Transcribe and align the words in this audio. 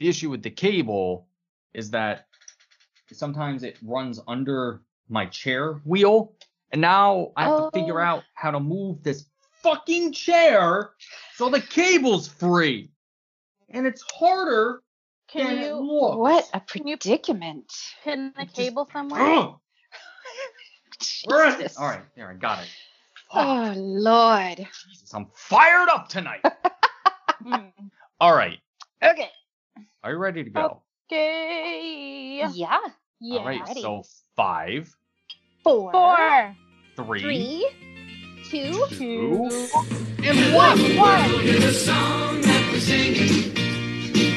the 0.00 0.08
issue 0.08 0.30
with 0.30 0.42
the 0.42 0.50
cable 0.50 1.28
is 1.74 1.90
that 1.90 2.26
sometimes 3.12 3.62
it 3.62 3.78
runs 3.82 4.18
under 4.26 4.80
my 5.08 5.26
chair 5.26 5.74
wheel, 5.84 6.32
and 6.72 6.80
now 6.80 7.32
I 7.36 7.44
have 7.44 7.70
to 7.72 7.78
figure 7.78 8.00
Oh. 8.00 8.04
out 8.04 8.24
how 8.34 8.50
to 8.50 8.58
move 8.60 9.02
this 9.02 9.26
fucking 9.62 10.12
chair 10.12 10.92
so 11.34 11.48
the 11.50 11.60
cable's 11.60 12.26
free. 12.28 12.90
And 13.68 13.86
it's 13.86 14.02
harder 14.12 14.82
Can 15.28 15.46
than 15.46 15.58
it 15.58 15.66
you 15.66 15.74
looks. 15.76 16.16
What 16.16 16.50
a 16.54 16.60
predicament. 16.60 17.70
pin 18.02 18.32
the 18.34 18.42
It 18.42 18.44
just- 18.46 18.56
cable 18.56 18.88
somewhere? 18.92 19.20
Ugh. 19.22 19.56
Where 21.26 21.46
is 21.48 21.54
it? 21.54 21.58
Jesus. 21.62 21.78
All 21.78 21.86
right, 21.88 22.02
there, 22.16 22.30
I 22.30 22.34
got 22.34 22.62
it. 22.62 22.68
Oh 23.32 23.74
Lord. 23.76 24.58
Jesus, 24.88 25.12
I'm 25.14 25.26
fired 25.34 25.88
up 25.88 26.08
tonight. 26.08 26.44
All 28.20 28.34
right, 28.34 28.58
Okay. 29.02 29.30
Are 30.02 30.12
you 30.12 30.18
ready 30.18 30.44
to 30.44 30.50
go? 30.50 30.82
Okay. 31.12 32.38
Yeah. 32.54 32.78
Yeah. 33.20 33.38
All 33.38 33.44
right, 33.44 33.60
ready. 33.66 33.82
so 33.82 34.02
five, 34.36 34.94
Four. 35.62 35.92
Four. 35.92 36.56
three, 36.96 37.20
Three. 37.20 37.70
Two. 38.48 38.72
two, 38.88 38.96
Two. 38.96 39.48
and 40.24 40.54
one. 40.54 40.96
One. 40.96 41.30
Here's 41.40 41.64
a 41.64 41.72
song 41.74 42.40
that 42.40 42.70
we're 42.72 42.80
singing. 42.80 43.54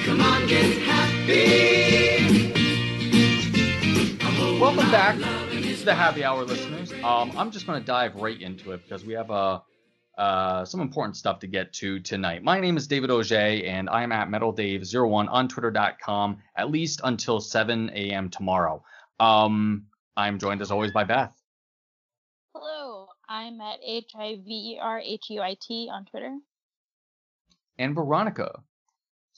Come 0.06 0.20
on, 0.22 0.48
get 0.48 0.78
happy. 0.82 2.52
Welcome 4.60 4.92
back 4.92 5.16
to 5.18 5.86
the 5.86 5.94
Happy 5.96 6.24
Hour 6.24 6.44
listeners. 6.44 6.92
Um, 7.04 7.32
I'm 7.38 7.52
just 7.52 7.66
going 7.68 7.80
to 7.80 7.86
dive 7.86 8.16
right 8.16 8.40
into 8.42 8.72
it 8.72 8.84
because 8.84 9.04
we 9.06 9.14
have 9.14 9.30
uh, 9.32 9.60
uh, 10.18 10.64
some 10.66 10.80
important 10.82 11.18
stuff 11.18 11.40
to 11.40 11.48
get 11.48 11.74
to 11.74 12.00
tonight. 12.00 12.44
My 12.44 12.60
name 12.60 12.78
is 12.78 12.88
David 12.88 13.10
Auger, 13.12 13.36
and 13.36 13.90
I 13.90 14.04
am 14.04 14.12
at 14.12 14.30
MetalDave01 14.30 15.28
on 15.30 15.48
Twitter.com 15.48 16.38
at 16.56 16.70
least 16.70 17.02
until 17.04 17.40
7 17.40 17.90
a.m. 17.94 18.30
tomorrow. 18.30 18.84
Um, 19.20 19.86
I'm 20.16 20.38
joined 20.40 20.62
as 20.62 20.70
always 20.72 20.92
by 20.92 21.04
Beth. 21.04 21.34
Hello. 22.54 23.08
I'm 23.28 23.60
at 23.62 23.80
H 23.84 24.12
I 24.16 24.36
V 24.46 24.74
E 24.76 24.80
R 24.80 25.00
H 25.00 25.26
U 25.30 25.42
I 25.42 25.58
T 25.60 25.90
on 25.92 26.06
Twitter. 26.06 26.38
and 27.80 27.96
Veronica. 27.96 28.60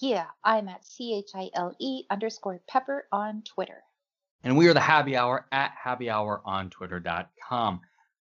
Yeah, 0.02 0.26
I'm 0.44 0.68
at 0.68 0.86
C 0.86 1.16
H 1.16 1.30
I 1.34 1.50
L 1.54 1.74
E 1.80 2.04
underscore 2.10 2.60
pepper 2.68 3.08
on 3.14 3.44
Twitter. 3.44 3.82
And 4.44 4.58
we 4.58 4.68
are 4.68 4.74
the 4.74 4.82
Happy 4.82 5.16
Hour 5.16 5.46
at 5.54 5.72
Happy 5.82 6.10
Hour 6.10 6.42
on 6.44 6.70
Twitter.com. 6.70 7.80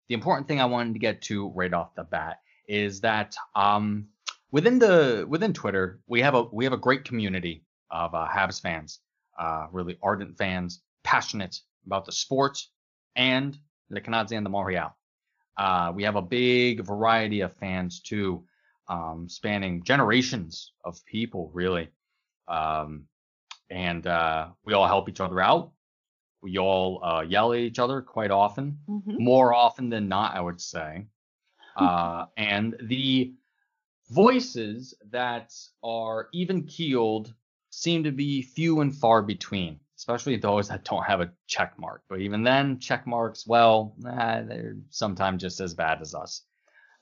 The 0.08 0.14
important 0.14 0.46
thing 0.46 0.60
I 0.60 0.66
wanted 0.66 0.92
to 0.92 0.98
get 0.98 1.22
to 1.22 1.48
right 1.50 1.72
off 1.72 1.94
the 1.94 2.04
bat 2.04 2.40
is 2.68 3.00
that 3.00 3.34
um, 3.54 4.06
within 4.50 4.78
the 4.78 5.26
within 5.28 5.52
Twitter 5.52 6.00
we 6.06 6.20
have 6.20 6.34
a 6.34 6.42
we 6.44 6.64
have 6.64 6.72
a 6.72 6.78
great 6.78 7.04
community 7.04 7.64
of 7.90 8.14
uh, 8.14 8.26
Habs 8.28 8.60
fans, 8.60 9.00
uh, 9.38 9.66
really 9.72 9.98
ardent 10.02 10.36
fans, 10.38 10.80
passionate 11.04 11.58
about 11.86 12.04
the 12.04 12.12
sport 12.12 12.58
and 13.16 13.58
the 13.90 14.00
Canadiens 14.00 14.32
and 14.32 14.46
the 14.46 14.50
Montreal. 14.50 14.96
Uh, 15.58 15.92
we 15.94 16.02
have 16.02 16.16
a 16.16 16.22
big 16.22 16.84
variety 16.84 17.40
of 17.42 17.52
fans 17.54 18.00
too, 18.00 18.42
um, 18.88 19.28
spanning 19.28 19.82
generations 19.82 20.72
of 20.84 21.04
people 21.04 21.50
really, 21.52 21.88
um, 22.48 23.04
and 23.68 24.06
uh, 24.06 24.48
we 24.64 24.72
all 24.72 24.86
help 24.86 25.08
each 25.08 25.20
other 25.20 25.40
out. 25.40 25.72
We 26.42 26.58
all 26.58 27.04
uh, 27.04 27.20
yell 27.20 27.52
at 27.52 27.58
each 27.60 27.78
other 27.78 28.00
quite 28.00 28.30
often, 28.30 28.78
Mm-hmm. 28.88 29.22
more 29.22 29.52
often 29.54 29.90
than 29.90 30.08
not, 30.08 30.34
I 30.34 30.40
would 30.40 30.60
say. 30.60 31.06
Uh, 31.76 32.26
and 32.36 32.76
the 32.82 33.32
voices 34.10 34.94
that 35.10 35.52
are 35.82 36.28
even 36.32 36.64
keeled 36.64 37.32
seem 37.70 38.04
to 38.04 38.12
be 38.12 38.42
few 38.42 38.80
and 38.80 38.94
far 38.94 39.22
between, 39.22 39.80
especially 39.96 40.36
those 40.36 40.68
that 40.68 40.84
don't 40.84 41.04
have 41.04 41.20
a 41.20 41.32
check 41.46 41.78
mark. 41.78 42.02
But 42.08 42.20
even 42.20 42.42
then, 42.42 42.78
check 42.78 43.06
marks, 43.06 43.46
well, 43.46 43.94
they're 43.98 44.76
sometimes 44.90 45.40
just 45.40 45.60
as 45.60 45.74
bad 45.74 46.02
as 46.02 46.14
us. 46.14 46.42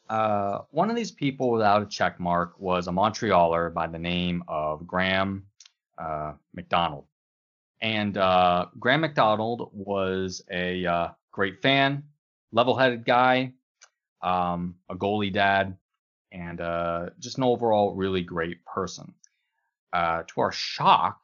Uh, 0.09 0.63
one 0.71 0.91
of 0.91 0.97
these 0.97 1.13
people 1.13 1.51
without 1.51 1.83
a 1.83 1.87
check 1.87 2.19
mark 2.19 2.59
was 2.59 2.89
a 2.89 2.91
Montrealer 2.91 3.73
by 3.73 3.87
the 3.87 3.99
name 3.99 4.43
of 4.49 4.87
Graham 4.87 5.47
uh, 5.99 6.33
McDonald. 6.53 7.05
And 7.81 8.17
uh, 8.19 8.67
Graham 8.79 9.01
McDonald 9.03 9.71
was 9.73 10.43
a 10.51 10.85
uh, 10.85 11.09
great 11.31 11.63
fan, 11.63 12.05
level 12.53 12.77
headed 12.77 13.05
guy, 13.05 13.53
um, 14.23 14.77
a 14.89 14.95
goalie 14.95 15.33
dad, 15.33 15.77
and 16.33 16.61
uh, 16.61 17.11
just 17.19 17.39
an 17.39 17.45
overall 17.45 17.95
really 17.95 18.23
great 18.23 18.65
person. 18.65 19.15
Uh, 19.93 20.23
to 20.29 20.41
our 20.41 20.53
shock, 20.53 21.23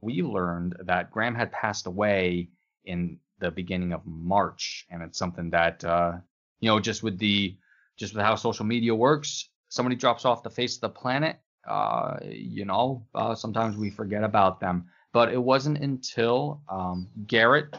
we 0.00 0.22
learned 0.22 0.76
that 0.84 1.10
Graham 1.10 1.34
had 1.34 1.50
passed 1.52 1.86
away 1.86 2.48
in 2.84 3.18
the 3.38 3.50
beginning 3.50 3.92
of 3.92 4.06
March, 4.06 4.86
and 4.90 5.02
it's 5.02 5.18
something 5.18 5.50
that 5.50 5.84
uh, 5.84 6.12
you 6.60 6.68
know, 6.68 6.80
just 6.80 7.02
with 7.02 7.18
the 7.18 7.56
just 7.96 8.14
with 8.14 8.24
how 8.24 8.36
social 8.36 8.64
media 8.64 8.94
works, 8.94 9.50
somebody 9.68 9.96
drops 9.96 10.24
off 10.24 10.42
the 10.42 10.50
face 10.50 10.76
of 10.76 10.80
the 10.80 10.88
planet, 10.88 11.38
uh, 11.68 12.16
you 12.24 12.64
know, 12.64 13.06
uh, 13.14 13.34
sometimes 13.34 13.76
we 13.76 13.90
forget 13.90 14.24
about 14.24 14.60
them. 14.60 14.86
But 15.12 15.32
it 15.32 15.42
wasn't 15.42 15.78
until 15.78 16.62
um, 16.68 17.08
Garrett, 17.26 17.76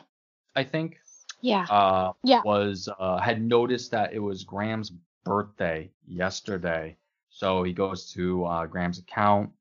I 0.56 0.64
think, 0.64 0.98
Yeah. 1.44 1.66
uh, 1.70 2.14
Yeah. 2.24 2.42
was 2.46 2.90
uh, 3.00 3.18
had 3.20 3.42
noticed 3.44 3.92
that 3.92 4.14
it 4.14 4.20
was 4.20 4.44
Graham's 4.46 4.92
birthday 5.26 5.92
yesterday, 6.08 6.98
so 7.30 7.64
he 7.64 7.74
goes 7.74 8.12
to 8.14 8.46
uh, 8.46 8.66
Graham's 8.66 9.00
account, 9.00 9.52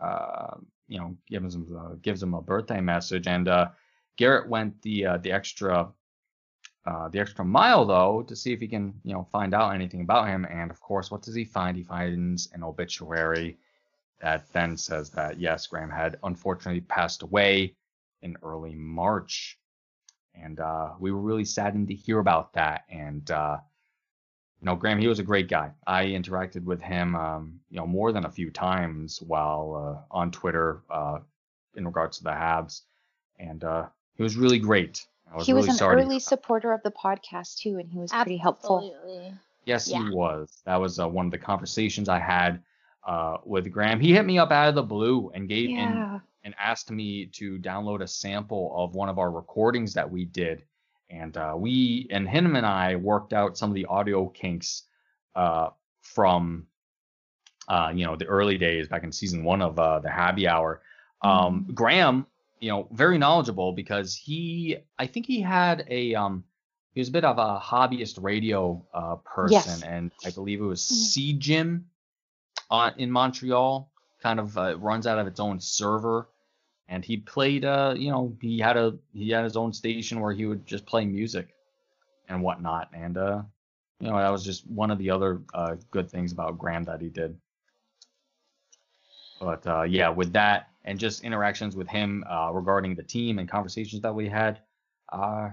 uh, 0.00 0.56
you 0.88 0.98
know, 0.98 1.16
gives 1.26 1.54
him 1.54 1.66
uh, 1.76 1.94
gives 2.00 2.22
him 2.22 2.34
a 2.34 2.40
birthday 2.40 2.80
message, 2.80 3.26
and 3.26 3.48
uh, 3.48 3.68
Garrett 4.16 4.48
went 4.48 4.80
the 4.82 5.06
uh, 5.06 5.16
the 5.18 5.32
extra 5.32 5.92
uh, 6.86 7.08
the 7.08 7.18
extra 7.18 7.44
mile 7.44 7.84
though 7.84 8.22
to 8.22 8.36
see 8.36 8.52
if 8.52 8.60
he 8.60 8.68
can 8.68 8.94
you 9.02 9.12
know 9.12 9.24
find 9.32 9.52
out 9.52 9.74
anything 9.74 10.02
about 10.02 10.28
him, 10.28 10.44
and 10.44 10.70
of 10.70 10.80
course, 10.80 11.10
what 11.10 11.22
does 11.22 11.34
he 11.34 11.44
find? 11.44 11.76
He 11.76 11.82
finds 11.82 12.50
an 12.52 12.62
obituary 12.62 13.58
that 14.20 14.52
then 14.52 14.76
says 14.76 15.10
that 15.10 15.40
yes, 15.40 15.66
Graham 15.66 15.90
had 15.90 16.18
unfortunately 16.22 16.82
passed 16.82 17.22
away 17.22 17.74
in 18.22 18.36
early 18.44 18.74
March 18.76 19.58
and 20.34 20.60
uh, 20.60 20.90
we 20.98 21.12
were 21.12 21.20
really 21.20 21.44
saddened 21.44 21.88
to 21.88 21.94
hear 21.94 22.18
about 22.18 22.52
that. 22.54 22.84
And 22.90 23.30
uh, 23.30 23.58
you 24.60 24.66
know, 24.66 24.76
Graham, 24.76 24.98
he 24.98 25.08
was 25.08 25.18
a 25.18 25.24
great 25.24 25.48
guy. 25.48 25.72
I 25.86 26.06
interacted 26.06 26.64
with 26.64 26.80
him, 26.80 27.16
um, 27.16 27.60
you 27.70 27.76
know, 27.78 27.86
more 27.86 28.12
than 28.12 28.24
a 28.24 28.30
few 28.30 28.50
times 28.50 29.20
while 29.20 30.04
uh, 30.10 30.16
on 30.16 30.30
Twitter 30.30 30.82
uh, 30.90 31.18
in 31.74 31.84
regards 31.84 32.18
to 32.18 32.24
the 32.24 32.30
Habs, 32.30 32.82
and 33.38 33.64
uh, 33.64 33.86
he 34.16 34.22
was 34.22 34.36
really 34.36 34.58
great. 34.58 35.04
I 35.32 35.36
was 35.36 35.46
he 35.46 35.52
was 35.54 35.62
really 35.64 35.70
an 35.72 35.76
sorry. 35.78 35.96
to 35.96 36.00
hear 36.02 36.06
early 36.06 36.16
about- 36.16 36.22
supporter 36.22 36.72
of 36.72 36.82
the 36.82 36.92
podcast 36.92 37.58
too, 37.58 37.78
and 37.78 37.90
he 37.90 37.98
was 37.98 38.12
pretty 38.12 38.36
helpful. 38.36 38.78
Absolutely. 38.78 39.34
Yes, 39.64 39.88
Yeah. 39.88 40.02
he 40.04 40.10
was. 40.10 40.60
That 40.66 40.80
was 40.80 40.98
uh, 40.98 41.08
one 41.08 41.26
of 41.26 41.32
the 41.32 41.38
conversations 41.38 42.08
I 42.08 42.18
had 42.18 42.62
uh, 43.04 43.38
with 43.44 43.70
Graham. 43.72 44.00
He 44.00 44.12
hit 44.12 44.24
me 44.24 44.38
up 44.38 44.50
out 44.52 44.68
of 44.68 44.74
the 44.74 44.82
blue 44.82 45.30
and 45.34 45.48
gave 45.48 45.68
and 45.76 45.90
Yeah. 45.96 46.20
and 46.44 46.54
asked 46.58 46.90
me 46.90 47.26
to 47.26 47.58
download 47.58 48.02
a 48.02 48.08
sample 48.08 48.72
of 48.76 48.94
one 48.96 49.08
of 49.08 49.18
our 49.18 49.30
recordings 49.30 49.94
that 49.94 50.10
we 50.10 50.24
did. 50.24 50.64
And 51.10 51.36
uh, 51.36 51.54
we 51.56 52.06
and 52.10 52.28
him 52.28 52.56
and 52.56 52.66
I 52.66 52.96
worked 52.96 53.32
out 53.32 53.56
some 53.58 53.70
of 53.70 53.74
the 53.74 53.84
audio 53.86 54.28
kinks 54.28 54.84
uh, 55.36 55.70
from 56.00 56.66
uh, 57.68 57.92
you 57.94 58.04
know 58.04 58.16
the 58.16 58.26
early 58.26 58.58
days 58.58 58.88
back 58.88 59.04
in 59.04 59.12
season 59.12 59.44
one 59.44 59.62
of 59.62 59.78
uh, 59.78 60.00
the 60.00 60.10
Happy 60.10 60.48
Hour. 60.48 60.82
Um, 61.22 61.68
Graham, 61.74 62.26
you 62.60 62.70
know, 62.70 62.88
very 62.92 63.18
knowledgeable 63.18 63.72
because 63.72 64.14
he, 64.16 64.78
I 64.98 65.06
think 65.06 65.26
he 65.26 65.40
had 65.40 65.86
a 65.88 66.14
um, 66.14 66.44
he 66.94 67.00
was 67.00 67.08
a 67.08 67.12
bit 67.12 67.24
of 67.24 67.38
a 67.38 67.60
hobbyist 67.60 68.20
radio 68.22 68.84
uh, 68.92 69.16
person, 69.16 69.52
Yes. 69.52 69.82
and 69.82 70.10
I 70.26 70.30
believe 70.30 70.60
it 70.60 70.64
was 70.64 70.80
Mhm. 70.80 70.84
C 71.12 71.32
Gym 71.34 71.86
uh, 72.72 72.90
in 72.96 73.10
Montreal. 73.10 73.88
Kind 74.22 74.38
of 74.38 74.56
uh, 74.56 74.78
runs 74.78 75.06
out 75.08 75.18
of 75.18 75.26
its 75.26 75.40
own 75.40 75.58
server, 75.58 76.28
and 76.88 77.04
he 77.04 77.16
played. 77.16 77.64
Uh, 77.64 77.94
you 77.96 78.10
know, 78.10 78.36
he 78.40 78.60
had 78.60 78.76
a 78.76 78.96
he 79.12 79.30
had 79.30 79.42
his 79.42 79.56
own 79.56 79.72
station 79.72 80.20
where 80.20 80.32
he 80.32 80.46
would 80.46 80.64
just 80.64 80.86
play 80.86 81.04
music 81.04 81.48
and 82.28 82.40
whatnot, 82.40 82.88
and 82.94 83.18
uh, 83.18 83.42
you 83.98 84.08
know, 84.08 84.16
that 84.16 84.30
was 84.30 84.44
just 84.44 84.64
one 84.68 84.92
of 84.92 84.98
the 84.98 85.10
other 85.10 85.42
uh, 85.54 85.74
good 85.90 86.08
things 86.08 86.32
about 86.32 86.58
Graham 86.58 86.84
that 86.84 87.00
he 87.00 87.08
did. 87.08 87.36
But 89.40 89.66
uh, 89.66 89.82
yeah, 89.82 90.08
with 90.10 90.32
that 90.34 90.68
and 90.84 90.98
just 90.98 91.24
interactions 91.24 91.76
with 91.76 91.88
him 91.88 92.24
uh, 92.28 92.50
regarding 92.52 92.94
the 92.94 93.02
team 93.02 93.38
and 93.38 93.48
conversations 93.48 94.02
that 94.02 94.14
we 94.14 94.28
had, 94.28 94.60
uh, 95.12 95.50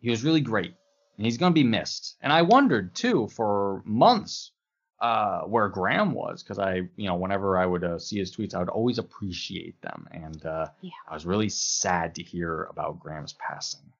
he 0.00 0.10
was 0.10 0.24
really 0.24 0.40
great. 0.40 0.74
And 1.16 1.24
he's 1.24 1.38
going 1.38 1.52
to 1.52 1.54
be 1.54 1.64
missed. 1.64 2.16
And 2.20 2.32
I 2.32 2.42
wondered 2.42 2.94
too 2.94 3.28
for 3.28 3.82
months 3.84 4.52
uh, 5.00 5.42
where 5.42 5.68
Graham 5.68 6.12
was 6.12 6.42
because 6.42 6.58
I, 6.58 6.76
you 6.96 7.06
know, 7.06 7.16
whenever 7.16 7.58
I 7.58 7.66
would 7.66 7.84
uh, 7.84 7.98
see 7.98 8.18
his 8.18 8.34
tweets, 8.34 8.54
I 8.54 8.58
would 8.60 8.68
always 8.70 8.98
appreciate 8.98 9.80
them. 9.82 10.06
And 10.10 10.44
uh, 10.46 10.68
Yeah. 10.80 10.90
I 11.08 11.14
was 11.14 11.26
really 11.26 11.48
sad 11.50 12.14
to 12.16 12.22
hear 12.22 12.64
about 12.64 12.98
Graham's 13.00 13.34
passing. 13.34 13.92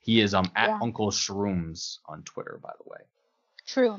He 0.00 0.20
is 0.20 0.32
um 0.34 0.50
at 0.56 0.68
Yeah. 0.70 0.78
Uncle 0.80 1.10
Shrooms 1.10 1.98
on 2.06 2.22
Twitter, 2.22 2.58
by 2.62 2.72
the 2.82 2.90
way. 2.90 3.00
True. 3.66 3.98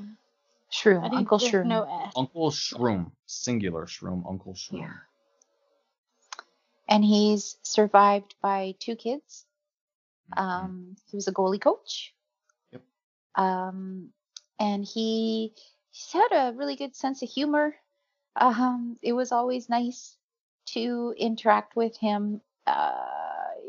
Shroom, 0.71 1.03
I 1.03 1.15
Uncle 1.17 1.37
Shroom. 1.39 1.65
no 1.65 1.83
S. 2.05 2.13
Uncle 2.15 2.51
Shroom, 2.51 3.11
singular 3.25 3.85
Shroom, 3.85 4.23
Uncle 4.27 4.53
Shroom. 4.53 4.79
Yeah. 4.81 4.93
and 6.87 7.03
he's 7.05 7.57
survived 7.61 8.33
by 8.41 8.73
two 8.79 8.95
kids. 8.95 9.45
Mhm. 10.35 10.41
Um, 10.41 10.95
he 11.09 11.17
was 11.17 11.27
a 11.27 11.31
goalie 11.31 11.61
coach. 11.61 12.13
Yep. 12.71 12.81
Um, 13.35 14.11
and 14.59 14.83
he 14.85 15.53
he's 15.99 16.13
had 16.13 16.31
a 16.31 16.53
really 16.55 16.75
good 16.75 16.95
sense 16.95 17.21
of 17.21 17.29
humor. 17.29 17.75
Um, 18.35 18.97
it 19.01 19.13
was 19.13 19.31
always 19.31 19.69
nice 19.69 20.15
to 20.67 21.13
interact 21.17 21.75
with 21.75 21.97
him. 21.97 22.41
Uh, 22.65 22.93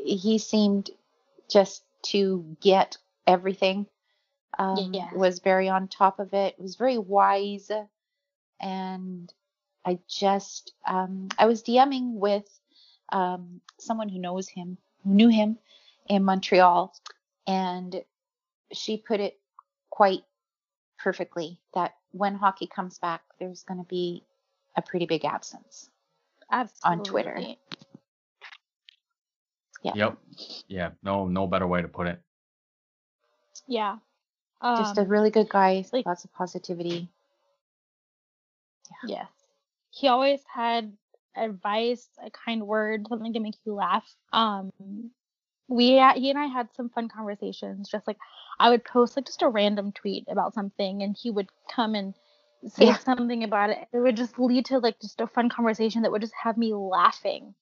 he 0.03 0.37
seemed 0.37 0.91
just 1.49 1.83
to 2.03 2.55
get 2.61 2.97
everything. 3.27 3.85
Um, 4.57 4.93
Yeah. 4.93 5.13
Was 5.13 5.39
very 5.39 5.67
on 5.67 5.87
top 5.87 6.19
of 6.19 6.33
it. 6.33 6.59
Was 6.59 6.75
very 6.75 6.97
wise, 6.97 7.71
and 8.59 9.33
I 9.85 9.99
just 10.07 10.73
um, 10.85 11.29
I 11.37 11.45
was 11.47 11.63
DMing 11.63 12.13
with 12.13 12.47
um, 13.09 13.61
someone 13.79 14.09
who 14.09 14.19
knows 14.19 14.47
him, 14.47 14.77
who 15.03 15.13
knew 15.13 15.29
him 15.29 15.57
in 16.07 16.23
Montreal, 16.23 16.93
and 17.47 18.03
she 18.71 18.97
put 18.97 19.19
it 19.19 19.39
quite 19.89 20.23
perfectly 20.97 21.59
that 21.73 21.95
when 22.11 22.35
hockey 22.35 22.67
comes 22.67 22.99
back, 22.99 23.21
there's 23.39 23.63
going 23.63 23.79
to 23.79 23.85
be 23.87 24.23
a 24.75 24.81
pretty 24.81 25.05
big 25.05 25.25
absence. 25.25 25.89
Absolutely. 26.51 27.09
Twitter. 27.09 27.39
Yeah. 29.83 29.93
Yep. 29.95 30.17
Yeah. 30.67 30.89
No. 31.01 31.27
No 31.27 31.47
better 31.47 31.65
way 31.67 31.81
to 31.81 31.87
put 31.87 32.07
it. 32.07 32.21
Yeah. 33.67 33.97
Just 34.61 34.97
a 34.97 35.01
Um, 35.01 35.07
really 35.07 35.31
good 35.31 35.49
guy, 35.49 35.83
like- 35.91 36.05
lots 36.05 36.23
of 36.23 36.31
positivity. 36.33 37.09
Yes. 39.07 39.27
He 39.89 40.07
always 40.07 40.43
had 40.53 40.95
advice, 41.35 42.07
a 42.21 42.29
kind 42.29 42.67
word, 42.67 43.07
something 43.07 43.33
to 43.33 43.39
make 43.39 43.55
you 43.65 43.73
laugh. 43.73 44.05
Um, 44.31 44.71
we 45.71 45.85
he 46.15 46.29
and 46.29 46.39
I 46.39 46.47
had 46.47 46.69
some 46.75 46.89
fun 46.89 47.09
conversations. 47.09 47.89
Just 47.89 48.07
like 48.07 48.17
I 48.59 48.69
would 48.69 48.83
post 48.85 49.15
like 49.15 49.25
just 49.27 49.41
a 49.41 49.49
random 49.49 49.93
tweet 49.93 50.25
about 50.29 50.53
something, 50.53 51.01
and 51.01 51.15
he 51.19 51.31
would 51.31 51.49
come 51.73 51.95
and 51.95 52.13
say 52.67 52.87
Yeah. 52.87 52.97
something 52.97 53.43
about 53.43 53.71
it. 53.71 53.79
It 53.93 53.99
would 53.99 54.17
just 54.17 54.37
lead 54.39 54.65
to 54.67 54.79
like 54.79 54.99
just 55.01 55.21
a 55.21 55.27
fun 55.27 55.49
conversation 55.49 56.03
that 56.03 56.11
would 56.11 56.21
just 56.21 56.35
have 56.43 56.57
me 56.57 56.73
laughing. 56.73 57.55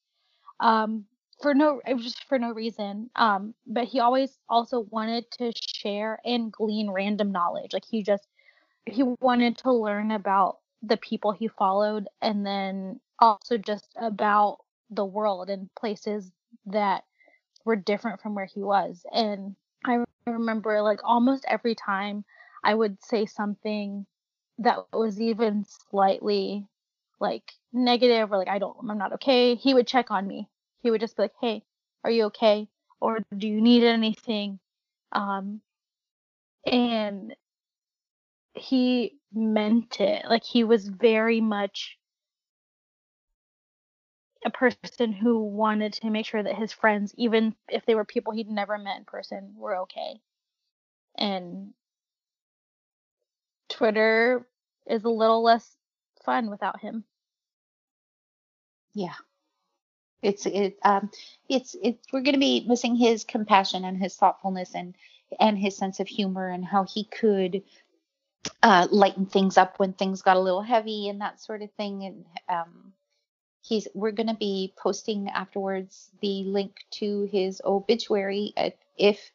Um, 0.60 1.06
for 1.42 1.54
no, 1.54 1.82
it 1.88 1.94
was 1.94 2.04
just 2.06 2.26
for 2.26 2.40
no 2.40 2.52
reason. 2.52 3.12
Um, 3.16 3.56
but 3.68 3.86
he 3.86 4.00
always 4.02 4.38
also 4.50 4.82
wanted 4.92 5.32
to 5.40 5.54
share 5.76 6.20
and 6.26 6.52
glean 6.52 6.90
random 6.92 7.32
knowledge. 7.32 7.74
Like 7.74 7.86
he 7.90 8.04
just 8.04 8.28
he 8.86 9.04
wanted 9.22 9.58
to 9.60 9.72
learn 9.74 10.12
about 10.12 10.60
the 10.82 10.98
people 10.98 11.32
he 11.32 11.48
followed 11.48 12.08
and 12.22 12.46
then 12.46 13.00
also 13.20 13.58
just 13.58 13.88
about 14.02 14.60
the 14.90 15.06
world 15.06 15.50
and 15.50 15.70
places 15.80 16.32
that 16.68 17.04
were 17.70 17.76
different 17.76 18.22
from 18.22 18.36
where 18.36 18.46
he 18.46 18.62
was 18.64 19.06
and 19.14 19.56
i 19.86 20.04
remember 20.26 20.82
like 20.82 21.00
almost 21.04 21.46
every 21.48 21.76
time 21.76 22.26
i 22.64 22.74
would 22.74 23.02
say 23.04 23.26
something 23.26 24.06
that 24.58 24.80
was 24.92 25.22
even 25.22 25.64
slightly 25.90 26.66
like 27.20 27.54
negative 27.72 28.32
or 28.32 28.38
like 28.38 28.48
i 28.48 28.58
don't 28.58 28.76
i'm 28.82 28.98
not 28.98 29.14
okay 29.14 29.56
he 29.56 29.74
would 29.74 29.88
check 29.88 30.10
on 30.12 30.28
me. 30.28 30.50
He 30.82 30.90
would 30.92 31.02
just 31.02 31.16
be 31.16 31.24
like 31.24 31.34
hey 31.40 31.64
are 32.04 32.12
you 32.12 32.26
okay? 32.26 32.68
Or 33.02 33.20
do 33.38 33.48
you 33.48 33.62
need 33.62 33.84
anything? 33.84 34.60
Um 35.12 35.62
and 36.66 37.36
he 38.54 39.20
meant 39.32 40.00
it. 40.00 40.26
Like 40.28 40.44
he 40.44 40.64
was 40.64 40.88
very 40.88 41.40
much 41.40 41.99
a 44.46 44.50
person 44.50 45.12
who 45.12 45.44
wanted 45.44 45.94
to 45.94 46.10
make 46.10 46.26
sure 46.26 46.44
that 46.44 46.56
his 46.56 46.72
friends, 46.72 47.14
even 47.18 47.56
if 47.70 47.86
they 47.86 47.96
were 47.96 48.06
people 48.06 48.34
he'd 48.34 48.50
never 48.50 48.78
met 48.78 48.98
in 48.98 49.06
person, 49.06 49.54
were 49.56 49.78
okay. 49.80 50.20
And 51.18 51.74
Twitter 53.70 54.48
is 54.88 55.04
a 55.04 55.10
little 55.10 55.44
less 55.44 55.78
fun 56.24 56.50
without 56.50 56.80
him. 56.82 57.06
Yeah. 58.94 59.16
It's 60.22 60.46
it 60.46 60.78
um 60.84 61.10
it's 61.48 61.76
it's 61.82 62.06
we're 62.12 62.22
gonna 62.22 62.38
be 62.38 62.66
missing 62.68 62.96
his 62.96 63.24
compassion 63.24 63.86
and 63.86 63.98
his 63.98 64.16
thoughtfulness 64.16 64.76
and 64.76 64.96
and 65.40 65.58
his 65.58 65.78
sense 65.78 66.00
of 66.00 66.08
humor 66.08 66.50
and 66.50 66.66
how 66.66 66.84
he 66.86 67.06
could 67.06 67.64
uh 68.64 68.88
lighten 68.92 69.26
things 69.26 69.58
up 69.58 69.80
when 69.80 69.94
things 69.94 70.22
got 70.22 70.38
a 70.38 70.42
little 70.42 70.62
heavy 70.62 71.08
and 71.10 71.22
that 71.22 71.40
sort 71.42 71.62
of 71.62 71.72
thing 71.74 72.04
and 72.04 72.26
um 72.50 72.94
he's 73.70 73.88
we're 73.94 74.12
gonna 74.12 74.36
be 74.36 74.74
posting 74.76 75.30
afterwards 75.30 76.10
the 76.22 76.44
link 76.46 76.86
to 76.90 77.30
his 77.32 77.62
obituary 77.64 78.54
uh, 78.58 78.72
if 78.98 79.32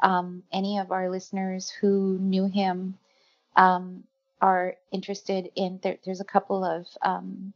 um 0.00 0.42
any 0.52 0.78
of 0.78 0.92
our 0.92 1.08
listeners 1.10 1.70
who 1.70 2.18
knew 2.20 2.46
him 2.46 2.98
um 3.56 4.04
are 4.40 4.74
interested 4.90 5.50
in 5.54 5.78
there, 5.82 5.96
there's 6.04 6.20
a 6.20 6.24
couple 6.24 6.64
of 6.64 6.86
um 7.00 7.52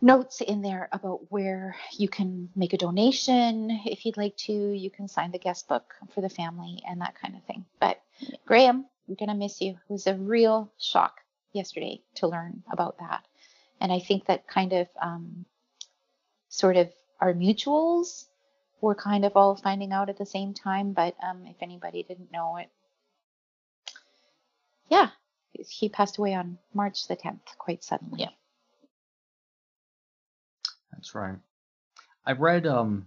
notes 0.00 0.40
in 0.40 0.62
there 0.62 0.88
about 0.92 1.30
where 1.30 1.76
you 1.92 2.08
can 2.08 2.48
make 2.54 2.72
a 2.72 2.78
donation 2.78 3.70
if 3.84 4.06
you'd 4.06 4.16
like 4.16 4.36
to. 4.36 4.52
You 4.52 4.90
can 4.90 5.08
sign 5.08 5.32
the 5.32 5.38
guest 5.38 5.68
book 5.68 5.94
for 6.14 6.20
the 6.20 6.28
family 6.28 6.82
and 6.88 7.00
that 7.00 7.16
kind 7.20 7.34
of 7.36 7.42
thing. 7.44 7.64
But 7.80 8.00
Graham, 8.46 8.86
we're 9.06 9.16
going 9.16 9.28
to 9.28 9.34
miss 9.34 9.60
you. 9.60 9.72
It 9.72 9.92
was 9.92 10.06
a 10.06 10.14
real 10.14 10.70
shock 10.78 11.20
yesterday 11.52 12.00
to 12.16 12.28
learn 12.28 12.62
about 12.70 12.98
that. 12.98 13.24
And 13.80 13.92
I 13.92 14.00
think 14.00 14.26
that 14.26 14.46
kind 14.48 14.72
of 14.72 14.88
um, 15.00 15.44
sort 16.48 16.76
of 16.76 16.90
our 17.20 17.32
mutuals 17.32 18.24
were 18.80 18.94
kind 18.94 19.24
of 19.24 19.36
all 19.36 19.56
finding 19.56 19.92
out 19.92 20.08
at 20.08 20.18
the 20.18 20.26
same 20.26 20.54
time. 20.54 20.92
But 20.92 21.14
um, 21.22 21.46
if 21.46 21.56
anybody 21.60 22.02
didn't 22.02 22.32
know 22.32 22.56
it, 22.56 22.70
yeah, 24.88 25.10
he 25.52 25.88
passed 25.88 26.18
away 26.18 26.34
on 26.34 26.58
March 26.74 27.08
the 27.08 27.16
10th 27.16 27.56
quite 27.58 27.84
suddenly. 27.84 28.22
Yeah. 28.22 28.30
That's 30.92 31.14
right. 31.14 31.36
I 32.26 32.32
read 32.32 32.66
um 32.66 33.06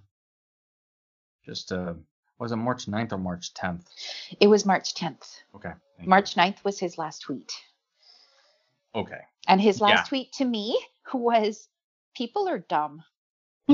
just 1.45 1.71
uh 1.71 1.93
was 2.39 2.51
it 2.51 2.55
March 2.55 2.87
9th 2.87 3.11
or 3.11 3.17
March 3.19 3.53
10th? 3.53 3.83
It 4.39 4.47
was 4.47 4.65
March 4.65 4.95
10th. 4.95 5.41
Okay. 5.55 5.69
thank 5.69 6.05
you. 6.05 6.09
March 6.09 6.35
9th 6.35 6.63
was 6.63 6.79
his 6.79 6.97
last 6.97 7.21
tweet. 7.21 7.51
Okay. 8.95 9.21
And 9.47 9.61
his 9.61 9.81
last 9.81 9.91
Yeah. 9.91 10.03
tweet 10.09 10.31
to 10.33 10.45
me 10.45 10.79
was 11.13 11.67
people 12.15 12.47
are 12.47 12.59
dumb. 12.59 13.03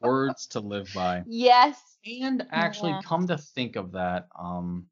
Words 0.00 0.46
to 0.48 0.60
live 0.60 0.92
by. 0.94 1.24
Yes. 1.26 1.80
And 2.22 2.46
actually 2.50 2.92
Yeah. 2.92 3.02
come 3.02 3.26
to 3.26 3.38
think 3.38 3.76
of 3.76 3.92
that, 3.92 4.28
um 4.38 4.86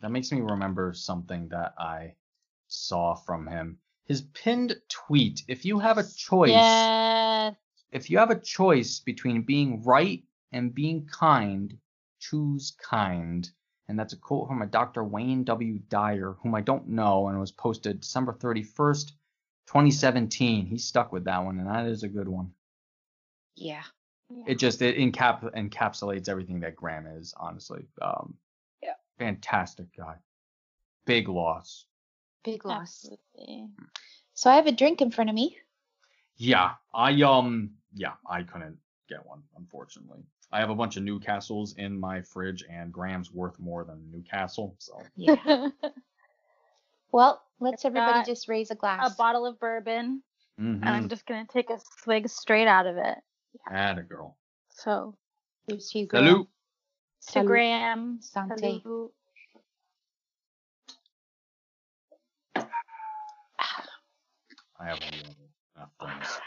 that 0.00 0.10
makes 0.10 0.32
me 0.32 0.40
remember 0.40 0.92
something 0.92 1.48
that 1.48 1.74
I 1.78 2.14
saw 2.68 3.14
from 3.14 3.46
him. 3.46 3.78
His 4.06 4.22
pinned 4.34 4.74
tweet, 4.88 5.42
if 5.48 5.64
you 5.64 5.78
have 5.78 5.98
a 5.98 6.02
choice 6.16 6.52
yes. 6.52 7.54
if 7.92 8.10
you 8.10 8.18
have 8.18 8.30
a 8.30 8.40
choice 8.40 9.00
between 9.00 9.42
being 9.42 9.82
right 9.82 10.24
and 10.52 10.74
being 10.74 11.06
kind, 11.06 11.78
choose 12.18 12.72
kind. 12.82 13.50
And 13.88 13.98
that's 13.98 14.12
a 14.12 14.16
quote 14.16 14.48
from 14.48 14.62
a 14.62 14.66
Dr. 14.66 15.04
Wayne 15.04 15.44
W. 15.44 15.78
Dyer, 15.88 16.36
whom 16.42 16.54
I 16.54 16.60
don't 16.60 16.88
know, 16.88 17.28
and 17.28 17.36
it 17.36 17.40
was 17.40 17.52
posted 17.52 18.00
December 18.00 18.32
31st, 18.32 19.12
2017. 19.66 20.66
He 20.66 20.78
stuck 20.78 21.12
with 21.12 21.24
that 21.24 21.44
one, 21.44 21.58
and 21.58 21.68
that 21.68 21.86
is 21.86 22.02
a 22.02 22.08
good 22.08 22.28
one. 22.28 22.52
Yeah. 23.56 23.82
It 24.46 24.58
just 24.58 24.80
it 24.80 24.96
encap 24.96 25.42
encapsulates 25.54 26.28
everything 26.28 26.60
that 26.60 26.76
Graham 26.76 27.06
is, 27.06 27.34
honestly. 27.36 27.84
Um, 28.00 28.34
Yeah. 28.82 28.94
Fantastic 29.18 29.94
guy. 29.96 30.16
Big 31.04 31.28
loss. 31.28 31.84
Big 32.44 32.64
loss. 32.64 33.04
Absolutely. 33.04 33.68
So 34.34 34.50
I 34.50 34.56
have 34.56 34.66
a 34.66 34.72
drink 34.72 35.02
in 35.02 35.10
front 35.10 35.28
of 35.30 35.36
me. 35.36 35.58
Yeah, 36.36 36.72
I 36.94 37.20
um 37.22 37.72
yeah, 37.94 38.14
I 38.26 38.42
couldn't 38.42 38.78
get 39.08 39.26
one, 39.26 39.42
unfortunately. 39.56 40.22
I 40.52 40.60
have 40.60 40.70
a 40.70 40.74
bunch 40.74 40.96
of 40.96 41.02
Newcastles 41.02 41.78
in 41.78 41.98
my 41.98 42.20
fridge 42.20 42.62
and 42.70 42.92
Graham's 42.92 43.32
worth 43.32 43.58
more 43.58 43.84
than 43.84 44.10
Newcastle, 44.10 44.74
so 44.78 45.00
Yeah. 45.16 45.68
well, 47.12 47.42
let's 47.58 47.84
everybody 47.84 48.24
just 48.30 48.48
raise 48.48 48.70
a 48.70 48.74
glass. 48.74 49.12
a 49.12 49.16
bottle 49.16 49.46
of 49.46 49.58
bourbon, 49.58 50.22
mhm. 50.60 50.80
and 50.80 50.88
I'm 50.88 51.08
just 51.08 51.26
gonna 51.26 51.46
take 51.50 51.70
a 51.70 51.78
swig 52.02 52.28
straight 52.28 52.68
out 52.68 52.86
of 52.86 52.98
it. 52.98 53.18
Atta 53.70 54.02
girl. 54.02 54.36
So 54.70 55.16
Here's 55.66 55.90
to 55.90 56.00
you, 56.00 56.06
Graham. 56.06 56.24
Salute. 56.24 56.48
to 56.48 57.32
Salute. 57.32 57.46
Graham, 57.46 58.18
Sante. 58.20 58.82
salute. 58.82 59.12
I 64.80 64.86
have 64.86 64.98
enough 64.98 66.42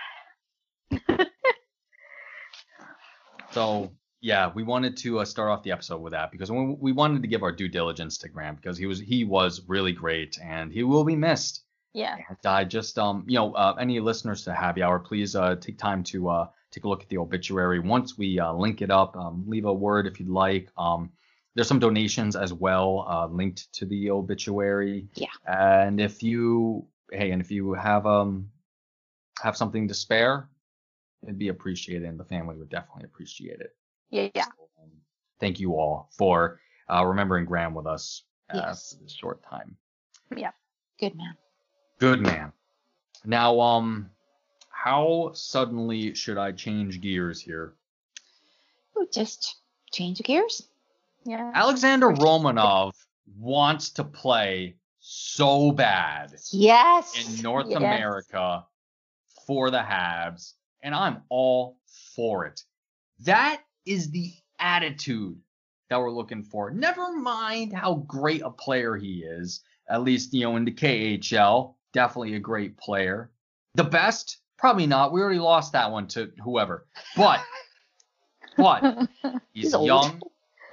so 3.56 3.92
yeah, 4.22 4.52
we 4.54 4.64
wanted 4.64 4.98
to 4.98 5.20
uh, 5.20 5.26
start 5.26 5.50
off 5.50 5.64
the 5.64 5.72
episode 5.72 6.02
with 6.02 6.12
that 6.12 6.32
because 6.32 6.52
we, 6.52 6.76
we 6.80 6.92
wanted 6.92 7.22
to 7.22 7.28
give 7.28 7.42
our 7.42 7.54
due 7.54 7.70
diligence 7.70 8.18
to 8.20 8.30
Graham 8.30 8.56
because 8.56 8.78
he 8.78 8.86
was 8.86 9.00
he 9.00 9.24
was 9.24 9.62
really 9.68 9.94
great 9.94 10.38
and 10.44 10.72
he 10.72 10.84
will 10.84 11.06
be 11.06 11.16
missed. 11.16 11.64
Yeah. 11.94 12.18
And 12.28 12.38
I 12.46 12.66
just 12.66 13.00
um 13.00 13.24
you 13.28 13.36
know 13.36 13.54
uh, 13.54 13.76
any 13.80 14.00
listeners 14.00 14.44
to 14.44 14.54
Happy 14.54 14.84
Hour, 14.84 15.00
please 15.00 15.36
uh 15.36 15.56
take 15.56 15.78
time 15.78 16.04
to 16.06 16.30
uh 16.30 16.48
take 16.72 16.84
a 16.84 16.90
look 16.90 17.02
at 17.02 17.10
the 17.10 17.18
obituary. 17.18 17.80
Once 17.80 18.18
we 18.18 18.38
uh, 18.38 18.52
link 18.52 18.82
it 18.82 18.92
up, 18.92 19.16
um, 19.16 19.46
leave 19.48 19.64
a 19.64 19.74
word 19.74 20.06
if 20.06 20.20
you'd 20.20 20.28
like. 20.28 20.70
Um, 20.78 21.12
there's 21.54 21.70
some 21.70 21.80
donations 21.80 22.36
as 22.36 22.52
well 22.52 23.06
uh, 23.08 23.28
linked 23.28 23.72
to 23.76 23.86
the 23.86 24.12
obituary. 24.12 25.08
Yeah. 25.14 25.28
And 25.48 26.02
if 26.02 26.22
you 26.22 26.88
hey, 27.10 27.32
and 27.32 27.42
if 27.42 27.52
you 27.52 27.74
have 27.74 28.06
um 28.06 28.50
have 29.42 29.56
something 29.56 29.88
to 29.88 29.94
spare, 29.94 30.50
it'd 31.26 31.40
be 31.40 31.50
appreciated, 31.50 32.08
and 32.08 32.20
the 32.20 32.24
family 32.26 32.56
would 32.56 32.70
definitely 32.70 33.06
appreciate 33.06 33.60
it. 33.60 33.76
Yeah. 34.10 34.30
Yeah. 34.36 34.46
So, 34.46 34.70
um, 34.84 34.90
thank 35.40 35.60
you 35.60 35.74
all 35.74 36.10
for 36.18 36.60
uh, 36.90 37.06
remembering 37.06 37.46
Graham 37.46 37.74
with 37.74 37.88
us 37.88 38.24
uh, 38.54 38.58
Yes. 38.58 38.94
for 38.96 39.04
this 39.04 39.14
short 39.14 39.44
time. 39.44 39.76
Yeah. 40.36 40.52
Good 41.00 41.16
man. 41.16 41.36
Good 42.00 42.22
man. 42.22 42.52
Now, 43.26 43.60
um, 43.60 44.10
how 44.70 45.32
suddenly 45.34 46.14
should 46.14 46.38
I 46.38 46.52
change 46.52 47.02
gears 47.02 47.42
here? 47.42 47.74
Ooh, 48.98 49.08
just 49.12 49.58
change 49.92 50.22
gears. 50.22 50.68
Yeah. 51.26 51.52
Alexander 51.56 52.10
Romanov 52.10 52.94
wants 53.40 53.90
to 53.92 54.04
play 54.04 54.76
so 55.00 55.72
bad 55.72 56.36
Yes. 56.52 57.36
in 57.38 57.42
North 57.42 57.68
Yes. 57.70 57.78
America 57.78 58.66
for 59.46 59.72
the 59.72 59.80
Habs, 59.80 60.54
and 60.86 60.94
I'm 60.94 61.24
all 61.30 61.80
for 62.16 62.46
it. 62.46 62.64
That 63.22 63.62
is 63.88 64.12
the 64.12 64.32
attitude 64.60 65.36
that 65.90 66.00
we're 66.00 66.12
looking 66.12 66.44
for. 66.44 66.70
Never 66.70 67.12
mind 67.18 67.74
how 67.74 67.96
great 68.08 68.44
a 68.44 68.52
player 68.52 68.96
he 68.96 69.24
is, 69.24 69.62
at 69.90 70.04
least, 70.04 70.34
you 70.34 70.44
know, 70.44 70.56
in 70.58 70.64
the 70.64 70.72
KHL, 70.72 71.74
definitely 71.92 72.36
a 72.36 72.40
great 72.40 72.78
player. 72.78 73.32
The 73.74 73.84
best? 73.84 74.38
Probably 74.58 74.86
not. 74.86 75.12
We 75.12 75.22
already 75.22 75.40
lost 75.40 75.74
that 75.74 75.92
one 75.92 76.08
to 76.10 76.32
whoever. 76.44 76.86
But, 77.18 77.42
but 78.58 79.08
he's, 79.54 79.74
He's 79.74 79.86
young, 79.86 80.22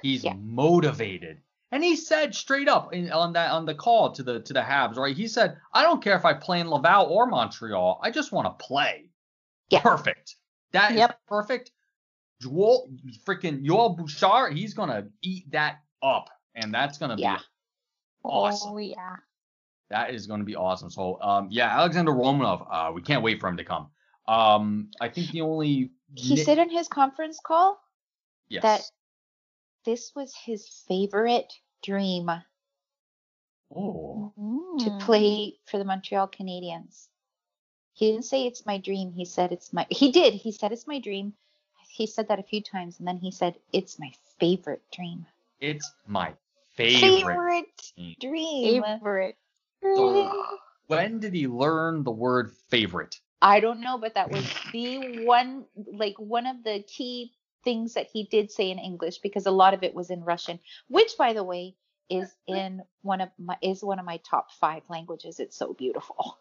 he's 0.03 0.23
Yeah. 0.23 0.33
motivated. 0.37 1.39
And 1.71 1.83
he 1.83 1.95
said 1.95 2.35
straight 2.35 2.69
up 2.69 2.93
in, 2.93 3.11
on 3.11 3.33
that 3.33 3.49
on 3.49 3.65
the 3.65 3.73
call 3.73 4.11
to 4.11 4.21
the 4.21 4.41
to 4.41 4.53
the 4.53 4.61
Habs, 4.61 4.95
right? 4.95 5.17
He 5.17 5.27
said, 5.27 5.57
"I 5.73 5.81
don't 5.81 6.03
care 6.03 6.15
if 6.15 6.23
I 6.23 6.35
play 6.35 6.59
in 6.59 6.69
Laval 6.69 7.07
or 7.07 7.25
Montreal. 7.25 7.99
I 8.03 8.11
just 8.11 8.31
want 8.31 8.45
to 8.45 8.63
play." 8.63 9.09
Yeah. 9.73 9.81
Perfect. 9.81 10.35
That 10.71 10.91
is 10.91 10.97
Yep. 10.97 11.19
perfect. 11.27 11.71
Joel, 12.41 12.89
freaking 13.25 13.63
Joel 13.63 13.95
Bouchard, 13.95 14.57
he's 14.57 14.73
gonna 14.73 15.07
eat 15.21 15.49
that 15.51 15.79
up, 16.01 16.29
and 16.55 16.73
that's 16.73 16.97
gonna 16.97 17.15
Yeah. 17.17 17.37
be 17.37 17.43
awesome. 18.25 18.71
Oh 18.73 18.77
yeah. 18.77 19.17
That 19.89 20.11
is 20.13 20.27
gonna 20.27 20.43
be 20.43 20.55
awesome. 20.55 20.89
So, 20.89 21.21
um, 21.21 21.47
yeah, 21.51 21.77
Alexander 21.77 22.11
Romanov, 22.11 22.67
uh, 22.69 22.91
we 22.91 23.01
can't 23.01 23.23
wait 23.23 23.39
for 23.39 23.47
him 23.47 23.57
to 23.57 23.63
come. 23.63 23.91
Um, 24.27 24.89
I 25.01 25.09
think 25.09 25.31
the 25.31 25.41
only 25.41 25.91
He 26.15 26.35
nit- 26.35 26.45
said 26.45 26.57
in 26.57 26.69
his 26.69 26.87
conference 26.87 27.39
call 27.45 27.79
yes. 28.49 28.63
that 28.63 28.81
this 29.85 30.13
was 30.15 30.33
his 30.35 30.67
favorite 30.87 31.51
dream 31.83 32.29
oh, 33.75 34.77
to 34.79 34.97
play 34.99 35.59
for 35.65 35.77
the 35.77 35.85
Montreal 35.85 36.27
Canadiens. 36.29 37.07
He 37.93 38.11
didn't 38.11 38.25
say 38.25 38.45
it's 38.45 38.65
my 38.65 38.79
dream. 38.79 39.11
He 39.11 39.25
said 39.25 39.51
it's 39.51 39.71
my. 39.71 39.85
He 39.89 40.11
did. 40.11 40.33
He 40.33 40.51
said 40.51 40.71
it's 40.71 40.87
my 40.87 40.99
dream. 40.99 41.33
He 41.89 42.07
said 42.07 42.27
that 42.29 42.39
a 42.39 42.43
few 42.43 42.61
times, 42.61 42.97
and 42.97 43.07
then 43.07 43.17
he 43.17 43.31
said 43.31 43.55
it's 43.71 43.99
my 43.99 44.11
favorite 44.39 44.81
dream. 44.91 45.27
it's 45.59 45.93
my 46.07 46.33
favorite. 46.75 47.65
team. 47.95 48.15
dream. 48.19 48.83
Favorite. 48.83 49.37
So, 49.83 50.31
when 50.87 51.19
did 51.19 51.33
he 51.33 51.47
learn 51.47 52.03
the 52.03 52.11
word 52.11 52.51
favorite? 52.69 53.19
I 53.41 53.59
don't 53.59 53.81
know, 53.81 53.97
but 53.97 54.15
that 54.15 54.31
was 54.31 54.45
the 54.71 55.23
one, 55.25 55.65
like 55.75 56.15
one 56.17 56.47
of 56.47 56.63
the 56.63 56.83
key 56.87 57.33
things 57.63 57.93
that 57.93 58.07
he 58.07 58.23
did 58.23 58.49
say 58.51 58.71
in 58.71 58.79
English 58.79 59.19
because 59.19 59.45
a 59.45 59.51
lot 59.51 59.73
of 59.73 59.83
it 59.83 59.93
was 59.93 60.09
in 60.09 60.23
Russian, 60.23 60.59
which, 60.87 61.11
by 61.17 61.33
the 61.33 61.43
way, 61.43 61.75
is 62.09 62.33
in 62.47 62.81
one 63.01 63.21
of 63.21 63.29
my 63.37 63.57
is 63.61 63.83
one 63.83 63.99
of 63.99 64.05
my 64.05 64.17
top 64.17 64.51
five 64.51 64.83
languages. 64.89 65.39
It's 65.39 65.57
so 65.57 65.73
beautiful. 65.73 66.37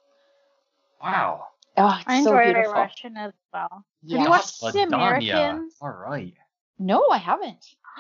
Wow. 1.03 1.47
Oh, 1.77 1.97
it's 1.99 2.05
I 2.07 2.23
so 2.23 2.37
enjoyed 2.37 2.55
beautiful. 2.55 2.73
Russian 2.75 3.17
as 3.17 3.33
well. 3.53 3.85
Yeah. 4.03 4.19
Have 4.19 4.27
you 4.27 4.31
watched 4.31 4.61
The 4.61 4.67
Ladanya. 4.67 4.87
Americans? 4.87 5.75
All 5.81 5.91
right. 5.91 6.35
No, 6.79 7.07
I 7.11 7.19
haven't. 7.19 7.65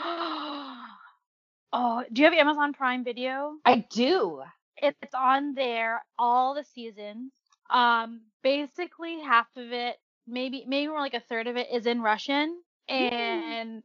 oh, 1.72 2.04
do 2.12 2.22
you 2.22 2.24
have 2.24 2.34
Amazon 2.34 2.72
Prime 2.72 3.04
Video? 3.04 3.54
I 3.64 3.84
do. 3.90 4.42
It's 4.76 5.14
on 5.14 5.54
there 5.54 6.02
all 6.18 6.54
the 6.54 6.64
seasons. 6.64 7.32
Um, 7.70 8.22
basically 8.42 9.20
half 9.20 9.46
of 9.56 9.72
it, 9.72 9.96
maybe 10.26 10.64
maybe 10.66 10.88
more 10.88 10.98
like 11.00 11.14
a 11.14 11.20
third 11.20 11.46
of 11.46 11.56
it, 11.56 11.68
is 11.72 11.86
in 11.86 12.02
Russian, 12.02 12.60
and 12.88 13.82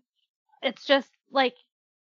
it's 0.62 0.86
just 0.86 1.09
like 1.31 1.55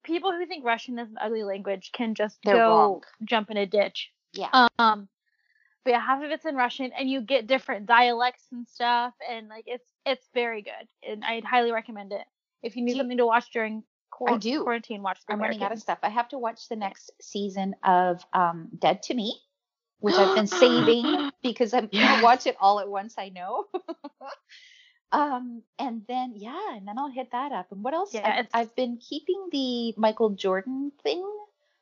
people 0.04 0.32
who 0.32 0.46
think 0.46 0.64
Russian 0.64 1.00
is 1.00 1.10
an 1.10 1.18
ugly 1.20 1.44
language 1.44 1.92
can 1.92 2.14
just 2.16 2.38
They're 2.44 2.56
go 2.56 2.70
wrong. 2.70 3.04
jump 3.24 3.50
in 3.50 3.58
a 3.58 3.66
ditch. 3.66 4.12
Yeah. 4.34 4.68
Um, 4.78 5.08
but 5.86 5.92
yeah, 5.92 6.00
half 6.02 6.22
of 6.24 6.30
it's 6.32 6.46
in 6.46 6.56
Russian, 6.56 6.92
and 6.98 7.10
you 7.10 7.22
get 7.22 7.48
different 7.48 7.86
dialects 7.86 8.44
and 8.52 8.68
stuff, 8.68 9.14
and 9.32 9.48
like 9.48 9.64
it's 9.68 9.88
it's 10.06 10.28
very 10.34 10.62
good, 10.64 10.88
and 11.08 11.24
I'd 11.24 11.46
highly 11.46 11.72
recommend 11.72 12.12
it 12.12 12.26
if 12.64 12.76
you 12.76 12.82
need 12.84 12.92
Do 12.94 12.98
you- 12.98 13.02
something 13.04 13.18
to 13.20 13.26
watch 13.26 13.52
during 13.52 13.84
I 14.28 14.38
do. 14.38 14.64
quarantine. 14.64 15.02
Watch 15.04 15.20
The 15.28 15.34
I'm 15.34 15.42
running 15.42 15.62
out 15.62 15.72
of 15.74 15.80
stuff. 15.80 16.00
I 16.02 16.10
have 16.10 16.30
to 16.30 16.38
watch 16.40 16.68
the 16.70 16.76
next 16.76 17.12
season 17.22 17.76
of 17.84 18.26
um, 18.34 18.70
Dead 18.80 19.04
to 19.04 19.14
Me, 19.14 19.36
which 20.00 20.16
I've 20.16 20.34
been 20.36 20.48
saving 20.48 21.32
because 21.44 21.74
I'm 21.74 21.90
Yes. 21.92 22.12
gonna 22.12 22.24
watch 22.24 22.48
it 22.48 22.56
all 22.60 22.80
at 22.80 22.88
once. 22.90 23.16
I 23.18 23.30
know. 23.30 23.66
um, 25.12 25.62
and 25.80 26.02
then 26.08 26.34
yeah, 26.36 26.76
and 26.76 26.88
then 26.88 26.98
I'll 26.98 27.12
hit 27.12 27.32
that 27.32 27.52
up. 27.52 27.72
And 27.72 27.84
what 27.84 27.94
else? 27.94 28.14
Yeah, 28.14 28.40
I've, 28.40 28.48
I've 28.54 28.76
been 28.76 28.98
keeping 28.98 29.50
the 29.52 29.94
Michael 29.98 30.32
Jordan 30.32 30.92
thing 31.04 31.26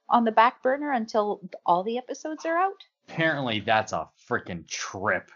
on 0.09 0.23
the 0.25 0.31
back 0.31 0.61
burner 0.61 0.91
until 0.91 1.41
all 1.65 1.83
the 1.83 1.97
episodes 1.97 2.45
are 2.45 2.57
out. 2.57 2.83
Apparently, 3.07 3.59
that's 3.59 3.93
a 3.93 4.09
freaking 4.29 4.67
trip. 4.67 5.29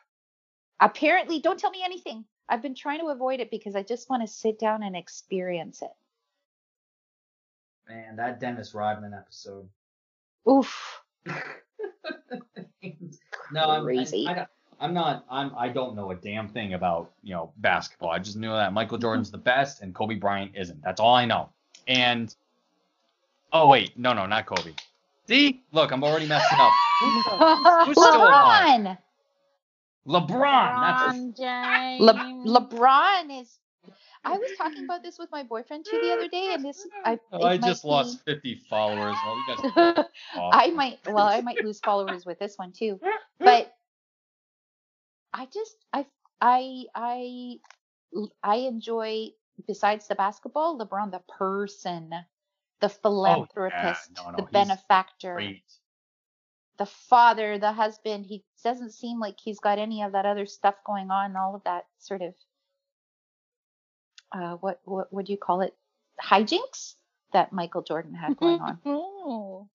Apparently, 0.80 1.40
don't 1.40 1.60
tell 1.60 1.72
me 1.72 1.82
anything. 1.84 2.26
I've 2.50 2.62
been 2.62 2.76
trying 2.76 3.00
to 3.00 3.08
avoid 3.08 3.40
it 3.40 3.52
because 3.52 3.76
I 3.76 3.84
just 3.84 4.10
want 4.10 4.22
to 4.24 4.28
sit 4.28 4.58
down 4.60 4.84
and 4.84 4.96
experience 4.96 5.82
it. 5.82 5.92
Man, 7.90 8.16
that 8.18 8.40
Dennis 8.40 8.74
Rodman 8.74 9.14
episode. 9.14 9.68
Oof. 10.50 11.02
no, 13.52 13.70
I'm, 13.70 13.84
Crazy. 13.84 14.28
I, 14.28 14.32
I, 14.32 14.36
don't- 14.36 14.50
I'm 14.80 14.94
not. 14.94 15.26
I'm. 15.30 15.52
I 15.58 15.70
don't 15.70 15.96
know 15.96 16.12
a 16.12 16.16
damn 16.16 16.48
thing 16.48 16.74
about 16.74 17.12
you 17.24 17.34
know 17.34 17.52
basketball. 17.58 18.12
I 18.12 18.20
just 18.20 18.38
knew 18.38 18.52
that 18.52 18.74
Michael 18.74 18.98
mm-hmm. 18.98 19.04
Jordan's 19.04 19.32
the 19.32 19.38
best 19.38 19.82
and 19.82 19.94
Kobe 19.94 20.16
Bryant 20.16 20.52
isn't. 20.56 20.82
That's 20.82 21.00
all 21.00 21.16
I 21.16 21.26
know. 21.26 21.50
And 21.88 22.34
oh 23.52 23.68
wait, 23.68 23.98
no, 23.98 24.14
no, 24.14 24.26
not 24.26 24.46
Kobe. 24.46 24.74
See, 25.28 25.64
look, 25.72 25.92
I'm 25.92 26.04
already 26.04 26.28
messing 26.28 26.58
up. 26.60 26.72
Who's 27.86 27.98
still 27.98 28.16
alive? 28.16 28.98
LeBron. 30.08 30.28
LeBron. 30.30 31.34
That's 31.36 31.40
LeBron 31.42 32.00
Le- 32.00 32.60
LeBron 32.60 33.42
is. 33.42 33.60
I 34.24 34.38
was 34.38 34.50
talking 34.58 34.84
about 34.84 35.04
this 35.04 35.18
with 35.20 35.30
my 35.32 35.44
boyfriend 35.44 35.86
too 35.86 36.00
the 36.02 36.12
other 36.12 36.28
day, 36.28 36.54
and 36.54 36.64
this 36.64 36.88
I. 37.06 37.20
Oh, 37.32 37.44
I 37.44 37.58
just 37.58 37.84
be- 37.84 37.90
lost 37.90 38.24
50 38.26 38.62
followers. 38.70 39.16
Well, 39.26 39.38
you 39.38 39.74
guys. 39.74 40.06
I 40.36 40.72
might. 40.72 41.00
Well, 41.08 41.28
I 41.28 41.42
might 41.42 41.64
lose 41.64 41.80
followers 41.80 42.26
with 42.26 42.40
this 42.40 42.58
one 42.58 42.72
too, 42.72 43.00
but 43.40 43.74
I 45.34 45.46
just 45.46 45.78
I 45.94 46.06
I 46.42 46.86
I 46.96 47.60
I 48.44 48.56
enjoy 48.56 49.30
besides 49.66 50.08
the 50.08 50.16
basketball, 50.16 50.78
LeBron 50.80 51.12
the 51.12 51.22
person, 51.28 52.12
the 52.82 52.90
philanthropist, 52.90 54.12
Oh, 54.20 54.24
no, 54.26 54.30
no, 54.32 54.38
the 54.38 54.52
benefactor, 54.52 55.34
Great. 55.36 55.64
the 56.78 56.86
father, 56.86 57.58
the 57.58 57.72
husband. 57.72 58.26
He 58.26 58.44
doesn't 58.64 58.92
seem 58.92 59.20
like 59.20 59.36
he's 59.40 59.60
got 59.60 59.80
any 59.80 60.02
of 60.04 60.12
that 60.12 60.26
other 60.26 60.46
stuff 60.46 60.76
going 60.86 61.10
on. 61.12 61.36
All 61.36 61.56
of 61.56 61.64
that 61.64 61.86
sort 62.00 62.22
of 62.22 62.34
uh, 64.32 64.56
what 64.58 64.80
what 64.86 65.12
would 65.14 65.30
you 65.30 65.38
call 65.38 65.62
it? 65.62 65.74
Hijinks 66.24 66.96
that 67.34 67.54
Michael 67.54 67.82
Jordan 67.82 68.14
had 68.14 68.38
going 68.38 68.60
on. 68.62 68.80
Oh. 68.86 69.68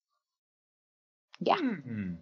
Yeah. 1.41 1.57
Hmm. 1.59 2.15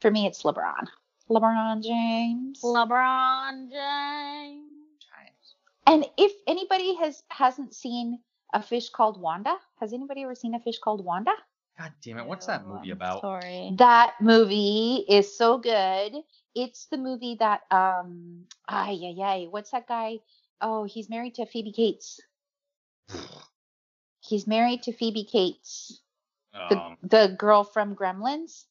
For 0.00 0.10
me, 0.10 0.26
it's 0.26 0.42
LeBron. 0.44 0.86
LeBron 1.28 1.82
James. 1.82 2.60
LeBron 2.62 3.70
James. 3.70 4.64
and 5.86 6.06
if 6.16 6.32
anybody 6.46 6.94
has 6.96 7.22
hasn't 7.28 7.74
seen 7.74 8.20
a 8.52 8.62
fish 8.62 8.90
called 8.90 9.20
Wanda, 9.20 9.56
has 9.80 9.92
anybody 9.92 10.22
ever 10.22 10.34
seen 10.34 10.54
a 10.54 10.60
fish 10.60 10.78
called 10.78 11.04
Wanda? 11.04 11.32
God 11.78 11.92
damn 12.02 12.18
it. 12.18 12.26
What's 12.26 12.46
that 12.46 12.66
movie 12.66 12.90
about? 12.90 13.20
Sorry. 13.22 13.74
That 13.78 14.14
movie 14.20 15.04
is 15.08 15.36
so 15.36 15.58
good. 15.58 16.12
It's 16.54 16.86
the 16.86 16.98
movie 16.98 17.36
that 17.40 17.62
um 17.70 18.44
ay 18.68 18.98
ay 19.02 19.22
ay, 19.22 19.46
what's 19.50 19.70
that 19.70 19.86
guy? 19.88 20.18
Oh, 20.60 20.84
he's 20.84 21.08
married 21.08 21.34
to 21.36 21.46
Phoebe 21.46 21.72
Cates. 21.72 22.20
He's 24.22 24.46
married 24.46 24.82
to 24.82 24.92
Phoebe 24.92 25.24
Cates, 25.24 26.02
Um, 26.54 26.98
the 27.02 27.34
girl 27.38 27.64
from 27.64 27.96
Gremlins. 27.96 28.66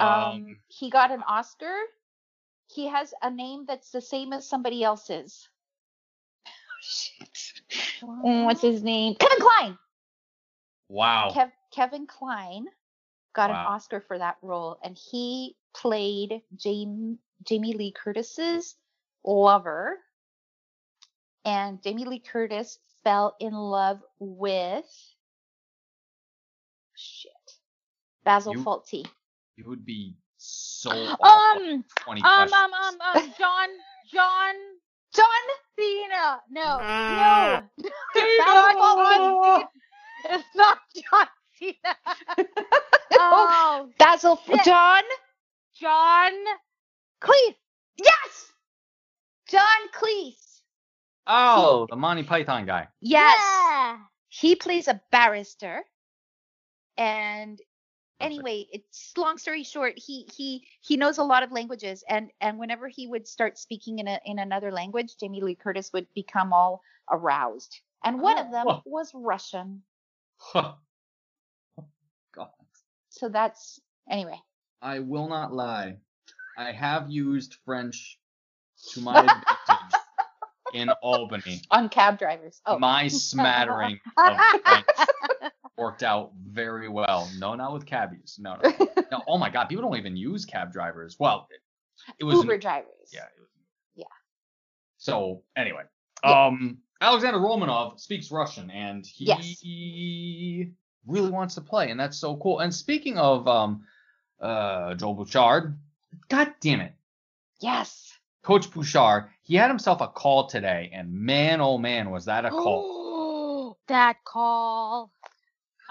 Um, 0.00 0.56
he 0.68 0.88
got 0.90 1.10
an 1.10 1.22
Oscar. 1.28 1.74
He 2.68 2.88
has 2.88 3.12
a 3.22 3.30
name 3.30 3.66
that's 3.66 3.90
the 3.90 4.00
same 4.00 4.32
as 4.32 4.48
somebody 4.48 4.82
else's. 4.82 5.48
Mm, 8.02 8.44
What's 8.44 8.60
his 8.62 8.82
name? 8.82 9.14
Kevin 9.14 9.38
Kline. 9.38 9.78
wow. 10.88 11.30
Kev- 11.34 11.52
Kevin 11.72 12.06
Kline 12.06 12.66
got 13.34 13.50
an 13.50 13.56
Oscar 13.56 14.00
for 14.00 14.18
that 14.18 14.36
role, 14.42 14.78
and 14.82 14.98
he 15.10 15.56
played 15.74 16.42
Jamie 16.56 17.18
Jamie 17.44 17.72
Lee 17.74 17.92
Curtis's 17.92 18.76
lover. 19.24 19.98
And 21.44 21.82
Jamie 21.82 22.04
Lee 22.04 22.20
Curtis 22.20 22.78
fell 23.02 23.34
in 23.40 23.52
love 23.52 24.00
with 24.20 24.84
shit 26.94 27.32
Basil 28.24 28.52
You- 28.54 28.62
Fawlty. 28.64 29.06
You 29.56 29.64
would 29.68 29.84
be 29.84 30.14
so 30.36 30.90
Um, 30.90 31.84
20 31.96 32.22
um, 32.22 32.52
um, 32.52 32.74
um, 32.74 33.00
um, 33.00 33.34
John, 33.38 33.68
John 34.12 34.54
John 35.14 35.26
Cena. 35.78 36.40
No, 36.50 36.78
Ah. 36.80 37.62
no. 37.78 37.88
Basil 38.14 38.80
Fawlty. 38.96 39.64
It's 40.24 40.44
not 40.54 40.78
John 40.94 41.26
Cena. 41.58 41.96
oh, 43.12 43.88
Basil 43.98 44.40
Shit. 44.46 44.64
John 44.64 45.02
John 45.80 46.32
Cleese. 47.20 47.56
Yes, 47.96 48.52
John 49.48 49.62
Cleese. 49.94 50.60
Oh, 51.26 51.86
the 51.90 51.96
Monty 51.96 52.22
Python 52.24 52.66
guy. 52.66 52.88
Yes. 53.00 53.36
Yeah. 53.38 53.98
he 54.28 54.56
plays 54.56 54.88
a 54.88 55.00
barrister 55.12 55.82
and 56.96 57.58
Perfect. 57.58 57.71
Anyway 58.22 58.66
it's 58.72 59.12
long 59.16 59.36
story 59.38 59.62
short 59.64 59.94
he 59.96 60.28
he 60.36 60.62
he 60.80 60.96
knows 60.96 61.18
a 61.18 61.22
lot 61.24 61.42
of 61.42 61.52
languages 61.52 62.04
and 62.08 62.30
and 62.40 62.58
whenever 62.58 62.88
he 62.88 63.06
would 63.06 63.26
start 63.26 63.58
speaking 63.58 63.98
in 63.98 64.08
a 64.08 64.18
in 64.24 64.38
another 64.38 64.70
language 64.72 65.16
jamie 65.18 65.40
lee 65.40 65.54
curtis 65.54 65.92
would 65.92 66.06
become 66.14 66.52
all 66.52 66.82
aroused 67.10 67.80
and 68.04 68.20
one 68.20 68.38
of 68.38 68.50
them 68.50 68.66
Oh. 68.68 68.82
was 68.86 69.10
russian 69.14 69.82
Huh. 70.38 70.72
Oh, 71.78 71.84
God. 72.34 72.48
so 73.10 73.28
that's 73.28 73.80
anyway 74.10 74.38
I 74.80 74.98
will 74.98 75.28
not 75.28 75.52
lie. 75.52 75.98
I 76.58 76.72
have 76.72 77.08
used 77.08 77.54
French 77.64 78.18
to 78.90 79.00
my 79.00 79.14
advantage 79.20 79.94
in 80.74 80.90
Albany. 81.02 81.60
on 81.70 81.88
cab 81.88 82.18
drivers 82.18 82.60
oh 82.66 82.78
My 82.80 83.06
smattering 83.08 84.00
of 84.18 84.36
French 84.64 84.86
worked 85.82 86.02
out 86.02 86.30
very 86.40 86.88
well. 86.88 87.28
No, 87.38 87.54
not 87.54 87.72
with 87.72 87.84
cabbies. 87.86 88.38
No, 88.40 88.56
no. 88.62 88.72
no. 89.10 89.22
Oh 89.28 89.36
my 89.38 89.50
God, 89.50 89.66
people 89.66 89.82
don't 89.82 89.98
even 89.98 90.16
use 90.16 90.44
cab 90.46 90.72
drivers. 90.72 91.16
Well, 91.18 91.48
it, 91.50 91.60
it 92.20 92.24
was 92.24 92.36
an- 92.36 92.42
uber 92.42 92.58
drivers 92.58 93.10
Yeah. 93.12 93.24
It 93.24 93.40
was, 93.40 93.48
Yeah. 93.94 94.04
So 94.98 95.42
anyway, 95.56 95.82
Yeah. 96.24 96.46
um, 96.46 96.78
Alexander 97.00 97.38
Romanov 97.40 97.98
speaks 98.00 98.30
Russian, 98.30 98.70
and 98.70 99.04
he 99.04 100.70
really 101.06 101.30
wants 101.30 101.56
to 101.56 101.60
play, 101.60 101.90
and 101.90 101.98
that's 101.98 102.16
so 102.16 102.36
cool. 102.36 102.60
And 102.60 102.72
speaking 102.72 103.18
of 103.18 103.46
um, 103.48 103.84
uh, 104.40 104.94
Joel 104.94 105.14
Bouchard, 105.14 105.78
God 106.28 106.54
damn 106.60 106.80
it, 106.80 106.92
yes 107.60 108.16
Coach 108.42 108.70
Bouchard, 108.72 109.24
he 109.42 109.56
had 109.56 109.68
himself 109.68 110.00
a 110.00 110.08
call 110.08 110.46
today, 110.46 110.90
and 110.94 111.12
man, 111.12 111.60
oh 111.60 111.76
man, 111.78 112.10
was 112.10 112.24
that 112.26 112.44
a 112.44 112.50
call. 112.50 113.00
That 113.88 114.16
call. 114.24 115.10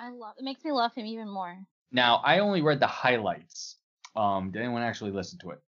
I 0.02 0.10
love. 0.10 0.34
It 0.40 0.44
makes 0.44 0.64
me 0.66 0.72
love 0.72 0.94
him 0.96 1.06
even 1.06 1.30
more. 1.30 1.56
now, 1.92 2.18
I 2.26 2.40
only 2.40 2.62
read 2.62 2.80
the 2.80 2.88
highlights. 2.88 3.76
Um, 4.16 4.52
did 4.52 4.60
anyone 4.62 4.82
actually 4.82 5.12
listen 5.12 5.38
to 5.40 5.52
it? 5.52 5.60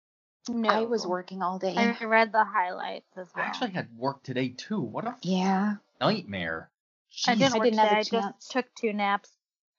No, 0.49 0.69
i 0.71 0.81
was 0.81 1.07
working 1.07 1.43
all 1.43 1.59
day 1.59 1.75
I 1.77 2.05
read 2.05 2.33
the 2.33 2.43
highlights 2.43 3.07
as 3.17 3.29
well. 3.37 3.45
I 3.45 3.49
actually 3.49 3.71
had 3.71 3.89
work 3.97 4.23
today 4.25 4.49
too. 4.49 4.81
What 4.81 5.07
a 5.07 5.15
yeah 5.23 5.77
nightmare. 6.01 6.71
I 7.29 7.35
didn't, 7.37 7.55
I 7.55 7.59
work 7.59 7.65
didn't 7.67 7.79
have 7.79 7.99
a 7.99 8.05
today, 8.05 8.17
I 8.19 8.23
chance. 8.23 8.35
just 8.39 8.51
took 8.51 8.75
two 8.75 8.93
naps. 8.93 9.31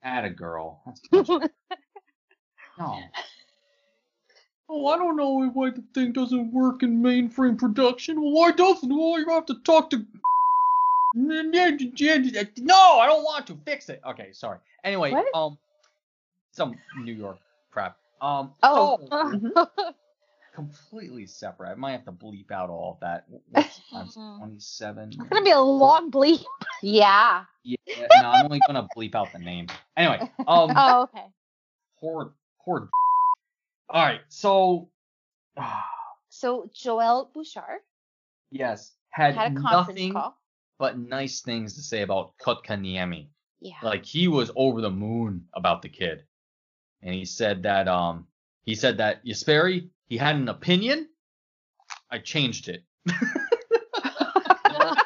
Atta 0.03 0.29
girl. 0.29 0.81
That's 0.85 1.01
much- 1.29 1.51
no. 2.77 2.99
Oh, 4.69 4.87
I 4.87 4.97
don't 4.97 5.17
know 5.17 5.49
why 5.49 5.71
the 5.71 5.83
thing 5.93 6.13
doesn't 6.13 6.53
work 6.53 6.83
in 6.83 7.03
mainframe 7.03 7.59
production. 7.59 8.21
Well, 8.21 8.31
why 8.31 8.51
doesn't? 8.51 8.89
Well, 8.89 9.19
you 9.19 9.27
have 9.29 9.45
to 9.47 9.55
talk 9.55 9.89
to. 9.89 10.05
No, 11.13 12.99
I 12.99 13.06
don't 13.06 13.23
want 13.23 13.47
to 13.47 13.58
fix 13.65 13.89
it. 13.89 14.02
Okay, 14.06 14.32
sorry. 14.32 14.60
Anyway, 14.84 15.12
What? 15.12 15.26
um, 15.36 15.58
some 16.52 16.76
New 16.97 17.13
York 17.13 17.38
crap. 17.71 17.97
Um, 18.21 18.54
Oh. 18.63 18.97
so, 18.99 19.08
Mhm. 19.12 19.93
completely 20.54 21.26
separate. 21.26 21.71
I 21.71 21.76
might 21.76 21.91
have 21.93 22.06
to 22.06 22.12
bleep 22.12 22.52
out 22.52 22.69
all 22.69 22.93
of 22.93 22.99
that. 23.02 23.26
What's 23.52 23.80
times 23.89 24.15
Mhm. 24.15 24.38
27? 24.38 25.10
It's 25.10 25.17
gonna 25.30 25.43
be 25.43 25.52
a 25.52 25.60
long 25.60 26.12
bleep. 26.12 26.45
yeah 26.82 27.45
Yeah, 27.63 27.76
no, 28.19 28.30
I'm 28.32 28.43
only 28.43 28.60
gonna 28.62 28.88
bleep 28.95 29.15
out 29.15 29.32
the 29.34 29.39
name. 29.39 29.67
Anyway, 29.97 30.19
um, 30.47 30.71
Oh, 30.78 31.02
okay. 31.04 31.26
poor, 31.99 32.34
poor. 32.63 32.89
All 33.89 34.04
right, 34.04 34.21
so 34.30 34.89
so 36.30 36.69
joel 36.73 37.30
bouchard 37.34 37.82
yes, 38.52 38.93
had, 39.10 39.36
had 39.36 39.52
a 39.52 39.56
conference 39.56 39.88
nothing 39.99 40.13
call 40.13 40.38
but 40.83 40.99
nice 40.99 41.39
things 41.39 41.75
to 41.75 41.81
say 41.81 42.01
about 42.01 42.33
Kotkaniemi. 42.43 43.29
yeah 43.61 43.79
Like 43.81 44.03
he 44.05 44.27
was 44.27 44.51
over 44.53 44.81
the 44.81 44.91
moon 44.91 45.45
about 45.53 45.81
the 45.81 45.87
kid, 45.87 46.25
and 47.01 47.15
he 47.15 47.23
said 47.23 47.63
that 47.63 47.87
um 47.87 48.27
he 48.63 48.75
said 48.75 48.97
that 48.97 49.23
Jesperi 49.25 49.87
he 50.07 50.17
had 50.17 50.35
an 50.35 50.49
opinion. 50.49 51.07
I 52.11 52.17
changed 52.19 52.67
it. 52.67 52.83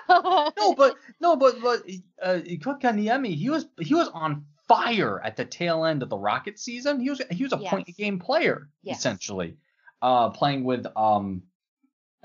no, 0.09 0.73
but 0.75 0.95
no, 1.21 1.35
but 1.35 1.61
but 1.61 1.79
uh, 2.23 2.39
Kotkaniemi 2.65 3.35
he 3.35 3.51
was 3.51 3.67
he 3.79 3.93
was 3.93 4.07
on 4.07 4.45
fire 4.67 5.21
at 5.23 5.35
the 5.37 5.45
tail 5.45 5.85
end 5.85 6.01
of 6.01 6.09
the 6.09 6.17
Rocket 6.17 6.57
season. 6.57 6.99
He 6.99 7.11
was 7.11 7.21
he 7.29 7.43
was 7.43 7.53
a 7.53 7.57
point 7.57 7.85
game 7.95 8.17
player 8.17 8.69
Yes. 8.81 8.97
essentially, 8.97 9.57
uh, 10.01 10.29
playing 10.31 10.63
with 10.63 10.87
um 10.95 11.43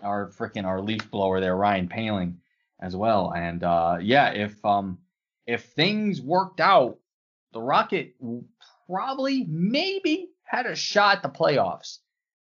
our 0.02 0.30
freaking 0.38 0.64
our 0.64 0.80
leaf 0.80 1.10
blower 1.10 1.38
there, 1.40 1.54
Ryan 1.54 1.88
Poehling, 1.88 2.36
as 2.82 2.96
well. 2.96 3.32
And 3.34 3.62
uh, 3.62 3.98
yeah, 4.02 4.30
if 4.32 4.62
um 4.64 4.98
if 5.46 5.64
things 5.76 6.20
worked 6.20 6.60
out, 6.60 6.98
the 7.52 7.62
Rocket 7.62 8.14
probably 8.86 9.44
maybe 9.48 10.28
had 10.42 10.66
a 10.66 10.74
shot 10.74 11.18
at 11.18 11.22
the 11.22 11.28
playoffs, 11.28 11.98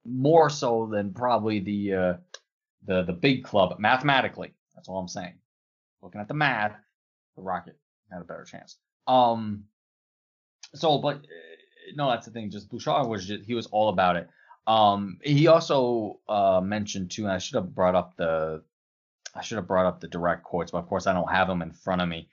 more 0.07 0.49
so 0.49 0.88
than 0.90 1.12
probably 1.12 1.61
the 1.61 1.95
uh, 1.95 2.14
the 2.87 3.03
the 3.03 3.12
big 3.12 3.45
club 3.45 3.79
mathematically. 3.79 4.55
That's 4.75 4.88
all 4.88 4.99
I'm 4.99 5.09
saying. 5.09 5.35
Looking 6.01 6.21
at 6.21 6.29
the 6.29 6.35
math, 6.35 6.77
the 7.37 7.43
Rocket 7.43 7.77
had 8.11 8.23
a 8.23 8.25
better 8.25 8.45
chance. 8.45 8.79
Um. 9.07 9.64
So, 10.75 10.99
but 10.99 11.16
uh, 11.16 11.97
no, 11.97 12.09
that's 12.09 12.27
the 12.27 12.33
thing. 12.33 12.51
Just 12.51 12.71
Bouchard 12.71 13.09
was 13.09 13.27
just, 13.27 13.45
he 13.45 13.55
was 13.55 13.66
all 13.66 13.88
about 13.88 14.16
it. 14.16 14.29
Um. 14.66 15.19
He 15.23 15.49
also 15.49 16.21
uh 16.29 16.61
mentioned 16.62 17.11
too. 17.11 17.25
And 17.25 17.33
I 17.33 17.38
should 17.38 17.57
have 17.57 17.75
brought 17.75 17.97
up 17.97 18.16
the 18.16 18.62
I 19.35 19.43
should 19.43 19.57
have 19.57 19.66
brought 19.66 19.87
up 19.87 20.01
the 20.01 20.09
direct 20.09 20.45
quotes, 20.45 20.71
but 20.71 20.79
of 20.79 20.88
course 20.88 21.07
I 21.07 21.12
don't 21.12 21.31
have 21.31 21.49
them 21.49 21.62
in 21.62 21.73
front 21.73 22.03
of 22.03 22.09
me. 22.09 22.29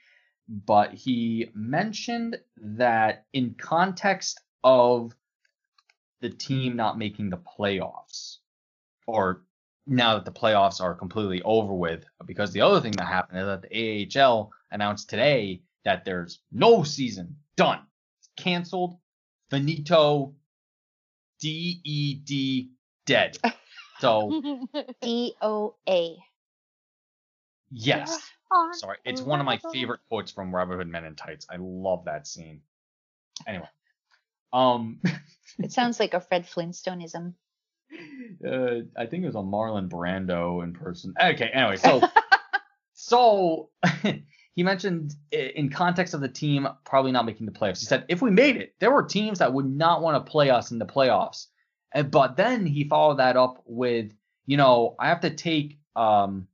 But 0.49 0.93
he 0.93 1.51
mentioned 1.53 2.37
that 2.57 3.25
in 3.33 3.55
context 3.55 4.41
of 4.63 5.13
the 6.21 6.29
team 6.29 6.75
not 6.75 6.97
making 6.97 7.29
the 7.29 7.37
playoffs, 7.37 8.37
or 9.05 9.43
now 9.85 10.15
that 10.15 10.25
the 10.25 10.31
playoffs 10.31 10.81
are 10.81 10.95
completely 10.95 11.41
over 11.43 11.73
with, 11.73 12.05
because 12.25 12.51
the 12.51 12.61
other 12.61 12.81
thing 12.81 12.93
that 12.93 13.05
happened 13.05 13.39
is 13.39 13.45
that 13.45 13.61
the 13.61 14.19
AHL 14.19 14.51
announced 14.71 15.09
today 15.09 15.61
that 15.85 16.05
there's 16.05 16.39
no 16.51 16.83
season 16.83 17.37
done, 17.55 17.79
it's 18.19 18.29
canceled, 18.37 18.97
finito, 19.49 20.33
D 21.39 21.81
E 21.83 22.15
D 22.15 22.71
dead. 23.05 23.37
So 23.99 24.43
D-O-A. 25.01 26.17
Yes, 27.71 28.31
sorry, 28.73 28.97
it's 29.05 29.21
one 29.21 29.39
of 29.39 29.45
my 29.45 29.59
favorite 29.71 30.01
quotes 30.09 30.31
from 30.31 30.53
Robin 30.53 30.77
Hood 30.77 30.87
Men 30.87 31.05
in 31.05 31.15
Tights. 31.15 31.47
I 31.49 31.57
love 31.59 32.05
that 32.05 32.27
scene. 32.27 32.61
Anyway, 33.47 33.69
um, 34.53 34.99
It 35.59 35.71
sounds 35.71 35.99
like 35.99 36.13
a 36.13 36.19
Fred 36.19 36.45
Flintstoneism. 36.45 37.33
uh, 38.45 38.79
I 38.97 39.05
think 39.05 39.23
it 39.23 39.27
was 39.27 39.35
a 39.35 39.39
Marlon 39.39 39.89
Brando 39.89 40.63
in 40.63 40.73
person. 40.73 41.13
Okay, 41.21 41.49
anyway, 41.53 41.77
so 41.77 42.01
so 42.93 43.69
he 44.55 44.63
mentioned 44.63 45.15
in 45.31 45.69
context 45.69 46.13
of 46.13 46.21
the 46.21 46.27
team 46.27 46.67
probably 46.83 47.11
not 47.11 47.25
making 47.25 47.45
the 47.45 47.51
playoffs. 47.51 47.79
He 47.79 47.85
said 47.85 48.05
if 48.07 48.21
we 48.21 48.29
made 48.29 48.57
it, 48.57 48.75
there 48.79 48.91
were 48.91 49.03
teams 49.03 49.39
that 49.39 49.53
would 49.53 49.65
not 49.65 50.01
want 50.01 50.23
to 50.23 50.31
play 50.31 50.49
us 50.49 50.71
in 50.71 50.79
the 50.79 50.85
playoffs. 50.85 51.47
And 51.93 52.11
but 52.11 52.35
then 52.35 52.65
he 52.65 52.83
followed 52.83 53.17
that 53.17 53.37
up 53.37 53.63
with, 53.65 54.11
you 54.45 54.57
know, 54.57 54.95
I 54.99 55.07
have 55.07 55.21
to 55.21 55.29
take 55.29 55.79
um 55.95 56.47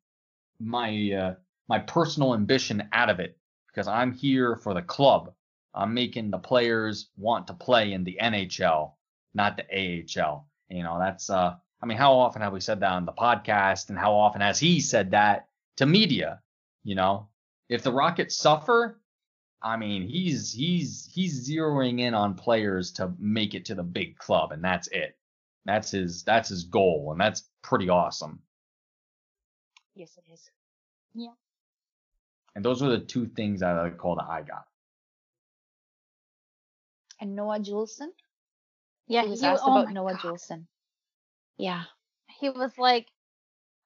my 0.59 1.11
uh, 1.11 1.35
my 1.67 1.79
personal 1.79 2.33
ambition 2.33 2.87
out 2.91 3.09
of 3.09 3.19
it 3.19 3.37
because 3.67 3.87
I'm 3.87 4.11
here 4.11 4.55
for 4.55 4.73
the 4.73 4.81
club. 4.81 5.33
I'm 5.73 5.93
making 5.93 6.29
the 6.29 6.37
players 6.37 7.09
want 7.17 7.47
to 7.47 7.53
play 7.53 7.93
in 7.93 8.03
the 8.03 8.17
NHL 8.21 8.93
not 9.33 9.57
the 9.57 9.65
AHL. 10.21 10.47
You 10.69 10.83
know, 10.83 10.99
that's 10.99 11.29
uh 11.29 11.55
I 11.81 11.85
mean, 11.85 11.97
how 11.97 12.13
often 12.13 12.41
have 12.41 12.53
we 12.53 12.61
said 12.61 12.79
that 12.79 12.91
on 12.91 13.05
the 13.05 13.11
podcast 13.11 13.89
and 13.89 13.97
how 13.97 14.13
often 14.13 14.41
has 14.41 14.59
he 14.59 14.79
said 14.79 15.11
that 15.11 15.49
to 15.77 15.85
media? 15.85 16.41
You 16.83 16.95
know, 16.95 17.27
if 17.69 17.83
the 17.83 17.91
Rockets 17.91 18.37
suffer, 18.37 19.01
I 19.61 19.77
mean, 19.77 20.07
he's 20.07 20.51
he's 20.51 21.09
he's 21.13 21.49
zeroing 21.49 21.99
in 21.99 22.13
on 22.13 22.35
players 22.35 22.91
to 22.93 23.13
make 23.19 23.53
it 23.53 23.65
to 23.65 23.75
the 23.75 23.83
big 23.83 24.17
club 24.17 24.51
and 24.51 24.63
that's 24.63 24.87
it. 24.89 25.17
That's 25.65 25.91
his 25.91 26.23
that's 26.23 26.49
his 26.49 26.63
goal 26.63 27.09
and 27.11 27.19
that's 27.19 27.43
pretty 27.61 27.89
awesome. 27.89 28.39
Yes, 29.95 30.17
it 30.17 30.31
is. 30.31 30.49
Yeah. 31.13 31.33
And 32.55 32.63
those 32.63 32.81
were 32.81 32.89
the 32.89 32.99
two 32.99 33.27
things 33.27 33.61
that 33.61 33.77
I 33.77 33.89
call 33.89 34.15
the 34.15 34.23
I 34.23 34.41
got. 34.41 34.65
And 37.19 37.35
Noah 37.35 37.59
Juulsen. 37.59 38.09
Yeah, 39.07 39.23
he 39.23 39.29
was 39.29 39.41
he- 39.41 39.47
asked 39.47 39.63
oh 39.65 39.71
about 39.81 39.93
Noah 39.93 40.13
God. 40.13 40.21
Juulsen. 40.21 40.65
Yeah. 41.57 41.83
he 42.39 42.49
was 42.49 42.77
like 42.77 43.07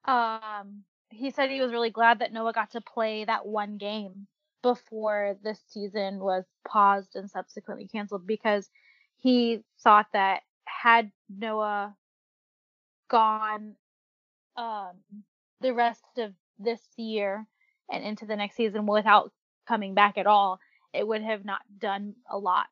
um 0.06 0.84
he 1.10 1.30
said 1.30 1.50
he 1.50 1.60
was 1.60 1.72
really 1.72 1.90
glad 1.90 2.18
that 2.18 2.32
Noah 2.32 2.52
got 2.52 2.70
to 2.72 2.80
play 2.80 3.24
that 3.24 3.46
one 3.46 3.78
game 3.78 4.26
before 4.62 5.36
this 5.42 5.60
season 5.68 6.18
was 6.18 6.44
paused 6.66 7.14
and 7.14 7.30
subsequently 7.30 7.86
canceled 7.86 8.26
because 8.26 8.68
he 9.16 9.60
thought 9.82 10.06
that 10.12 10.42
had 10.64 11.10
Noah 11.28 11.94
gone 13.08 13.74
um 14.56 14.96
the 15.60 15.74
rest 15.74 16.04
of 16.18 16.32
this 16.58 16.80
year 16.96 17.46
and 17.90 18.04
into 18.04 18.26
the 18.26 18.36
next 18.36 18.56
season 18.56 18.86
without 18.86 19.32
coming 19.66 19.94
back 19.94 20.18
at 20.18 20.26
all, 20.26 20.60
it 20.92 21.06
would 21.06 21.22
have 21.22 21.44
not 21.44 21.60
done 21.78 22.14
a 22.30 22.38
lot. 22.38 22.66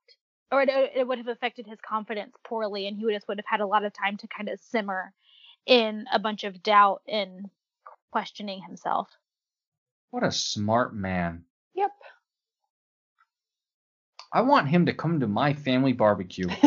Or 0.51 0.63
it, 0.63 0.71
it 0.95 1.07
would 1.07 1.19
have 1.19 1.29
affected 1.29 1.67
his 1.67 1.79
confidence 1.87 2.35
poorly, 2.45 2.87
and 2.87 2.97
he 2.97 3.05
would 3.05 3.15
just 3.15 3.29
would 3.29 3.39
have 3.39 3.47
had 3.47 3.61
a 3.61 3.67
lot 3.67 3.85
of 3.85 3.93
time 3.93 4.17
to 4.19 4.29
kind 4.29 4.49
of 4.49 4.61
simmer 4.61 5.13
in 5.67 6.07
a 6.13 6.19
bunch 6.19 6.45
of 6.45 6.63
doubt 6.63 7.03
and 7.09 7.51
questioning 8.13 8.63
himself. 8.63 9.09
What 10.11 10.23
a 10.23 10.31
smart 10.31 10.95
man. 10.95 11.45
Yep. 11.75 11.91
I 14.33 14.43
want 14.43 14.69
him 14.69 14.87
to 14.87 14.95
come 14.95 15.21
to 15.21 15.27
my 15.27 15.53
family 15.55 15.93
barbecue. 15.93 16.49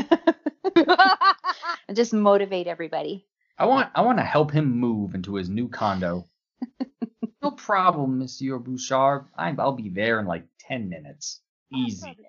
And 1.90 1.96
just 1.96 2.14
motivate 2.14 2.68
everybody. 2.68 3.26
I 3.60 3.66
want 3.66 3.90
I 3.94 4.02
want 4.02 4.18
to 4.20 4.24
help 4.24 4.52
him 4.52 4.72
move 4.80 5.16
into 5.16 5.36
his 5.36 5.50
new 5.50 5.68
condo. 5.68 6.28
no 7.44 7.52
problem, 7.52 8.20
Monsieur 8.20 8.58
Bouchard. 8.58 9.26
I, 9.38 9.54
I'll 9.60 9.74
be 9.74 9.90
there 9.90 10.20
in 10.20 10.26
like 10.26 10.46
10 10.62 10.88
minutes. 10.88 11.42
Easy. 11.72 12.08
No 12.08 12.14
problem. 12.14 12.26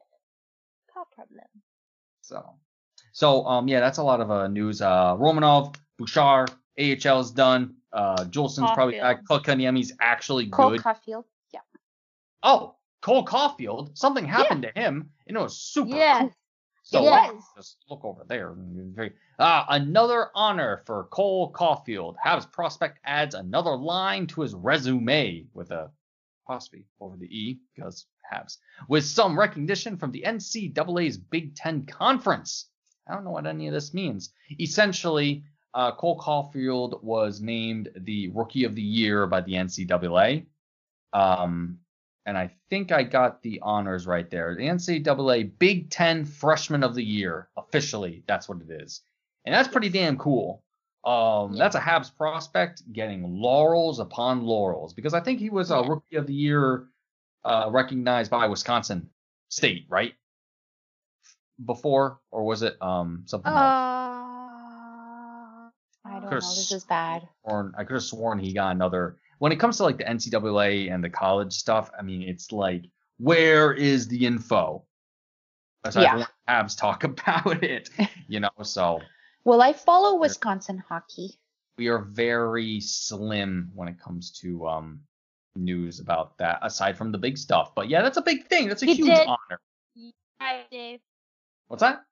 No 0.97 1.05
problem. 1.15 1.45
So, 2.23 2.45
so 3.13 3.47
um, 3.47 3.69
yeah, 3.69 3.79
that's 3.81 3.99
a 3.99 4.03
lot 4.03 4.21
of 4.21 4.31
uh, 4.31 4.49
news. 4.49 4.83
Uh, 4.83 5.17
Romanov, 5.17 5.77
Bouchard, 5.99 6.51
AHL 6.79 7.21
is 7.21 7.31
done. 7.31 7.77
Uh, 7.93 8.25
Juulsen's 8.25 8.71
probably 8.73 8.99
back. 8.99 9.25
Kotkaniemi's 9.25 9.93
actually 10.01 10.49
Cole 10.49 10.71
good. 10.71 10.81
Caufield. 10.81 11.25
Yeah. 11.53 11.61
oh, 12.43 12.75
Cole 13.03 13.25
Caufield. 13.25 13.97
Something 13.97 14.25
happened 14.25 14.63
to 14.63 14.73
him, 14.81 15.11
and 15.27 15.37
it 15.37 15.41
was 15.41 15.61
super 15.61 15.91
Yes. 15.91 16.23
cool. 16.23 16.33
So 16.91 17.05
Yes. 17.05 17.45
just 17.57 17.77
look 17.89 18.05
over 18.05 18.25
there. 18.27 18.57
Ah, 19.39 19.65
another 19.69 20.31
honor 20.35 20.79
for 20.87 21.05
Cole 21.05 21.53
Caufield. 21.53 22.17
Habs 22.25 22.51
prospect 22.51 22.99
adds 23.05 23.37
another 23.37 23.77
line 23.77 24.27
to 24.27 24.41
his 24.41 24.55
resume 24.57 25.47
with 25.55 25.71
a 25.71 25.93
apostrophe 26.45 26.87
over 27.01 27.17
the 27.17 27.27
e 27.27 27.61
because 27.73 28.07
Habs 28.33 28.57
with 28.89 29.05
some 29.05 29.39
recognition 29.39 29.97
from 29.97 30.11
the 30.11 30.25
NCAA's 30.27 31.17
Big 31.17 31.55
Ten 31.55 31.87
Conference. 31.87 32.67
I 33.09 33.15
don't 33.15 33.23
know 33.23 33.31
what 33.31 33.47
any 33.47 33.69
of 33.69 33.73
this 33.73 33.95
means. 33.95 34.33
Essentially, 34.59 35.45
uh, 35.75 35.93
Cole 35.93 36.19
Caufield 36.19 37.01
was 37.05 37.41
named 37.41 37.89
the 37.99 38.31
Rookie 38.31 38.65
of 38.65 38.75
the 38.75 38.83
Year 38.83 39.29
by 39.29 39.43
the 39.43 39.53
NCAA. 39.53 40.47
Um, 41.13 41.79
and 42.27 42.37
I 42.39 42.53
think 42.69 42.93
I 42.93 43.03
got 43.03 43.43
the 43.43 43.61
honors 43.63 44.07
right 44.07 44.29
there. 44.31 44.55
The 44.55 44.67
NCAA 44.67 45.59
Big 45.59 45.91
Ten 45.91 46.25
Freshman 46.25 46.83
of 46.83 46.95
the 46.95 47.03
Year, 47.05 47.49
officially, 47.57 48.23
that's 48.27 48.49
what 48.49 48.61
it 48.61 48.71
is, 48.71 49.03
and 49.45 49.55
that's 49.55 49.69
pretty 49.69 49.89
damn 49.89 50.17
cool. 50.19 50.63
Um, 51.05 51.55
Yeah. 51.55 51.59
that's 51.65 51.77
a 51.77 51.81
Habs 51.81 52.15
prospect 52.15 52.83
getting 52.93 53.41
laurels 53.41 54.01
upon 54.01 54.43
laurels 54.45 54.93
because 54.93 55.15
I 55.15 55.21
think 55.21 55.39
he 55.41 55.49
was 55.49 55.71
a 55.71 55.83
Rookie 55.83 56.17
of 56.17 56.27
the 56.27 56.35
Year, 56.35 56.89
uh, 57.45 57.69
recognized 57.73 58.31
by 58.31 58.47
Wisconsin 58.49 59.09
State, 59.49 59.87
right? 59.89 60.15
Before, 61.65 62.21
or 62.31 62.45
was 62.45 62.63
it 62.63 62.77
um 62.83 63.23
something 63.27 63.51
else? 63.51 63.59
Uh, 63.61 64.11
I 66.05 66.21
don't 66.21 66.25
know. 66.25 66.31
This 66.31 66.73
is 66.73 66.85
bad. 66.85 67.29
Or 67.43 67.73
I 67.77 67.85
could 67.85 67.95
have 67.95 68.03
sworn 68.03 68.39
he 68.39 68.53
got 68.53 68.71
another. 68.75 69.17
When 69.41 69.53
it 69.53 69.57
comes 69.57 69.79
to 69.79 69.85
like 69.85 69.97
the 69.97 70.05
NCAA 70.05 70.93
and 70.93 71.03
the 71.03 71.09
college 71.09 71.55
stuff, 71.55 71.91
I 71.99 72.03
mean, 72.03 72.21
it's 72.21 72.53
like, 72.53 72.85
where 73.17 73.73
is 73.73 74.07
the 74.07 74.27
info? 74.27 74.85
Aside 75.83 76.03
Yeah. 76.03 76.11
from 76.11 76.27
Habs 76.47 76.77
talk 76.77 77.05
about 77.13 77.65
it, 77.65 77.89
you 78.29 78.41
know. 78.41 78.51
So 78.63 79.01
Well, 79.45 79.63
I 79.63 79.73
follow 79.73 80.19
Wisconsin 80.19 80.77
hockey. 80.87 81.39
we 81.79 81.89
are 81.89 82.01
very 82.01 82.81
slim 82.81 83.71
when 83.75 83.89
it 83.89 83.99
comes 83.99 84.31
to 84.43 84.69
um 84.69 85.01
news 85.57 86.01
about 86.01 86.37
that, 86.37 86.59
aside 86.61 86.99
from 86.99 87.11
the 87.11 87.19
big 87.19 87.39
stuff. 87.39 87.75
But 87.75 87.89
yeah, 87.89 88.03
that's 88.03 88.19
a 88.19 88.23
big 88.23 88.47
thing. 88.47 88.69
That's 88.69 88.83
a 88.83 88.87
He 88.87 88.95
huge 88.97 89.09
did. 89.09 89.27
honor. 89.27 89.59
Hi, 90.39 90.67
Dave. 90.71 91.01
What's 91.69 91.81
that? 91.81 92.03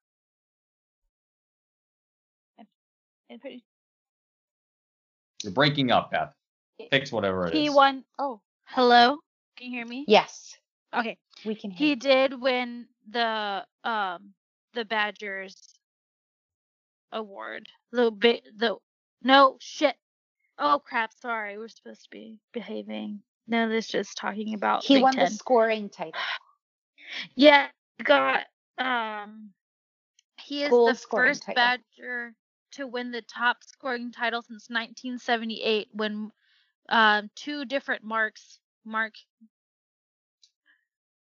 You're 5.44 5.52
breaking 5.52 5.90
up, 5.90 6.10
Beth. 6.10 6.34
Fix 6.90 7.10
whatever 7.12 7.46
it 7.46 7.54
is. 7.54 7.60
He 7.60 7.70
won. 7.70 8.04
Oh, 8.18 8.40
hello. 8.64 9.18
Can 9.56 9.66
you 9.70 9.78
hear 9.78 9.86
me? 9.86 10.04
Yes, 10.06 10.56
Okay. 10.96 11.18
we 11.44 11.54
can 11.54 11.70
hear. 11.70 11.78
He 11.78 11.90
you. 11.90 11.96
did 11.96 12.40
win 12.40 12.86
the 13.10 13.64
um 13.84 14.32
the 14.74 14.84
Badgers 14.84 15.56
award. 17.12 17.68
The 17.92 18.10
big 18.10 18.42
the 18.56 18.76
no 19.22 19.56
shit. 19.60 19.96
Oh 20.58 20.80
crap! 20.84 21.12
Sorry, 21.20 21.58
we're 21.58 21.68
supposed 21.68 22.04
to 22.04 22.10
be 22.10 22.38
behaving. 22.52 23.20
No, 23.46 23.68
this 23.68 23.88
just 23.88 24.16
talking 24.18 24.54
about 24.54 24.84
He 24.84 24.94
Big 24.94 25.02
won 25.02 25.14
Ten. 25.14 25.24
the 25.26 25.30
scoring 25.30 25.88
title. 25.88 26.12
Yeah, 27.34 27.68
he 27.96 28.04
got 28.04 28.44
um 28.76 29.48
he 30.38 30.62
is 30.62 30.68
Goal 30.68 30.88
the 30.88 30.94
first 31.10 31.42
title. 31.42 31.54
Badger 31.54 32.34
to 32.72 32.86
win 32.86 33.10
the 33.10 33.22
top 33.22 33.64
scoring 33.64 34.12
title 34.12 34.42
since 34.42 34.68
1978 34.68 35.88
when 35.92 36.30
um 36.88 37.30
two 37.34 37.64
different 37.64 38.02
marks 38.04 38.58
mark 38.84 39.14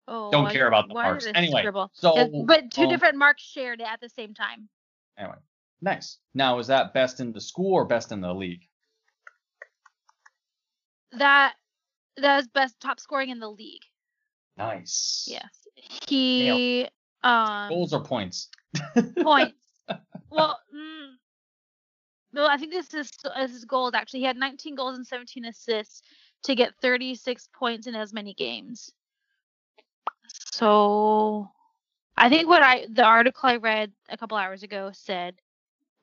Oh, 0.09 0.31
Don't 0.31 0.45
why- 0.45 0.53
care 0.53 0.67
about 0.69 0.87
the 0.87 0.93
marks. 0.93 1.27
Anyway, 1.35 1.59
scribble? 1.61 1.91
so, 1.93 2.45
but 2.45 2.71
two 2.71 2.83
um, 2.83 2.89
different 2.89 3.17
marks 3.17 3.43
shared 3.43 3.81
at 3.81 3.99
the 3.99 4.07
same 4.07 4.33
time. 4.33 4.69
Anyway, 5.17 5.35
nice. 5.81 6.19
Now, 6.33 6.59
is 6.59 6.67
that 6.67 6.93
best 6.93 7.19
in 7.19 7.33
the 7.33 7.41
school 7.41 7.73
or 7.73 7.83
best 7.83 8.13
in 8.13 8.21
the 8.21 8.33
league? 8.33 8.61
That 11.11 11.55
that 12.17 12.39
is 12.39 12.47
best 12.47 12.79
top 12.79 12.99
scoring 13.01 13.29
in 13.29 13.39
the 13.39 13.49
league. 13.49 13.81
Nice. 14.57 15.27
Yes. 15.29 15.49
He 16.07 16.87
um 17.23 17.69
Goals 17.69 17.93
or 17.93 18.01
points? 18.03 18.49
points. 19.21 19.55
well, 20.29 20.57
mm, 20.73 21.15
no, 22.33 22.45
I 22.45 22.57
think 22.57 22.71
this 22.71 22.93
is 22.93 23.11
this 23.37 23.51
is 23.51 23.65
goals 23.65 23.93
actually. 23.93 24.21
He 24.21 24.25
had 24.25 24.37
19 24.37 24.75
goals 24.75 24.97
and 24.97 25.07
17 25.07 25.45
assists 25.45 26.01
to 26.43 26.55
get 26.55 26.73
36 26.81 27.49
points 27.53 27.87
in 27.87 27.95
as 27.95 28.13
many 28.13 28.33
games. 28.33 28.91
So, 30.53 31.49
I 32.17 32.29
think 32.29 32.47
what 32.47 32.61
I 32.61 32.87
the 32.91 33.03
article 33.03 33.49
I 33.49 33.57
read 33.57 33.91
a 34.09 34.17
couple 34.17 34.37
hours 34.37 34.63
ago 34.63 34.91
said, 34.93 35.35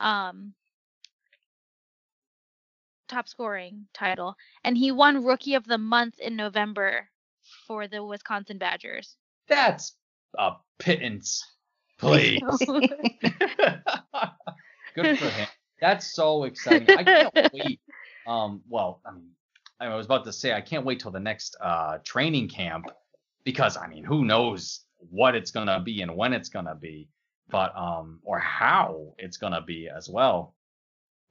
um, 0.01 0.55
top 3.09 3.29
scoring 3.29 3.87
title, 3.93 4.37
and 4.65 4.77
he 4.77 4.93
won 4.93 5.25
Rookie 5.25 5.55
of 5.55 5.65
the 5.65 5.79
Month 5.79 6.19
in 6.19 6.37
November 6.37 7.09
for 7.67 7.87
the 7.87 8.03
Wisconsin 8.03 8.59
Badgers. 8.59 9.17
That's 9.49 9.95
a 10.39 10.53
pittance. 10.79 11.45
Please. 11.99 12.41
Good 14.95 15.19
for 15.19 15.29
him. 15.29 15.49
That's 15.81 16.15
so 16.15 16.45
exciting. 16.45 16.89
I 16.97 17.05
can't 17.05 17.35
wait. 17.53 17.81
Um, 18.27 18.63
well, 18.69 19.01
I 19.07 19.13
mean, 19.13 19.31
I 19.81 19.95
was 19.95 20.07
about 20.07 20.25
to 20.25 20.33
say 20.33 20.53
I 20.53 20.61
can't 20.61 20.85
wait 20.85 21.01
till 21.01 21.11
the 21.11 21.21
next 21.21 21.57
uh 21.61 21.99
training 22.05 22.49
camp 22.49 22.87
because 23.45 23.77
I 23.77 23.87
mean, 23.87 24.05
who 24.05 24.25
knows 24.25 24.85
what 25.11 25.35
it's 25.35 25.51
gonna 25.51 25.81
be 25.81 26.01
and 26.03 26.17
when 26.17 26.33
it's 26.33 26.49
gonna 26.49 26.75
be, 26.75 27.09
but 27.51 27.77
um, 27.77 28.21
or 28.25 28.39
how 28.39 29.15
it's 29.19 29.37
gonna 29.37 29.61
be 29.61 29.89
as 29.95 30.09
well. 30.09 30.55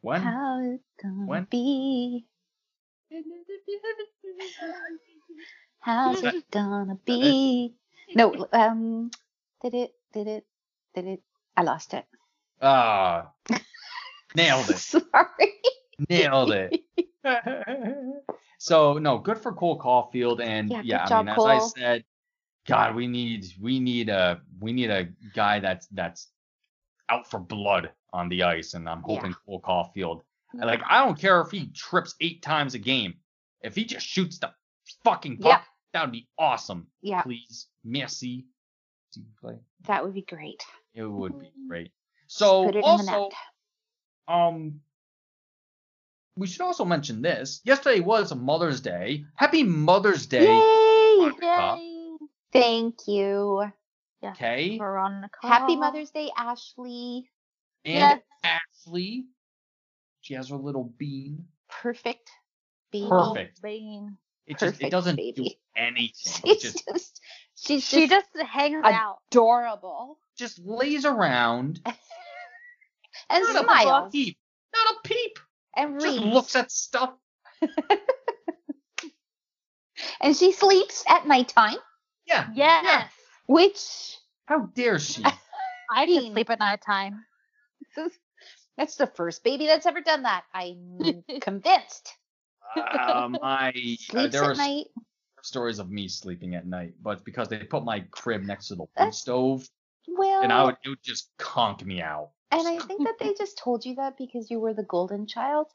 When? 0.01 0.21
How 0.21 0.59
it's 0.61 0.83
gonna 1.01 1.25
When? 1.25 1.47
be? 1.49 2.25
How's 5.79 6.23
it 6.23 6.49
gonna 6.51 6.97
be? 7.05 7.73
No, 8.15 8.47
um, 8.53 9.11
did 9.61 9.73
it? 9.73 9.93
Did 10.13 10.27
it? 10.27 10.45
Did 10.93 11.07
it? 11.07 11.21
I 11.57 11.63
lost 11.63 11.93
it. 11.93 12.05
Ah, 12.61 13.31
nailed 14.35 14.69
it. 14.69 14.77
Sorry. 14.79 15.53
Nailed 16.09 16.51
it. 16.51 16.79
so 18.57 18.97
no, 18.97 19.17
good 19.17 19.37
for 19.37 19.53
Cole 19.53 19.79
Caufield, 19.79 20.41
and 20.41 20.69
Yeah, 20.69 20.81
yeah, 20.83 21.03
I 21.05 21.09
job, 21.09 21.25
mean, 21.25 21.35
as 21.35 21.43
I 21.45 21.59
said, 21.59 22.03
God, 22.67 22.95
we 22.95 23.07
need 23.07 23.45
we 23.61 23.79
need 23.79 24.09
a 24.09 24.41
we 24.59 24.73
need 24.73 24.89
a 24.89 25.09
guy 25.33 25.59
that's 25.59 25.87
that's 25.87 26.29
out 27.09 27.29
for 27.29 27.39
blood 27.39 27.91
on 28.11 28.29
the 28.29 28.43
ice, 28.43 28.73
and 28.73 28.87
I'm 28.87 29.01
hoping 29.01 29.31
Yeah. 29.31 29.35
Cole 29.45 29.61
Caufield. 29.61 30.21
and, 30.53 30.61
Like 30.65 30.81
I 30.89 31.05
don't 31.05 31.19
care 31.19 31.41
if 31.41 31.51
he 31.51 31.67
trips 31.67 32.15
eight 32.21 32.41
times 32.41 32.73
a 32.73 32.79
game, 32.79 33.15
if 33.61 33.75
he 33.75 33.85
just 33.85 34.05
shoots 34.05 34.39
the 34.39 34.51
fucking 35.03 35.37
puck, 35.37 35.61
Yeah. 35.61 35.63
that 35.93 36.01
would 36.03 36.11
be 36.11 36.27
awesome. 36.37 36.87
Yeah, 37.01 37.21
Please, 37.21 37.67
merci. 37.83 38.45
Do 39.13 39.21
you 39.21 39.27
play? 39.39 39.59
that 39.85 40.03
would 40.03 40.13
be 40.13 40.23
great. 40.23 40.63
It 40.93 41.03
would 41.03 41.39
be 41.39 41.47
mm-hmm. 41.47 41.67
great. 41.67 41.91
So 42.27 42.69
also. 42.81 43.29
Um, 44.27 44.81
we 46.35 46.47
should 46.47 46.61
also 46.61 46.85
mention 46.85 47.21
this. 47.21 47.61
Yesterday 47.63 47.99
was 47.99 48.33
Mother's 48.33 48.81
Day. 48.81 49.25
Happy 49.35 49.63
Mother's 49.63 50.25
Day. 50.25 50.45
Yay! 50.45 51.31
Yay. 51.41 52.17
Thank 52.51 53.07
you. 53.07 53.63
Okay. 54.23 54.77
Veronica. 54.77 55.37
Happy 55.41 55.75
Mother's 55.75 56.11
Day, 56.11 56.29
Ashley. 56.37 57.29
And 57.85 58.21
Yes. 58.43 58.59
Ashley, 58.85 59.25
she 60.21 60.33
has 60.35 60.49
her 60.49 60.55
little 60.55 60.85
bean. 60.97 61.45
Perfect 61.69 62.29
baby. 62.91 63.07
Perfect. 63.09 63.61
Bean. 63.61 64.17
It 64.47 64.57
just 64.57 64.81
it 64.81 64.89
doesn't 64.89 65.15
do 65.17 65.21
baby. 65.33 65.59
anything. 65.75 66.51
It 66.51 66.61
She's 66.61 66.73
just 66.73 66.87
just, 66.87 67.21
she's 67.55 67.83
She 67.83 68.07
just 68.07 68.27
just 68.33 68.47
hangs 68.47 68.81
ad- 68.85 68.93
out. 68.93 69.17
adorable 69.31 70.19
just 70.37 70.59
lays 70.59 71.05
around. 71.05 71.81
and 73.29 73.43
not 73.43 73.55
a 73.55 73.63
smiles 73.63 74.11
peep. 74.11 74.37
Not 74.73 74.95
a 74.95 75.07
peep. 75.07 75.39
and 75.75 75.99
Just 75.99 76.19
reads. 76.19 76.33
looks 76.33 76.55
at 76.55 76.71
stuff. 76.71 77.13
and 80.21 80.35
she 80.35 80.51
sleeps 80.51 81.03
at 81.07 81.27
nighttime, 81.27 81.77
Yeah. 82.25 82.49
Yes. 82.53 83.11
which 83.47 84.17
How 84.45 84.61
dare 84.73 84.99
she? 84.99 85.23
I 85.91 86.05
Mean. 86.05 86.23
can 86.23 86.33
sleep 86.33 86.49
at 86.49 86.59
nighttime. 86.59 87.23
that's 88.77 88.95
the 88.95 89.07
first 89.07 89.43
baby 89.43 89.67
that's 89.67 89.85
ever 89.85 90.01
done 90.01 90.23
that. 90.23 90.43
I'm 90.53 91.23
convinced. 91.41 92.13
uh, 92.75 93.27
my 93.29 93.71
uh, 94.15 94.27
there 94.27 94.43
are 94.43 94.55
night. 94.55 94.87
stories 95.41 95.77
of 95.79 95.91
me 95.91 96.07
sleeping 96.07 96.55
at 96.55 96.65
night, 96.65 96.93
but 97.01 97.23
because 97.23 97.47
they 97.49 97.57
put 97.57 97.83
my 97.83 97.99
crib 98.11 98.43
next 98.43 98.69
to 98.69 98.75
the 98.75 98.85
wood 98.97 99.13
stove, 99.13 99.69
Well, 100.07 100.41
and 100.41 100.51
I 100.51 100.63
would 100.63 100.77
it 100.83 100.89
would 100.89 101.03
just 101.03 101.29
conk 101.37 101.85
me 101.85 102.01
out. 102.01 102.31
And 102.53 102.67
I 102.67 102.79
think 102.79 103.03
that 103.03 103.19
they 103.19 103.33
just 103.33 103.57
told 103.57 103.85
you 103.85 103.95
that 103.95 104.17
because 104.17 104.51
you 104.51 104.59
were 104.59 104.73
the 104.73 104.83
golden 104.83 105.27
child. 105.27 105.67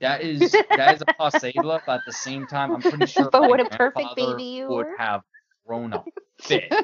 That 0.00 0.22
is 0.22 0.60
that 0.76 0.92
is 0.94 1.02
a 1.02 1.06
possible, 1.06 1.80
but 1.86 1.94
at 2.00 2.04
the 2.06 2.12
same 2.12 2.46
time, 2.46 2.74
I'm 2.74 2.84
pretty 2.84 3.06
sure 3.06 3.32
But 3.32 3.44
my 3.44 3.48
what 3.48 3.60
a 3.60 3.66
perfect 3.66 4.16
baby 4.16 4.44
you 4.44 4.68
would 4.68 4.86
were. 4.86 4.96
have 4.96 5.22
thrown 5.66 5.92
a 5.94 6.04
fit. 6.40 6.74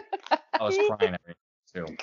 I 0.59 0.65
was 0.65 0.79
crying 0.79 1.15
every 1.15 1.35
too. 1.75 1.97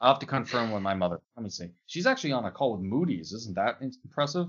I'll 0.00 0.12
have 0.14 0.20
to 0.20 0.26
confirm 0.26 0.72
with 0.72 0.82
my 0.82 0.94
mother. 0.94 1.20
Let 1.36 1.44
me 1.44 1.50
see. 1.50 1.70
She's 1.86 2.06
actually 2.06 2.32
on 2.32 2.44
a 2.44 2.50
call 2.52 2.72
with 2.72 2.82
Moody's. 2.82 3.32
Isn't 3.32 3.56
that 3.56 3.78
impressive? 3.82 4.48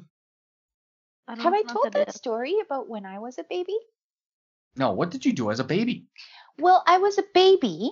I 1.28 1.36
Have 1.36 1.54
I 1.54 1.64
told 1.64 1.86
that, 1.86 1.94
that 1.94 2.10
is. 2.10 2.16
story 2.16 2.60
about 2.62 2.90
when 2.90 3.06
I 3.06 3.20
was 3.20 3.38
a 3.40 3.44
baby? 3.44 3.78
No. 4.76 4.92
What 4.94 5.12
did 5.12 5.26
you 5.26 5.34
do 5.34 5.52
as 5.52 5.60
a 5.60 5.64
baby? 5.66 6.08
Well, 6.60 6.84
I 6.88 6.98
was 7.00 7.18
a 7.18 7.24
baby 7.34 7.92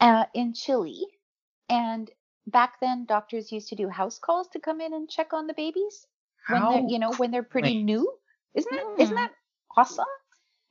uh, 0.00 0.26
in 0.34 0.54
Chile, 0.54 1.06
and 1.68 2.10
back 2.50 2.80
then 2.80 3.04
doctors 3.06 3.52
used 3.52 3.68
to 3.68 3.76
do 3.76 3.88
house 3.88 4.18
calls 4.18 4.48
to 4.48 4.60
come 4.60 4.80
in 4.80 4.94
and 4.94 5.08
check 5.10 5.32
on 5.32 5.46
the 5.46 5.54
babies 5.54 6.06
when 6.48 6.68
they're, 6.68 6.84
you 6.86 6.98
know, 6.98 7.12
when 7.14 7.30
they're 7.30 7.42
pretty 7.42 7.74
quaint. 7.74 7.84
new. 7.84 8.12
Isn't 8.54 8.70
that 8.70 9.02
isn't 9.02 9.14
Hmm. 9.14 9.16
that 9.16 9.32
awesome? 9.76 10.06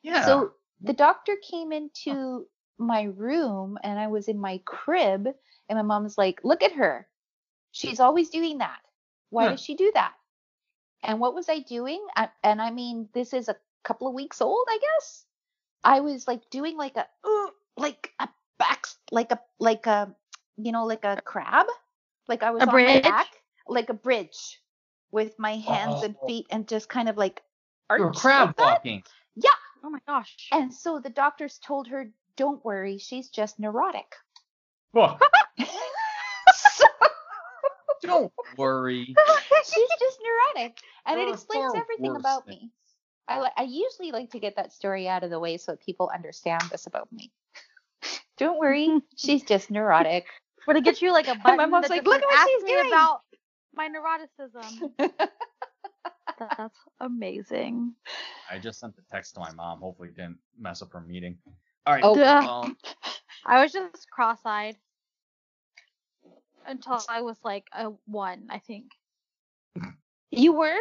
Yeah. 0.02 0.22
So 0.22 0.54
the 0.82 0.94
doctor 0.94 1.36
came 1.38 1.72
into 1.72 2.48
my 2.78 3.04
room, 3.04 3.78
and 3.84 4.00
I 4.00 4.08
was 4.08 4.28
in 4.28 4.40
my 4.40 4.60
crib, 4.66 5.28
and 5.70 5.78
my 5.78 5.84
mom's 5.84 6.18
like, 6.18 6.44
"Look 6.44 6.64
at 6.64 6.74
her, 6.74 7.08
she's 7.72 8.00
always 8.00 8.30
doing 8.30 8.60
that. 8.60 8.80
Why 9.30 9.48
Huh. 9.48 9.50
does 9.50 9.62
she 9.62 9.76
do 9.76 9.92
that?" 9.94 10.14
And 11.04 11.20
what 11.20 11.34
was 11.36 11.50
I 11.50 11.60
doing? 11.60 12.06
I, 12.16 12.30
and 12.44 12.62
I 12.62 12.72
mean, 12.72 13.10
this 13.14 13.34
is 13.34 13.50
a 13.50 13.58
couple 13.84 14.08
of 14.08 14.14
weeks 14.14 14.42
old, 14.42 14.68
I 14.70 14.78
guess. 14.80 15.26
I 15.84 16.02
was 16.02 16.28
like 16.28 16.50
doing 16.50 16.78
like 16.78 16.98
a 16.98 17.08
like 17.78 18.14
a 18.20 18.30
back 18.60 18.86
like 19.12 19.32
a 19.32 19.40
like 19.60 19.86
a 19.88 20.16
you 20.58 20.72
know 20.72 20.86
like 20.86 21.06
a 21.06 21.22
crab, 21.24 21.68
like 22.28 22.44
I 22.44 22.52
was 22.52 22.64
on 22.64 22.74
my 22.74 23.02
back, 23.02 23.28
like 23.68 23.90
a 23.90 23.94
bridge, 23.94 24.60
with 25.12 25.38
my 25.40 25.58
hands 25.58 26.04
and 26.04 26.16
Oh. 26.22 26.28
feet, 26.28 26.46
and 26.52 26.68
just 26.68 26.90
kind 26.90 27.10
of 27.10 27.18
like 27.18 27.42
you 27.98 28.04
were 28.04 28.08
arched 28.08 28.20
crab 28.20 28.48
like 28.48 28.58
that. 28.58 28.64
walking. 28.64 29.04
Oh 29.84 29.90
my 29.90 30.00
gosh. 30.08 30.50
And 30.52 30.74
so 30.74 31.00
the 31.00 31.10
doctors 31.10 31.60
told 31.60 31.88
her, 31.88 32.12
"Don't 32.36 32.64
worry, 32.66 32.98
she's 32.98 33.30
just 33.30 33.60
neurotic." 33.60 34.16
Whoa, 34.92 35.18
So 36.54 36.86
don't 38.02 38.32
worry. 38.58 39.16
she's 39.64 39.90
just 40.00 40.20
neurotic, 40.24 40.78
and 41.06 41.20
There 41.20 41.28
it 41.28 41.34
explains 41.34 41.74
everything 41.76 42.16
about 42.16 42.46
things. 42.46 42.62
me. 42.62 42.72
I 43.28 43.42
li- 43.42 43.52
I 43.58 43.64
usually 43.64 44.12
like 44.12 44.32
to 44.32 44.40
get 44.40 44.56
that 44.56 44.74
story 44.74 45.08
out 45.08 45.24
of 45.24 45.30
the 45.30 45.40
way 45.40 45.58
so 45.58 45.74
that 45.74 45.82
people 45.82 46.10
understand 46.14 46.64
this 46.72 46.88
about 46.88 47.12
me. 47.12 47.32
Don't 48.38 48.60
worry, 48.60 49.02
she's 49.16 49.44
just 49.44 49.70
neurotic. 49.72 50.26
Would 50.68 50.78
it 50.78 50.84
get 50.84 51.02
you 51.02 51.12
like 51.12 51.28
a 51.28 51.36
button? 51.44 51.58
my 51.58 51.66
mom's 51.66 51.88
that 51.88 51.98
like, 51.98 52.06
"Look 52.06 52.22
at 52.22 52.26
what 52.26 52.50
she's 52.50 52.64
me 52.64 52.74
doing." 52.74 52.88
about 52.92 53.22
my 53.76 53.90
neuroticism? 53.90 54.92
That's 56.40 56.78
amazing. 57.00 57.94
I 58.52 58.60
just 58.60 58.80
sent 58.80 58.96
the 58.96 59.02
text 59.12 59.34
to 59.36 59.40
my 59.40 59.52
mom. 59.52 59.80
Hopefully, 59.80 60.10
it 60.10 60.16
didn't 60.16 60.38
mess 60.60 60.82
up 60.82 60.94
her 60.94 61.02
meeting. 61.02 61.38
All 61.86 61.94
right. 61.96 62.04
Oh. 62.04 62.16
Duh. 62.16 62.62
Um, 62.64 62.78
I 63.46 63.64
was 63.64 63.72
just 63.72 64.10
cross-eyed 64.12 64.76
until 66.68 67.02
I 67.10 67.22
was 67.22 67.38
like 67.44 67.66
a 67.72 67.92
one, 68.06 68.48
I 68.50 68.60
think. 68.60 68.92
you 70.32 70.54
were? 70.54 70.76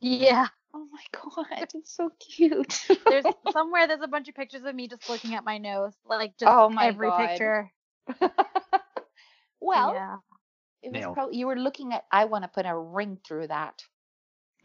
Yeah. 0.00 0.48
Oh 0.74 0.86
my 0.90 1.02
god, 1.12 1.68
it's 1.74 1.94
so 1.94 2.10
cute. 2.18 2.86
There's 3.06 3.24
somewhere 3.52 3.86
there's 3.86 4.00
a 4.02 4.08
bunch 4.08 4.28
of 4.28 4.34
pictures 4.34 4.64
of 4.64 4.74
me 4.74 4.88
just 4.88 5.08
looking 5.08 5.34
at 5.34 5.44
my 5.44 5.58
nose, 5.58 5.92
like 6.08 6.36
just 6.38 6.50
Oh 6.50 6.68
my 6.70 6.88
every 6.88 7.08
God. 7.08 7.28
picture. 7.28 7.70
Well, 9.62 9.94
yeah. 9.94 10.16
it 10.82 10.92
was 10.92 11.00
Nailed. 11.00 11.14
probably 11.14 11.36
you 11.38 11.46
were 11.46 11.56
looking 11.56 11.92
at. 11.92 12.04
I 12.10 12.24
want 12.26 12.44
to 12.44 12.48
put 12.48 12.66
a 12.66 12.76
ring 12.76 13.18
through 13.26 13.48
that 13.48 13.82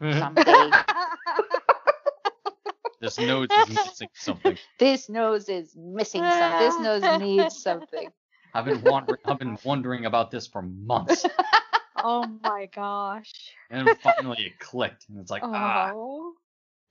this 3.00 3.18
nose 3.18 3.48
is 3.50 3.68
missing 3.68 4.08
something. 4.14 4.58
this 4.78 5.08
nose 5.08 5.48
is 5.48 5.74
missing 5.76 6.22
something. 6.22 6.58
This 6.60 6.78
nose 6.80 7.20
needs 7.20 7.56
something. 7.62 8.08
I've 8.54 8.64
been 8.64 8.82
wondering. 8.82 9.18
I've 9.24 9.38
been 9.38 9.58
wondering 9.64 10.06
about 10.06 10.30
this 10.30 10.46
for 10.46 10.62
months, 10.62 11.24
oh 11.96 12.26
my 12.42 12.68
gosh. 12.74 13.32
and 13.70 13.88
finally 14.02 14.46
it 14.46 14.58
clicked, 14.58 15.08
and 15.08 15.18
it's 15.20 15.30
like, 15.30 15.42
ah, 15.44 15.90
Oh. 15.94 16.32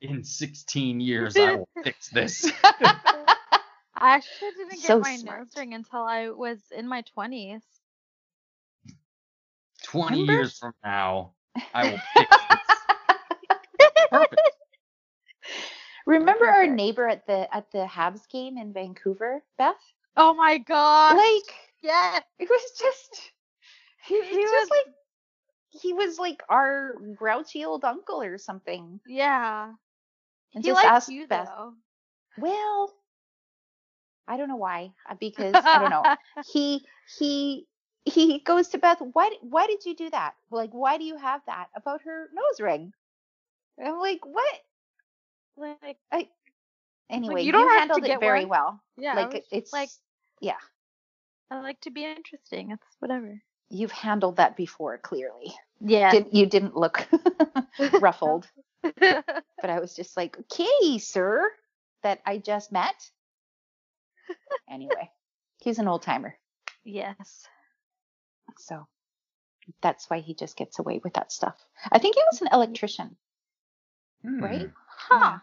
in 0.01 0.23
16 0.23 0.99
years 0.99 1.35
I 1.37 1.55
will 1.55 1.69
fix 1.83 2.09
this. 2.09 2.51
I 2.63 4.15
actually 4.15 4.51
didn't 4.51 4.69
get 4.73 4.81
So 4.81 4.99
my 4.99 5.15
smart. 5.15 5.39
nose 5.39 5.47
ring 5.57 5.73
until 5.73 6.03
I 6.03 6.29
was 6.29 6.59
in 6.75 6.87
my 6.87 7.03
20s. 7.17 7.61
20 9.87 10.21
Remember? 10.21 10.33
years 10.33 10.57
from 10.57 10.73
now, 10.83 11.33
I 11.73 11.85
will 11.85 11.97
fix 12.13 12.37
this. 12.49 12.85
Perfect. 14.09 14.41
Remember 16.05 16.45
our 16.47 16.67
neighbor 16.67 17.07
at 17.07 17.25
the 17.27 17.53
at 17.53 17.71
the 17.71 17.85
Habs 17.85 18.27
game 18.29 18.57
in 18.57 18.73
Vancouver, 18.73 19.43
Beth? 19.57 19.93
Oh 20.15 20.33
my 20.33 20.57
god. 20.59 21.15
Like 21.17 21.53
yeah, 21.81 22.19
it 22.39 22.49
was 22.49 22.61
just 22.79 23.31
he, 24.05 24.21
He 24.21 24.35
he 24.35 24.37
was 24.37 24.51
was- 24.51 24.69
like 24.71 24.93
he 25.69 25.93
was 25.93 26.19
like 26.19 26.43
our 26.49 26.93
grouchy 27.15 27.65
old 27.65 27.83
uncle 27.83 28.21
or 28.21 28.37
something. 28.37 28.99
Yeah. 29.05 29.73
And 30.53 30.63
he 30.63 30.71
just 30.71 30.75
likes 30.75 30.87
asked 30.87 31.09
you 31.09 31.27
Beth, 31.27 31.47
though. 31.47 31.73
well, 32.37 32.93
I 34.27 34.37
don't 34.37 34.49
know 34.49 34.55
why, 34.57 34.93
uh, 35.09 35.15
because 35.19 35.67
I 35.71 35.79
don't 35.79 35.89
know. 35.89 36.09
He 36.41 36.85
he 37.17 37.67
he 38.09 38.39
goes 38.39 38.69
to 38.69 38.77
Beth. 38.77 38.99
Why 39.13 39.31
why 39.41 39.67
did 39.67 39.85
you 39.85 39.95
do 39.95 40.09
that? 40.09 40.33
Like 40.51 40.71
why 40.71 40.97
do 40.97 41.03
you 41.03 41.17
have 41.17 41.41
that 41.47 41.67
about 41.75 42.01
her 42.03 42.27
nose 42.33 42.59
ring? 42.59 42.93
And 43.77 43.87
I'm 43.87 43.99
like, 43.99 44.25
what? 44.25 44.55
like, 45.57 45.97
I. 46.11 46.29
Anyway, 47.09 47.43
you 47.43 47.51
don't 47.51 47.67
have 47.67 47.75
to 47.87 47.93
handled 47.93 48.05
it 48.05 48.19
very 48.19 48.41
one. 48.45 48.49
well. 48.49 48.81
yeah. 48.97 49.13
Like 49.15 49.45
it's 49.51 49.71
like 49.73 49.89
yeah, 50.41 50.57
I 51.49 51.61
like 51.61 51.79
to 51.81 51.91
be 51.91 52.03
interesting. 52.05 52.71
It's 52.71 52.83
whatever. 52.99 53.41
you've 53.69 53.91
handled 53.91 54.37
that 54.37 54.57
before. 54.57 54.97
Clearly, 54.97 55.53
Yeah. 55.79 56.11
didn't 56.11 56.33
you 56.33 56.45
didn't 56.45 56.75
look 56.75 57.07
ruffled, 58.01 58.47
but 58.81 59.69
I 59.69 59.79
was 59.79 59.95
just 59.95 60.17
like, 60.17 60.37
okay, 60.39 60.97
sir, 60.99 61.49
that 62.03 62.19
I 62.25 62.37
just 62.39 62.71
met. 62.71 63.09
Anyway, 64.69 65.09
he's 65.59 65.79
an 65.79 65.87
old 65.87 66.01
timer, 66.01 66.35
yes. 66.83 67.47
So 68.59 68.87
that's 69.81 70.09
why 70.09 70.19
he 70.19 70.33
just 70.33 70.57
gets 70.57 70.79
away 70.79 71.01
with 71.03 71.13
that 71.13 71.31
stuff. 71.31 71.55
I 71.91 71.99
think 71.99 72.15
he 72.15 72.21
was 72.31 72.41
an 72.41 72.49
electrician, 72.51 73.15
Hmm. 74.21 74.41
right? 74.41 74.69
Huh. 74.87 75.39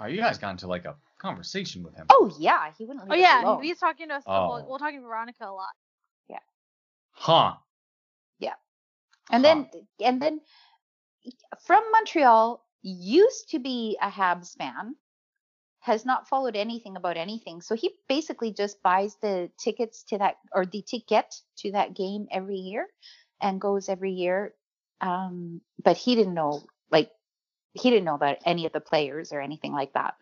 Oh, 0.00 0.06
you 0.06 0.16
guys 0.18 0.38
got 0.38 0.50
into 0.50 0.66
like 0.66 0.84
a 0.84 0.96
conversation 1.18 1.82
with 1.82 1.94
him. 1.94 2.06
Oh 2.10 2.34
yeah, 2.38 2.72
he 2.76 2.84
wouldn't 2.84 3.08
Oh 3.08 3.14
leave 3.14 3.24
us 3.24 3.30
yeah, 3.30 3.42
alone. 3.42 3.62
he's 3.62 3.78
talking 3.78 4.08
to 4.08 4.14
us. 4.14 4.22
Oh. 4.26 4.48
Well, 4.48 4.66
we're 4.68 4.78
talking 4.78 5.00
to 5.00 5.06
Veronica 5.06 5.44
a 5.44 5.52
lot. 5.52 5.70
Yeah. 6.28 6.38
Huh. 7.12 7.54
Yeah, 8.38 8.54
and 9.30 9.44
Huh. 9.44 9.54
then 9.54 9.84
and 10.00 10.22
then 10.22 10.40
from 11.64 11.84
Montreal 11.92 12.64
used 12.82 13.50
to 13.50 13.58
be 13.60 13.96
a 14.00 14.08
Habs 14.10 14.56
fan, 14.56 14.96
has 15.82 16.04
not 16.06 16.28
followed 16.28 16.54
anything 16.54 16.96
about 16.96 17.16
anything. 17.16 17.60
So 17.60 17.74
he 17.74 17.90
basically 18.08 18.52
just 18.52 18.80
buys 18.84 19.16
the 19.20 19.50
tickets 19.58 20.04
to 20.04 20.18
that 20.18 20.36
or 20.52 20.64
the 20.64 20.80
ticket 20.82 21.34
to 21.58 21.72
that 21.72 21.94
game 21.94 22.28
every 22.30 22.56
year 22.56 22.86
and 23.40 23.60
goes 23.60 23.88
every 23.88 24.12
year. 24.12 24.54
Um, 25.00 25.60
but 25.82 25.96
he 25.96 26.14
didn't 26.14 26.34
know 26.34 26.62
like 26.92 27.10
he 27.72 27.90
didn't 27.90 28.04
know 28.04 28.14
about 28.14 28.38
any 28.46 28.64
of 28.66 28.72
the 28.72 28.80
players 28.80 29.32
or 29.32 29.40
anything 29.40 29.72
like 29.72 29.92
that. 29.94 30.14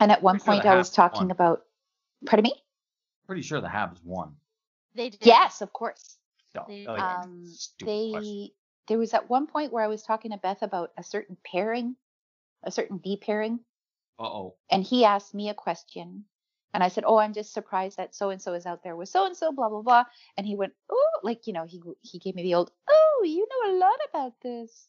And 0.00 0.10
at 0.10 0.22
one 0.22 0.36
Pretty 0.36 0.44
sure 0.44 0.54
point 0.54 0.62
the 0.62 0.70
I 0.70 0.76
was 0.76 0.90
talking 0.90 1.26
won. 1.26 1.30
about 1.30 1.62
pardon 2.24 2.44
me? 2.44 2.54
Pretty 3.26 3.42
sure 3.42 3.60
the 3.60 3.68
Habs 3.68 4.02
won. 4.02 4.36
They 4.94 5.10
did. 5.10 5.20
Yes, 5.22 5.60
of 5.60 5.72
course. 5.74 6.16
So, 6.54 6.64
They- 6.66 6.86
um, 6.86 7.44
they 7.84 8.10
question. 8.12 8.50
there 8.88 8.98
was 8.98 9.12
at 9.12 9.28
one 9.28 9.46
point 9.46 9.70
where 9.70 9.84
I 9.84 9.88
was 9.88 10.02
talking 10.02 10.30
to 10.30 10.38
Beth 10.38 10.62
about 10.62 10.92
a 10.96 11.02
certain 11.02 11.36
pairing, 11.44 11.96
a 12.62 12.70
certain 12.70 12.96
D 12.96 13.18
pairing, 13.18 13.60
Uh-oh. 14.18 14.54
and 14.70 14.82
he 14.82 15.04
asked 15.04 15.34
me 15.34 15.48
a 15.50 15.54
question, 15.54 16.24
and 16.74 16.82
I 16.82 16.88
said, 16.88 17.04
"Oh, 17.06 17.18
I'm 17.18 17.32
just 17.34 17.52
surprised 17.52 17.98
that 17.98 18.14
so 18.14 18.30
and 18.30 18.40
so 18.40 18.54
is 18.54 18.66
out 18.66 18.82
there 18.82 18.96
with 18.96 19.08
so 19.08 19.26
and 19.26 19.36
so, 19.36 19.52
blah 19.52 19.68
blah 19.68 19.82
blah," 19.82 20.04
and 20.36 20.46
he 20.46 20.56
went, 20.56 20.72
"Oh, 20.90 21.20
like 21.22 21.46
you 21.46 21.52
know, 21.52 21.64
he 21.64 21.80
he 22.02 22.18
gave 22.18 22.34
me 22.34 22.42
the 22.42 22.54
old, 22.54 22.70
oh, 22.88 23.22
you 23.24 23.46
know 23.50 23.72
a 23.72 23.78
lot 23.78 23.98
about 24.10 24.32
this." 24.42 24.88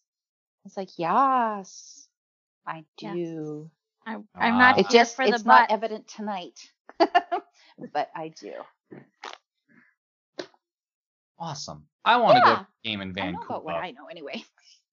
I 0.63 0.68
was 0.68 0.78
like, 0.78 0.90
"Yes, 0.98 2.08
I 2.66 2.86
Yes. 3.02 3.16
do." 3.16 3.70
I'm, 4.06 4.28
I'm 4.36 4.58
not 4.58 4.76
Ah. 4.76 4.80
It 4.80 4.88
here 4.88 5.02
just 5.02 5.16
for 5.16 5.26
it's 5.26 5.44
the 5.44 5.50
not 5.50 5.72
evident 5.72 6.08
tonight, 6.08 6.72
but 7.00 8.10
I 8.16 8.30
do. 8.30 8.54
Awesome. 11.40 11.86
I 12.06 12.18
want 12.18 12.38
to 12.38 12.44
go 12.44 12.56
to 12.56 12.62
a 12.62 12.68
game 12.84 13.02
in 13.02 13.18
I 13.20 13.32
know 13.32 13.42
about 13.46 13.63
what 13.66 13.76
I 13.76 13.92
know 13.92 14.08
anyway. 14.10 14.44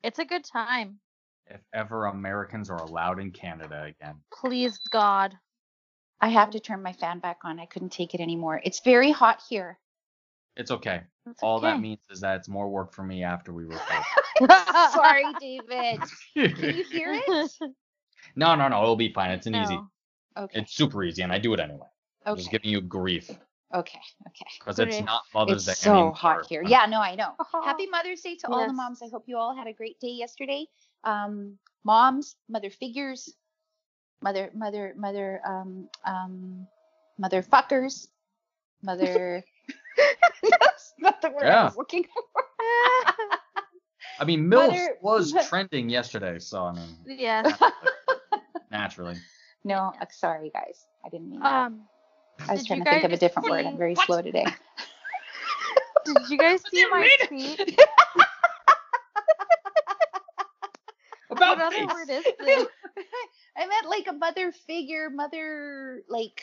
It's 0.03 0.18
a 0.18 0.25
good 0.25 0.44
time. 0.44 0.99
If 1.46 1.61
ever 1.72 2.07
Americans 2.07 2.70
are 2.70 2.78
allowed 2.83 3.20
in 3.20 3.30
Canada 3.30 3.85
again. 3.85 4.16
Please 4.33 4.78
God. 4.90 5.37
I 6.20 6.28
have 6.28 6.50
to 6.50 6.61
turn 6.61 6.83
my 6.83 6.92
fan 6.92 7.18
back 7.18 7.38
on. 7.44 7.59
I 7.61 7.66
couldn't 7.66 7.90
take 7.92 8.14
it 8.14 8.20
anymore. 8.20 8.61
It's 8.64 8.80
very 8.80 9.11
hot 9.11 9.42
here. 9.48 9.78
It's 10.57 10.70
okay. 10.70 11.02
It's 11.26 11.42
All 11.42 11.61
that 11.61 11.80
means 11.80 12.00
is 12.11 12.20
that 12.20 12.37
it's 12.37 12.48
more 12.48 12.68
work 12.68 12.92
for 12.94 13.02
me 13.02 13.24
after 13.24 13.52
we 13.52 13.64
record. 13.64 14.04
Sorry, 14.92 15.24
David. 15.40 16.00
Can 16.35 16.76
you 16.76 16.85
hear 16.85 17.20
it? 17.26 17.52
no, 18.37 18.54
no, 18.54 18.68
no. 18.68 18.83
It'll 18.83 18.96
be 18.96 19.12
fine. 19.12 19.33
It's 19.33 19.46
an 19.46 19.57
easy. 19.57 19.78
Okay. 20.37 20.61
It's 20.61 20.74
super 20.74 21.02
easy, 21.02 21.22
and 21.22 21.33
I 21.33 21.38
do 21.38 21.52
it 21.54 21.61
anyway. 21.61 21.87
Okay. 22.22 22.30
I'm 22.30 22.37
just 22.37 22.50
giving 22.50 22.70
you 22.70 22.80
grief 22.80 23.30
Okay. 23.74 23.98
Okay. 24.28 24.46
because 24.61 24.78
it's 24.78 25.00
not 25.00 25.22
Mother's 25.35 25.66
It's 25.66 25.80
Day 25.80 25.85
so 25.87 25.92
anymore. 25.92 26.14
hot 26.14 26.46
here. 26.48 26.62
Yeah, 26.64 26.87
no, 26.87 27.00
I 27.00 27.16
know. 27.16 27.35
Happy 27.64 27.87
Mother's 27.87 28.20
Day 28.20 28.37
to 28.37 28.48
all 28.48 28.66
the 28.66 28.72
moms. 28.72 29.02
I 29.02 29.09
hope 29.12 29.24
you 29.26 29.37
all 29.37 29.54
had 29.54 29.66
a 29.66 29.72
great 29.72 29.98
day 29.98 30.11
yesterday. 30.11 30.66
Um, 31.05 31.59
moms, 31.85 32.37
mother 32.49 32.71
figures, 32.71 33.33
mother, 34.23 34.51
mother, 34.55 34.95
mother, 34.97 35.40
um, 35.47 35.88
um, 36.05 36.67
motherfuckers, 37.23 38.09
mother. 38.83 39.45
That's 40.61 40.95
not 40.99 41.21
the 41.23 41.31
word 41.31 41.45
I 41.45 41.49
Yeah. 41.49 41.64
was 41.67 41.77
looking 41.77 42.05
for. 42.05 42.23
I 44.21 44.25
mean, 44.25 44.40
MILF 44.51 44.69
Mother- 44.71 44.97
was 45.03 45.33
but- 45.33 45.47
trending 45.47 45.88
yesterday, 45.90 46.38
so 46.38 46.64
I 46.64 46.73
mean, 46.73 46.97
yes. 47.07 47.53
naturally. 48.71 49.17
No, 49.64 49.93
sorry 50.11 50.51
guys. 50.53 50.87
I 51.05 51.09
didn't 51.09 51.31
mean 51.31 51.40
that. 51.40 51.67
Um, 51.67 51.83
I 52.49 52.53
was 52.53 52.67
trying 52.67 52.81
you 52.81 52.85
to 52.85 52.90
think 52.90 53.05
of 53.05 53.11
a 53.11 53.14
guys 53.14 53.21
different 53.21 53.49
word. 53.51 53.64
I'm 53.67 53.77
very 53.79 53.95
What? 53.95 54.07
slow 54.07 54.21
today. 54.23 54.45
did 56.05 56.17
you 56.29 56.37
guys 56.38 56.61
see 56.71 56.87
my 56.90 57.09
tweet? 57.27 57.79
About 61.31 61.54
what 61.54 61.54
other 61.64 61.87
word 61.87 62.11
is 62.11 62.24
this? 62.24 62.66
I 63.57 63.66
meant 63.66 63.88
like 63.88 64.07
a 64.09 64.12
mother 64.12 64.53
figure, 64.53 65.11
mother 65.11 66.03
like 66.09 66.42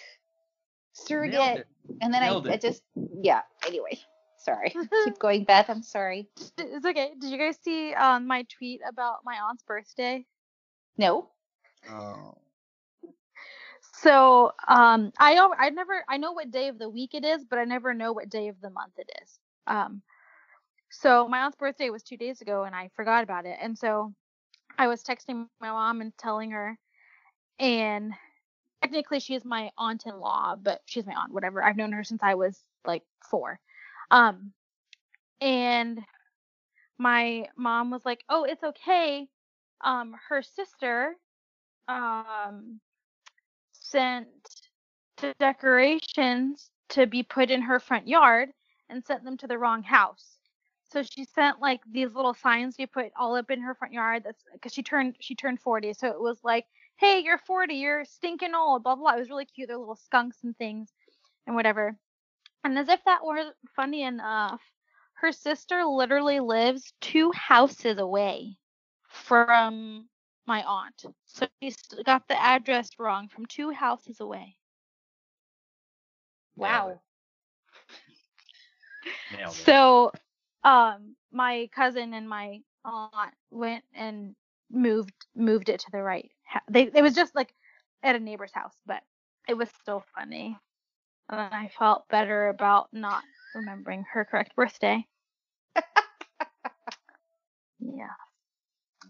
surrogate, 0.94 1.66
and 2.02 2.14
then 2.14 2.24
I, 2.24 2.36
I 2.36 2.58
just 2.58 2.84
yeah. 3.22 3.42
Anyway, 3.66 4.00
sorry. 4.38 4.76
Keep 5.06 5.20
going, 5.20 5.44
Beth. 5.44 5.70
I'm 5.70 5.84
sorry. 5.84 6.30
It's 6.58 6.86
okay. 6.86 7.12
Did 7.20 7.32
you 7.32 7.38
guys 7.38 7.58
see 7.64 7.94
um, 7.94 8.28
my 8.28 8.46
tweet 8.58 8.82
about 8.88 9.20
my 9.26 9.36
aunt's 9.36 9.64
birthday? 9.64 10.26
No. 10.98 11.30
Oh. 11.90 12.36
So 13.94 14.52
um, 14.68 15.12
I 15.20 15.38
I 15.58 15.70
never 15.70 16.04
I 16.10 16.18
know 16.18 16.32
what 16.32 16.52
day 16.52 16.70
of 16.70 16.80
the 16.80 16.90
week 16.90 17.14
it 17.14 17.24
is, 17.24 17.46
but 17.46 17.60
I 17.60 17.66
never 17.66 17.94
know 17.94 18.14
what 18.14 18.30
day 18.30 18.48
of 18.48 18.60
the 18.62 18.70
month 18.70 18.94
it 18.98 19.10
is. 19.22 19.40
Um, 19.68 20.02
so 20.90 21.28
my 21.28 21.42
aunt's 21.42 21.56
birthday 21.56 21.90
was 21.90 22.04
two 22.04 22.18
days 22.18 22.42
ago, 22.42 22.64
and 22.64 22.76
I 22.76 22.90
forgot 22.96 23.24
about 23.24 23.46
it. 23.46 23.58
And 23.62 23.78
so 23.78 24.14
I 24.82 24.88
was 24.90 25.04
texting 25.04 25.48
my 25.62 25.70
mom 25.72 26.02
and 26.02 26.14
telling 26.18 26.52
her, 26.52 26.78
and 27.60 28.14
technically 28.84 29.20
she 29.22 29.36
is 29.36 29.46
my 29.46 29.72
aunt-in-law, 29.78 30.58
but 30.62 30.82
she's 30.88 31.06
my 31.08 31.16
aunt, 31.16 31.34
whatever. 31.34 31.64
I've 31.64 31.78
known 31.78 31.94
her 31.94 32.04
since 32.06 32.24
I 32.24 32.36
was 32.36 32.60
like 32.86 33.04
four. 33.30 33.60
Um, 34.12 34.54
and 35.42 36.00
my 37.00 37.48
mom 37.58 37.92
was 37.92 38.06
like, 38.06 38.24
"Oh, 38.30 38.46
it's 38.46 38.64
okay. 38.64 39.28
Um, 39.82 40.16
her 40.30 40.42
sister, 40.44 41.16
um." 41.88 42.80
sent 43.74 44.28
the 45.18 45.34
decorations 45.40 46.72
to 46.90 47.08
be 47.08 47.24
put 47.24 47.52
in 47.52 47.64
her 47.64 47.80
front 47.80 48.08
yard 48.08 48.50
and 48.90 49.06
sent 49.06 49.26
them 49.26 49.38
to 49.38 49.48
the 49.48 49.58
wrong 49.60 49.84
house. 49.84 50.38
So 50.92 51.04
she 51.04 51.26
sent 51.26 51.62
like 51.62 51.82
these 51.90 52.14
little 52.14 52.34
signs 52.34 52.76
you 52.78 52.88
put 52.88 53.12
all 53.18 53.36
up 53.36 53.50
in 53.50 53.62
her 53.62 53.76
front 53.76 53.94
yard. 53.94 54.24
That's 54.26 54.44
because 54.54 54.74
she 54.74 54.84
turned 54.84 55.16
she 55.20 55.36
turned 55.36 55.60
40. 55.62 55.94
So 55.94 56.08
it 56.08 56.20
was 56.20 56.40
like, 56.44 56.66
hey, 56.98 57.22
you're 57.24 57.38
40, 57.38 57.74
you're 57.76 58.06
stinking 58.06 58.54
old, 58.54 58.84
blah 58.84 58.96
blah. 58.96 59.04
blah. 59.04 59.16
It 59.16 59.20
was 59.20 59.30
really 59.30 59.46
cute. 59.46 59.70
They're 59.70 59.78
little 59.78 59.96
skunks 59.96 60.38
and 60.44 60.58
things 60.58 60.90
and 61.48 61.56
whatever. 61.56 61.98
And 62.64 62.78
as 62.78 62.90
if 62.90 63.00
that 63.06 63.26
weren't 63.26 63.56
funny 63.76 64.04
enough, 64.04 64.62
her 65.14 65.32
sister 65.32 65.84
literally 65.86 66.40
lives 66.40 66.94
two 67.00 67.32
houses 67.32 67.98
away 67.98 68.58
from 69.08 70.08
my 70.46 70.64
aunt. 70.64 71.06
So 71.26 71.48
she 71.62 71.74
got 72.06 72.28
the 72.28 72.40
address 72.40 72.90
wrong 73.00 73.30
from 73.30 73.46
two 73.46 73.72
houses 73.72 74.20
away. 74.20 74.56
Wow. 76.56 76.90
It. 76.90 76.98
So, 79.52 80.12
um, 80.64 81.16
my 81.32 81.70
cousin 81.76 82.14
and 82.14 82.28
my 82.30 82.60
aunt 82.86 83.34
went 83.52 83.84
and 83.94 84.36
moved 84.72 85.14
moved 85.36 85.70
it 85.70 85.80
to 85.82 85.92
the 85.92 86.02
right. 86.02 86.32
ha- 86.46 86.62
They 86.70 86.84
it 86.94 87.02
was 87.02 87.16
just 87.16 87.36
like 87.36 87.54
at 88.04 88.16
a 88.16 88.20
neighbor's 88.20 88.54
house, 88.54 88.76
but 88.86 89.02
it 89.48 89.56
was 89.56 89.70
still 89.82 90.04
funny. 90.16 90.58
And 91.30 91.40
then 91.40 91.54
I 91.54 91.70
felt 91.80 92.08
better 92.10 92.50
about 92.50 92.90
not 92.92 93.24
remembering 93.56 94.06
her 94.14 94.26
correct 94.26 94.56
birthday. 94.56 95.06
yeah. 97.80 98.08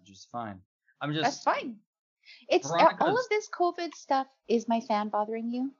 Just 0.03 0.29
fine. 0.31 0.59
I'm 1.01 1.13
just. 1.13 1.23
That's 1.23 1.43
fine. 1.43 1.77
It's 2.47 2.69
uh, 2.71 2.89
all 2.99 3.17
of 3.17 3.25
this 3.29 3.49
COVID 3.49 3.93
stuff. 3.95 4.27
Is 4.47 4.67
my 4.67 4.79
fan 4.81 5.09
bothering 5.09 5.49
you? 5.49 5.71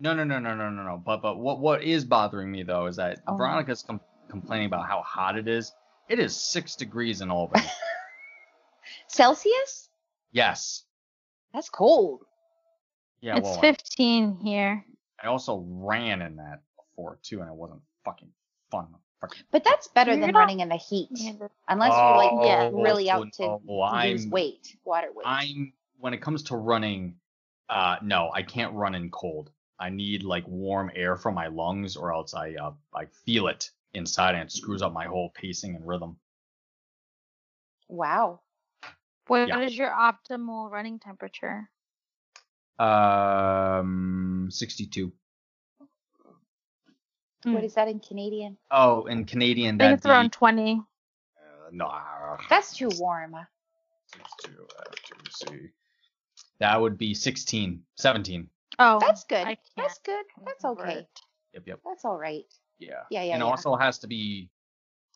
No, 0.00 0.12
no, 0.14 0.24
no, 0.24 0.38
no, 0.38 0.54
no, 0.54 0.70
no, 0.70 0.82
no. 0.82 1.02
But 1.04 1.22
but 1.22 1.38
what 1.38 1.60
what 1.60 1.82
is 1.82 2.04
bothering 2.04 2.50
me 2.50 2.62
though 2.62 2.86
is 2.86 2.96
that 2.96 3.20
Oh, 3.26 3.32
no. 3.32 3.36
Veronica's 3.38 3.82
com- 3.82 4.00
complaining 4.28 4.66
about 4.66 4.86
how 4.86 5.02
hot 5.02 5.36
it 5.38 5.48
is. 5.48 5.72
It 6.08 6.18
is 6.18 6.36
six 6.36 6.76
degrees 6.76 7.20
in 7.20 7.30
Albany. 7.30 7.64
Celsius? 9.08 9.88
yes. 10.32 10.84
That's 11.52 11.68
cold. 11.68 12.24
Yeah. 13.20 13.36
it's 13.36 13.44
well, 13.44 13.60
15 13.60 14.38
here. 14.42 14.84
I 15.22 15.28
also 15.28 15.64
ran 15.68 16.20
in 16.20 16.36
that 16.36 16.62
before 16.76 17.18
too, 17.22 17.40
and 17.40 17.48
it 17.48 17.54
wasn't 17.54 17.80
fucking 18.04 18.28
fun. 18.72 18.88
Fucking. 19.20 19.42
But 19.52 19.62
that's 19.62 19.86
better 19.88 20.10
You're 20.12 20.20
than 20.20 20.32
not- 20.32 20.40
running 20.40 20.60
in 20.60 20.68
the 20.68 20.76
heat. 20.76 21.08
Yeah, 21.12 21.32
the- 21.38 21.50
Unless 21.68 21.92
you're 21.92 22.16
like 22.16 22.46
yeah, 22.46 22.70
really 22.72 23.08
out 23.08 23.32
to 23.34 23.42
no, 23.42 23.62
lose 23.66 24.24
I'm, 24.24 24.30
weight, 24.30 24.76
water 24.84 25.08
weight. 25.14 25.24
I'm 25.24 25.72
when 26.00 26.12
it 26.12 26.20
comes 26.20 26.42
to 26.44 26.56
running, 26.56 27.14
uh, 27.70 27.96
no, 28.02 28.30
I 28.34 28.42
can't 28.42 28.74
run 28.74 28.94
in 28.96 29.10
cold. 29.10 29.50
I 29.78 29.90
need 29.90 30.24
like 30.24 30.46
warm 30.48 30.90
air 30.94 31.14
from 31.16 31.34
my 31.34 31.46
lungs, 31.46 31.96
or 31.96 32.12
else 32.12 32.34
I 32.34 32.54
uh, 32.54 32.72
I 32.94 33.06
feel 33.24 33.46
it 33.46 33.70
inside 33.94 34.34
and 34.34 34.44
it 34.44 34.52
screws 34.52 34.82
up 34.82 34.92
my 34.92 35.06
whole 35.06 35.30
pacing 35.30 35.76
and 35.76 35.86
rhythm. 35.86 36.16
Wow. 37.88 38.40
What 39.26 39.48
Yeah. 39.48 39.60
is 39.60 39.76
your 39.76 39.90
optimal 39.90 40.70
running 40.70 40.98
temperature? 40.98 41.70
Um, 42.78 44.48
62. 44.50 45.12
What 47.44 47.60
Hmm. 47.60 47.64
is 47.64 47.74
that 47.74 47.88
in 47.88 48.00
Canadian? 48.00 48.58
Oh, 48.70 49.04
in 49.06 49.24
Canadian, 49.26 49.80
I 49.80 49.84
think 49.88 49.98
it's 49.98 50.06
around 50.06 50.26
be, 50.26 50.30
20. 50.30 50.80
uh, 51.38 51.70
no. 51.72 52.36
That's 52.50 52.76
too 52.76 52.88
warm. 52.98 53.36
Two, 54.42 54.66
uh, 54.78 54.92
see. 55.30 55.70
That 56.58 56.80
would 56.80 56.96
be 56.98 57.14
16, 57.14 57.84
17. 57.96 58.48
Oh, 58.78 58.98
That's 58.98 59.24
good. 59.24 59.46
That's 59.76 59.98
good. 60.00 60.24
That's 60.44 60.64
okay. 60.64 61.06
Yep, 61.52 61.66
yep. 61.66 61.80
That's 61.84 62.04
all 62.04 62.18
right. 62.18 62.44
Yeah. 62.86 63.02
Yeah, 63.10 63.22
yeah, 63.22 63.34
and 63.34 63.40
yeah. 63.42 63.48
also 63.48 63.76
has 63.76 63.98
to 64.00 64.06
be 64.06 64.48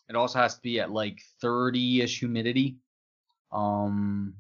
it 0.08 0.16
also 0.16 0.38
has 0.38 0.54
to 0.54 0.60
be 0.62 0.80
at 0.80 0.90
like 0.90 1.20
30ish 1.42 2.18
humidity. 2.18 2.76
Um 3.52 4.34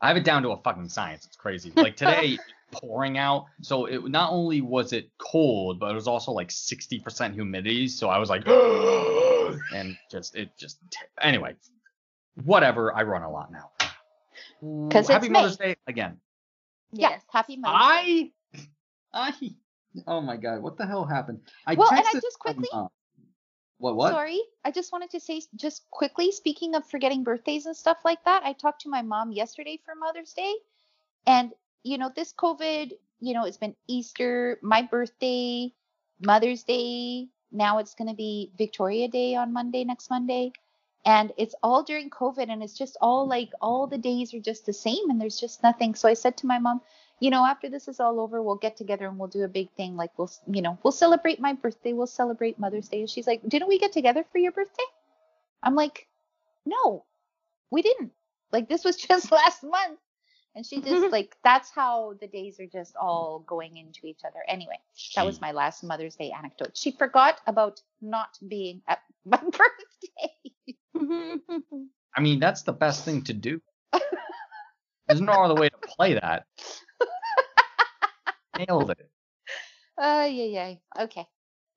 I 0.00 0.08
have 0.08 0.16
it 0.16 0.24
down 0.24 0.42
to 0.42 0.50
a 0.50 0.56
fucking 0.62 0.88
science. 0.88 1.24
It's 1.26 1.36
crazy. 1.36 1.72
Like 1.76 1.96
today 1.96 2.38
pouring 2.72 3.16
out. 3.18 3.46
So 3.62 3.86
it 3.86 4.08
not 4.08 4.32
only 4.32 4.60
was 4.60 4.92
it 4.92 5.10
cold, 5.18 5.78
but 5.78 5.90
it 5.90 5.94
was 5.94 6.08
also 6.08 6.32
like 6.32 6.48
60% 6.48 7.32
humidity, 7.34 7.88
so 7.88 8.08
I 8.08 8.18
was 8.18 8.28
like 8.28 8.46
and 9.74 9.96
just 10.10 10.34
it 10.36 10.50
just 10.58 10.78
anyway. 11.20 11.54
Whatever, 12.44 12.94
I 12.94 13.04
run 13.04 13.22
a 13.22 13.30
lot 13.30 13.52
now. 13.52 13.70
'Cause 14.90 15.08
Happy 15.08 15.26
it's 15.26 15.32
Mother's 15.32 15.58
May. 15.58 15.66
Day 15.74 15.76
again. 15.86 16.20
Yeah. 16.92 17.10
Yes. 17.10 17.22
Happy 17.30 17.56
Mother's 17.56 17.78
Day. 17.78 18.32
I 19.12 19.30
I 19.30 19.50
oh 20.06 20.20
my 20.20 20.36
god, 20.36 20.62
what 20.62 20.76
the 20.76 20.86
hell 20.86 21.04
happened? 21.04 21.40
I 21.66 21.74
Well, 21.74 21.90
and 21.90 22.00
I 22.06 22.12
just 22.12 22.38
quickly- 22.38 22.68
mom. 22.72 22.88
What 23.78 23.96
what? 23.96 24.12
Sorry, 24.12 24.40
I 24.64 24.70
just 24.70 24.92
wanted 24.92 25.10
to 25.10 25.20
say 25.20 25.42
just 25.56 25.90
quickly. 25.90 26.30
Speaking 26.30 26.74
of 26.74 26.88
forgetting 26.88 27.24
birthdays 27.24 27.66
and 27.66 27.76
stuff 27.76 27.98
like 28.04 28.24
that, 28.24 28.42
I 28.44 28.52
talked 28.52 28.82
to 28.82 28.88
my 28.88 29.02
mom 29.02 29.32
yesterday 29.32 29.80
for 29.84 29.94
Mother's 29.96 30.32
Day, 30.32 30.54
and 31.26 31.52
you 31.82 31.98
know 31.98 32.10
this 32.14 32.32
COVID, 32.32 32.92
you 33.20 33.34
know, 33.34 33.44
it's 33.44 33.56
been 33.56 33.74
Easter, 33.88 34.58
my 34.62 34.82
birthday, 34.82 35.72
Mother's 36.20 36.62
Day. 36.62 37.28
Now 37.50 37.78
it's 37.78 37.94
going 37.94 38.08
to 38.08 38.14
be 38.16 38.52
Victoria 38.56 39.08
Day 39.08 39.34
on 39.34 39.52
Monday, 39.52 39.84
next 39.84 40.08
Monday, 40.08 40.52
and 41.04 41.32
it's 41.36 41.54
all 41.62 41.82
during 41.82 42.10
COVID, 42.10 42.48
and 42.48 42.62
it's 42.62 42.78
just 42.78 42.96
all 43.00 43.26
like 43.28 43.50
all 43.60 43.86
the 43.86 43.98
days 43.98 44.32
are 44.34 44.40
just 44.40 44.66
the 44.66 44.72
same, 44.72 45.10
and 45.10 45.20
there's 45.20 45.38
just 45.38 45.62
nothing. 45.62 45.94
So 45.94 46.08
I 46.08 46.14
said 46.14 46.36
to 46.38 46.46
my 46.46 46.58
mom, 46.58 46.80
you 47.20 47.30
know, 47.30 47.46
after 47.46 47.68
this 47.68 47.88
is 47.88 48.00
all 48.00 48.20
over, 48.20 48.42
we'll 48.42 48.56
get 48.56 48.76
together 48.76 49.06
and 49.06 49.18
we'll 49.18 49.28
do 49.28 49.44
a 49.44 49.48
big 49.48 49.70
thing. 49.76 49.96
Like 49.96 50.10
we'll, 50.18 50.30
you 50.46 50.62
know, 50.62 50.78
we'll 50.82 50.92
celebrate 50.92 51.40
my 51.40 51.52
birthday. 51.52 51.92
We'll 51.92 52.06
celebrate 52.06 52.58
Mother's 52.58 52.88
Day. 52.88 53.00
And 53.00 53.10
she's 53.10 53.26
like, 53.26 53.46
didn't 53.48 53.68
we 53.68 53.78
get 53.78 53.92
together 53.92 54.24
for 54.32 54.38
your 54.38 54.52
birthday? 54.52 54.84
I'm 55.62 55.74
like, 55.74 56.06
no, 56.66 57.04
we 57.70 57.82
didn't. 57.82 58.12
Like 58.52 58.68
this 58.68 58.84
was 58.84 58.96
just 59.08 59.30
last 59.30 59.62
month. 59.62 59.98
And 60.56 60.64
she 60.64 60.80
just 60.80 61.10
like, 61.12 61.36
that's 61.42 61.70
how 61.70 62.14
the 62.20 62.26
days 62.28 62.60
are 62.60 62.66
just 62.66 62.94
all 62.96 63.44
going 63.46 63.76
into 63.76 64.06
each 64.06 64.20
other. 64.26 64.40
Anyway, 64.48 64.78
that 65.16 65.26
was 65.26 65.40
my 65.40 65.52
last 65.52 65.82
Mother's 65.82 66.16
Day 66.16 66.32
anecdote. 66.36 66.76
She 66.76 66.92
forgot 66.92 67.40
about 67.46 67.80
not 68.00 68.38
being 68.46 68.82
at 68.88 69.00
my 69.24 69.38
birthday. 69.38 70.32
I 72.16 72.20
mean, 72.20 72.38
that's 72.38 72.62
the 72.62 72.72
best 72.72 73.04
thing 73.04 73.22
to 73.24 73.32
do. 73.32 73.60
There's 75.08 75.20
no 75.20 75.32
other 75.32 75.54
way 75.54 75.68
to 75.68 75.76
play 75.76 76.14
that. 76.14 76.46
Nailed 78.58 78.90
it. 78.90 79.10
Uh, 79.96 80.28
yeah, 80.30 80.44
yeah. 80.44 80.74
Okay. 80.98 81.26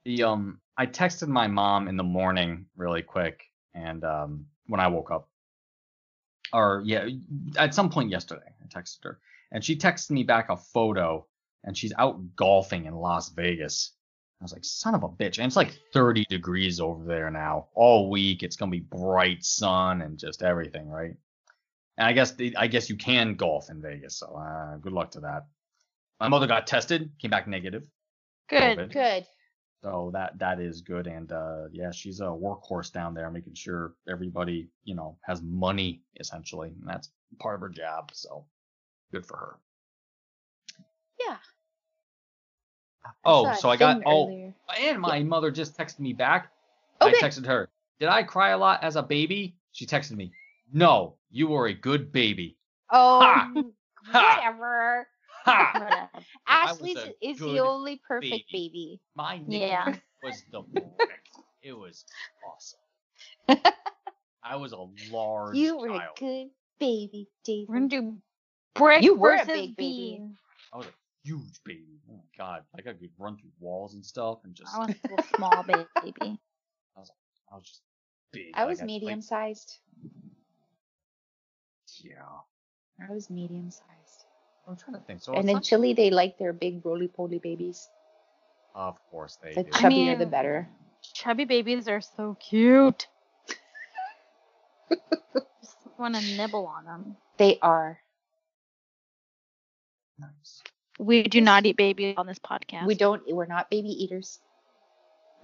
The 0.05 0.23
um, 0.23 0.59
I 0.78 0.86
texted 0.86 1.28
my 1.28 1.47
mom 1.47 1.88
in 1.88 1.97
the 1.97 2.03
morning 2.03 2.65
really 2.75 3.01
quick, 3.01 3.43
and 3.73 4.03
um, 4.03 4.45
when 4.67 4.80
I 4.80 4.88
woke 4.88 5.11
up, 5.11 5.30
or 6.53 6.82
yeah, 6.86 7.07
at 7.57 7.73
some 7.73 7.89
point 7.89 8.09
yesterday, 8.09 8.53
I 8.63 8.67
texted 8.67 9.03
her, 9.03 9.19
and 9.51 9.63
she 9.63 9.75
texted 9.75 10.11
me 10.11 10.23
back 10.23 10.49
a 10.49 10.57
photo, 10.57 11.25
and 11.63 11.78
she's 11.78 11.93
out 11.97 12.36
golfing 12.36 12.86
in 12.86 12.95
Las 12.95 13.30
Vegas. 13.30 13.91
I 14.39 14.43
was 14.43 14.53
like, 14.53 14.65
son 14.65 14.93
of 14.93 15.03
a 15.03 15.09
bitch, 15.09 15.39
and 15.39 15.47
it's 15.47 15.55
like 15.55 15.80
30 15.93 16.25
degrees 16.30 16.80
over 16.80 17.03
there 17.03 17.32
now, 17.32 17.67
all 17.73 18.09
week. 18.09 18.43
It's 18.43 18.55
gonna 18.55 18.71
be 18.71 18.80
bright 18.80 19.43
sun 19.43 20.01
and 20.01 20.17
just 20.17 20.43
everything, 20.43 20.89
right? 20.89 21.15
And 21.97 22.07
I 22.07 22.13
guess 22.13 22.36
I 22.55 22.67
guess 22.67 22.89
you 22.89 22.95
can 22.95 23.36
golf 23.36 23.69
in 23.69 23.82
Vegas, 23.82 24.17
so 24.19 24.28
uh, 24.28 24.78
good 24.78 24.93
luck 24.93 25.11
to 25.11 25.19
that. 25.21 25.47
My 26.20 26.28
mother 26.28 26.47
got 26.47 26.68
tested, 26.68 27.11
came 27.20 27.32
back 27.32 27.47
negative. 27.47 27.88
Good. 28.49 28.78
COVID. 28.78 28.93
Good. 28.93 29.28
So 29.84 30.09
that 30.13 30.39
that 30.39 30.59
is 30.59 30.82
good, 30.82 31.05
and 31.05 31.32
uh, 31.32 31.65
yeah, 31.72 31.91
she's 31.91 32.20
a 32.20 32.24
workhorse 32.24 32.91
down 32.91 33.13
there, 33.13 33.30
making 33.30 33.53
sure 33.53 33.93
everybody 34.09 34.70
you 34.84 34.95
know 34.95 35.18
has 35.22 35.41
money 35.43 36.01
essentially, 36.20 36.70
and 36.70 36.88
that's 36.88 37.11
part 37.39 37.55
of 37.55 37.61
her 37.61 37.70
job. 37.70 38.09
So 38.11 38.45
good 39.11 39.26
for 39.26 39.38
her. 39.38 39.55
Yeah. 41.20 41.38
Oh, 43.24 43.47
a 43.47 43.55
so 43.55 43.70
I 43.70 43.78
got 43.78 44.03
thing 44.03 44.03
oh, 44.07 44.53
and 44.80 44.99
my 44.99 45.22
mother 45.24 45.51
just 45.51 45.78
texted 45.78 45.99
me 45.99 46.13
back. 46.13 46.51
Oh, 46.99 47.07
I 47.07 47.13
texted 47.13 47.45
her. 47.45 47.70
Did 47.99 48.09
I 48.09 48.24
cry 48.24 48.49
a 48.49 48.57
lot 48.57 48.84
as 48.84 48.95
a 48.95 49.03
baby? 49.03 49.55
She 49.72 49.86
texted 49.86 50.15
me. 50.15 50.32
No, 50.74 51.15
you 51.30 51.47
were 51.47 51.68
a 51.68 51.74
good 51.74 52.11
baby. 52.11 52.57
Oh! 52.91 53.20
Ha! 53.22 53.51
whatever. 54.11 55.07
Ha! 55.52 55.72
Uh, 55.74 55.80
Whatever. 55.80 56.10
Ashley 56.48 56.98
is 57.22 57.39
the 57.39 57.60
only 57.60 58.02
perfect 58.08 58.52
baby. 58.52 58.70
baby. 58.74 59.02
My 59.16 59.38
nickname 59.38 59.62
Yeah. 59.62 59.95
was 60.24 60.43
the 60.52 60.62
brick. 60.74 61.22
It 61.64 61.74
was 61.74 62.06
awesome. 62.48 62.80
I 64.43 64.56
was 64.56 64.72
a 64.74 64.86
large 65.14 65.56
You 65.56 65.78
were 65.78 65.88
child. 65.89 66.18
a 66.18 66.20
good 66.20 66.48
baby, 66.80 67.28
David. 67.43 67.68
We're 67.70 67.76
gonna 67.76 67.88
do 67.89 68.18
brick 68.76 69.04
You 69.04 69.16
were 69.16 69.34
a 69.34 69.38
versus 69.39 69.48
big 69.54 69.76
baby. 69.78 70.18
bean. 70.18 70.38
I 70.74 70.78
was 70.78 70.86
a 70.88 70.93
huge 71.24 71.60
baby. 71.66 72.00
Oh 72.10 72.14
my 72.16 72.24
god, 72.38 72.64
like 72.74 72.88
I 72.88 72.93
could 72.93 73.10
run 73.18 73.38
through 73.38 73.50
walls 73.60 73.93
and 73.95 74.06
stuff, 74.06 74.39
and 74.43 74.54
just 74.56 74.74
I 74.76 74.80
was 74.86 74.95
a 75.20 75.36
small 75.36 75.64
baby. 75.64 75.86
I 76.95 77.56
was 77.56 77.64
just 77.66 77.82
big. 78.32 78.52
I 78.54 78.62
like, 78.62 78.70
was 78.70 78.80
had, 78.80 78.84
like- 78.84 78.93
medium 79.02 79.22
sized. 79.22 79.80
yeah, 82.04 82.14
I 83.10 83.12
was 83.12 83.30
medium 83.30 83.72
sized. 83.72 84.26
I'm 84.68 84.76
trying 84.76 84.95
to 84.95 85.01
think. 85.07 85.22
So 85.22 85.34
and 85.34 85.47
in 85.49 85.55
not- 85.55 85.63
Chile, 85.63 85.93
they 85.93 86.09
like 86.11 86.38
their 86.38 86.53
big 86.53 86.86
roly 86.86 87.07
poly 87.07 87.39
babies. 87.39 87.88
of 88.76 88.97
course 89.09 89.38
they 89.41 89.53
The 89.53 89.63
do. 89.63 89.70
I 89.74 89.80
chubbier, 89.82 90.13
the 90.18 90.26
mean- 90.26 90.30
better. 90.30 90.70
Chubby 91.13 91.45
babies 91.45 91.88
are 91.88 92.01
so 92.01 92.36
cute. 92.39 93.07
Just 94.89 95.78
want 95.97 96.15
to 96.15 96.22
nibble 96.38 96.65
on 96.68 96.86
them. 96.86 97.15
They 97.38 97.59
are. 97.61 97.99
Nice. 100.20 100.61
We 100.99 101.24
do 101.24 101.41
not 101.41 101.65
eat 101.65 101.78
babies 101.78 102.15
on 102.18 102.26
this 102.28 102.39
podcast. 102.39 102.86
We 102.88 102.95
don't. 102.95 103.22
We're 103.28 103.45
not 103.45 103.70
baby 103.70 103.89
eaters. 103.89 104.39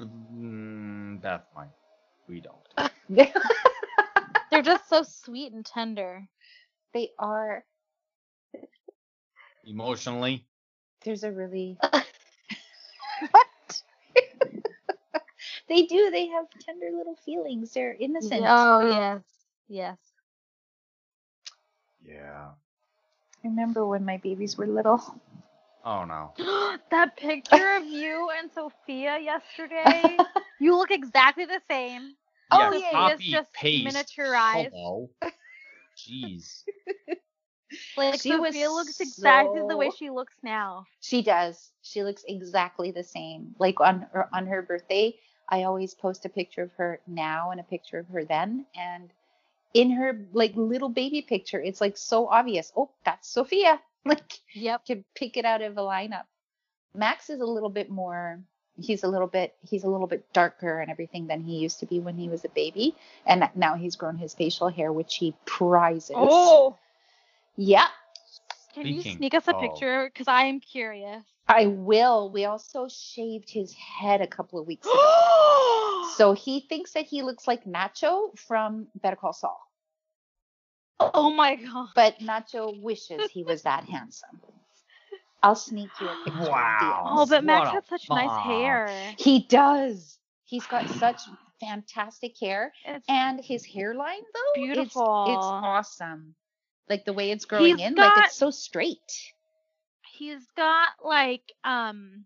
Mm, 0.02 1.22
that's 1.22 1.48
fine. 1.54 1.70
We 2.28 2.42
don't. 2.42 2.92
They're 4.52 4.62
just 4.64 4.90
so 4.90 5.04
sweet 5.04 5.54
and 5.54 5.66
tender. 5.66 6.28
they 6.94 7.12
are. 7.20 7.64
Emotionally, 9.64 10.48
There's 11.04 11.24
a 11.24 11.32
really. 11.32 11.78
What? 13.32 13.48
They 15.68 15.84
do. 15.84 16.10
They 16.12 16.28
have 16.28 16.46
tender 16.60 16.90
little 16.92 17.16
feelings. 17.16 17.74
They're 17.74 17.94
innocent. 17.94 18.46
Oh 18.48 18.80
yes, 18.82 19.22
yes. 19.68 19.98
yeah. 22.04 22.52
Remember 23.44 23.86
when 23.86 24.06
my 24.06 24.18
babies 24.18 24.58
were 24.58 24.68
little? 24.68 25.02
Oh 25.84 26.06
no. 26.06 26.34
that 26.92 27.16
picture 27.18 27.76
of 27.76 27.86
you 27.86 28.30
and 28.38 28.52
Sophia 28.52 29.18
yesterday. 29.20 30.26
you 30.60 30.76
look 30.76 30.92
exactly 30.92 31.46
the 31.46 31.62
same. 31.70 32.16
Oh, 32.52 32.72
yeah, 32.72 32.92
yeah, 32.92 33.14
it's 33.14 33.26
just 33.28 33.50
paste. 33.54 34.16
miniaturized. 34.16 34.72
Hello. 34.72 35.10
Jeez. 35.98 36.64
Like 37.96 38.22
She 38.22 38.36
was 38.36 38.54
Sophia 38.54 38.72
looks 38.72 39.00
exactly 39.00 39.62
the 39.68 39.78
way 39.78 39.90
she 39.90 40.10
looks 40.10 40.36
now. 40.44 40.86
She 41.02 41.22
does. 41.22 41.72
She 41.82 42.04
looks 42.04 42.24
exactly 42.28 42.92
the 42.92 43.04
same. 43.04 43.56
Like 43.60 43.80
on 43.80 44.08
her 44.14 44.30
on 44.34 44.48
her 44.48 44.62
birthday, 44.62 45.16
I 45.50 45.64
always 45.64 45.94
post 45.94 46.26
a 46.26 46.30
picture 46.30 46.64
of 46.64 46.72
her 46.74 47.00
now 47.08 47.52
and 47.52 47.60
a 47.60 47.64
picture 47.64 48.00
of 48.00 48.08
her 48.10 48.26
then. 48.26 48.66
And 48.76 49.10
in 49.74 49.92
her 49.92 50.28
like 50.34 50.54
little 50.56 50.90
baby 50.90 51.22
picture, 51.22 51.60
it's 51.60 51.82
like 51.82 51.98
so 51.98 52.28
obvious. 52.28 52.72
Oh, 52.76 52.90
that's 53.06 53.28
Sophia. 53.28 53.80
Like 54.06 54.34
Yep. 54.54 54.86
can 54.86 55.06
pick 55.16 55.38
it 55.38 55.46
out 55.46 55.62
of 55.62 55.78
a 55.78 55.82
lineup. 55.82 56.26
Max 56.94 57.30
is 57.30 57.40
a 57.40 57.46
little 57.46 57.70
bit 57.70 57.90
more. 57.90 58.42
He's 58.78 59.04
a 59.04 59.08
little 59.08 59.28
bit. 59.28 59.56
He's 59.66 59.86
a 59.86 59.88
little 59.88 60.08
bit 60.08 60.26
darker 60.34 60.82
and 60.82 60.92
everything 60.92 61.28
than 61.28 61.42
he 61.42 61.60
used 61.60 61.80
to 61.80 61.86
be 61.86 62.02
when 62.02 62.18
he 62.18 62.28
was 62.28 62.44
a 62.44 62.50
baby. 62.50 62.98
And 63.26 63.50
now 63.56 63.76
he's 63.76 63.96
grown 63.96 64.18
his 64.18 64.34
facial 64.34 64.68
hair, 64.68 64.92
which 64.92 65.16
he 65.16 65.36
prizes. 65.46 66.18
Oh. 66.18 66.78
Yeah. 67.56 67.88
Can 68.74 68.88
you 68.88 69.02
sneak 69.02 69.34
us 69.36 69.48
a 69.48 69.56
of- 69.56 69.62
picture? 69.62 70.06
Because 70.12 70.28
I 70.28 70.46
am 70.46 70.60
curious. 70.60 71.24
I 71.48 71.66
will. 71.68 72.32
We 72.32 72.46
also 72.46 72.88
shaved 72.88 73.50
his 73.50 73.74
head 73.74 74.22
a 74.22 74.28
couple 74.28 74.60
of 74.60 74.66
weeks 74.68 74.88
ago. 74.88 76.10
So 76.16 76.34
he 76.34 76.62
thinks 76.70 76.94
that 76.94 77.06
he 77.06 77.22
looks 77.22 77.48
like 77.48 77.66
Nacho 77.66 78.38
from 78.40 78.88
Better 79.02 79.16
Call 79.18 79.34
Saul. 79.34 79.60
oh 81.00 81.32
my 81.32 81.56
god. 81.56 81.90
But 81.96 82.20
Nacho 82.20 82.80
wishes 82.82 83.30
he 83.32 83.44
was 83.44 83.64
that 83.64 83.84
handsome. 83.86 84.40
I'll 85.42 85.56
sneak 85.56 85.90
you 86.00 86.08
a 86.08 86.16
picture. 86.24 86.50
Wow. 86.50 87.04
Oh, 87.18 87.26
but 87.26 87.44
Max 87.44 87.66
What 87.66 87.68
a 87.68 87.72
had 87.72 87.86
such 87.88 88.10
nice 88.10 88.44
hair. 88.46 89.14
He 89.18 89.42
does. 89.50 90.18
He's 90.46 90.66
got 90.68 90.90
such 90.90 91.20
fantastic 91.60 92.34
hair, 92.40 92.72
It's 92.86 93.06
and 93.10 93.40
his 93.44 93.66
hairline 93.66 94.22
though, 94.34 94.62
beautiful. 94.62 95.24
It's, 95.26 95.32
Beautiful. 95.32 95.42
awesome. 95.44 96.36
Like 96.90 97.06
the 97.06 97.14
way 97.14 97.32
it's 97.32 97.46
growing 97.46 97.78
He's 97.78 97.88
in, 97.88 97.96
like 97.96 98.18
it's 98.18 98.36
so 98.36 98.52
straight. 98.52 99.34
he's 100.18 100.46
got 100.56 100.90
like 101.04 101.52
um 101.64 102.26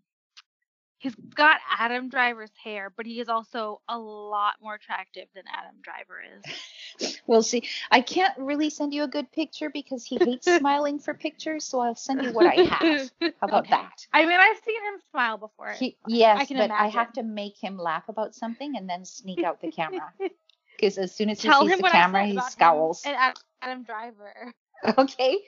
he's 0.98 1.14
got 1.34 1.60
Adam 1.78 2.08
Driver's 2.08 2.50
hair, 2.62 2.92
but 2.94 3.06
he 3.06 3.20
is 3.20 3.28
also 3.28 3.80
a 3.88 3.98
lot 3.98 4.54
more 4.60 4.74
attractive 4.74 5.26
than 5.34 5.44
Adam 5.52 5.76
Driver 5.82 6.22
is. 6.36 6.44
We'll 7.26 7.42
see. 7.42 7.62
I 7.90 8.00
can't 8.00 8.36
really 8.38 8.70
send 8.70 8.92
you 8.94 9.04
a 9.04 9.08
good 9.08 9.30
picture 9.30 9.70
because 9.70 10.04
he 10.04 10.16
hates 10.16 10.46
smiling 10.58 10.98
for 10.98 11.14
pictures, 11.14 11.64
so 11.64 11.78
I'll 11.80 11.94
send 11.94 12.24
you 12.24 12.32
what 12.32 12.46
I 12.46 12.62
have. 12.62 13.10
How 13.20 13.46
about 13.46 13.64
Okay. 13.64 13.70
that? 13.70 14.06
I 14.12 14.22
mean, 14.26 14.40
I've 14.40 14.56
seen 14.64 14.82
him 14.82 15.00
smile 15.10 15.36
before. 15.36 15.72
He, 15.72 15.96
yes, 16.06 16.48
can 16.48 16.56
but 16.56 16.70
I 16.70 16.88
have 16.88 17.12
to 17.12 17.22
make 17.22 17.56
him 17.56 17.76
laugh 17.78 18.08
about 18.08 18.34
something 18.34 18.76
and 18.76 18.88
then 18.88 19.04
sneak 19.04 19.44
out 19.44 19.60
the 19.60 19.70
camera. 19.70 20.12
Because 20.76 20.96
as 20.96 21.12
soon 21.12 21.28
as 21.28 21.42
he 21.42 21.48
Tell 21.48 21.66
sees 21.66 21.76
the 21.76 21.82
camera, 21.82 22.24
he 22.24 22.40
scowls. 22.40 23.02
And 23.04 23.16
Ad- 23.16 23.38
Adam 23.62 23.82
Driver. 23.84 24.52
Okay, 24.96 25.38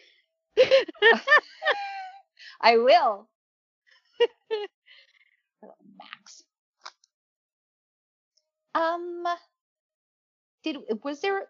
I 2.61 2.79
will. 2.79 3.29
Max. 5.99 6.43
Um, 8.75 9.25
did 10.65 10.79
was 11.05 11.21
there 11.21 11.47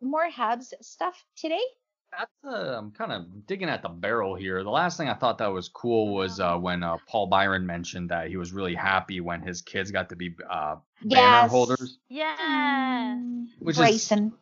more 0.00 0.28
Habs 0.30 0.72
stuff 0.80 1.24
today? 1.36 1.58
That's 2.16 2.30
uh, 2.54 2.76
I'm 2.78 2.92
kind 2.92 3.10
of 3.10 3.46
digging 3.48 3.68
at 3.68 3.82
the 3.82 3.88
barrel 3.88 4.36
here. 4.36 4.62
The 4.62 4.70
last 4.70 4.96
thing 4.96 5.08
I 5.08 5.14
thought 5.14 5.38
that 5.38 5.48
was 5.52 5.68
cool 5.68 6.14
was 6.14 6.38
uh, 6.38 6.56
when 6.56 6.84
uh, 6.84 6.98
Paul 7.08 7.26
Byron 7.26 7.66
mentioned 7.66 8.10
that 8.10 8.28
he 8.28 8.36
was 8.36 8.52
really 8.52 8.76
happy 8.76 9.20
when 9.20 9.40
his 9.42 9.60
kids 9.60 9.90
got 9.90 10.08
to 10.10 10.16
be 10.16 10.36
uh, 10.48 10.76
banner 11.02 11.20
Yes. 11.42 11.50
holders. 11.50 11.98
Yeah. 12.08 12.36
Mm, 13.18 13.46
Which 13.58 13.74
is- 13.74 13.78
Bryson. 13.78 14.32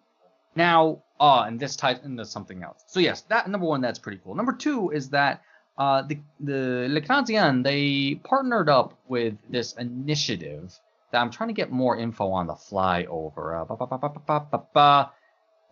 Now, 0.55 1.03
ah, 1.23 1.45
and 1.45 1.59
this 1.59 1.77
ties 1.77 2.01
into 2.05 2.25
something 2.25 2.63
else. 2.63 2.85
So 2.89 2.99
yes, 3.01 3.23
that 3.33 3.49
number 3.49 3.67
one, 3.67 3.81
that's 3.81 3.99
pretty 3.99 4.21
cool. 4.23 4.35
Number 4.35 4.53
two 4.53 4.91
is 4.91 5.09
that 5.11 5.43
uh, 5.79 6.03
the 6.03 6.19
the 6.41 6.89
Le 6.91 7.01
Canadien, 7.01 7.63
they 7.63 8.17
partnered 8.25 8.69
up 8.69 8.99
with 9.09 9.35
this 9.49 9.73
initiative 9.75 10.79
that 11.13 11.21
I'm 11.21 11.31
trying 11.31 11.49
to 11.49 11.55
get 11.55 11.71
more 11.71 11.97
info 11.97 12.31
on 12.31 12.47
the 12.47 12.57
fly 12.57 13.05
over. 13.09 13.55
Uh, 13.55 15.07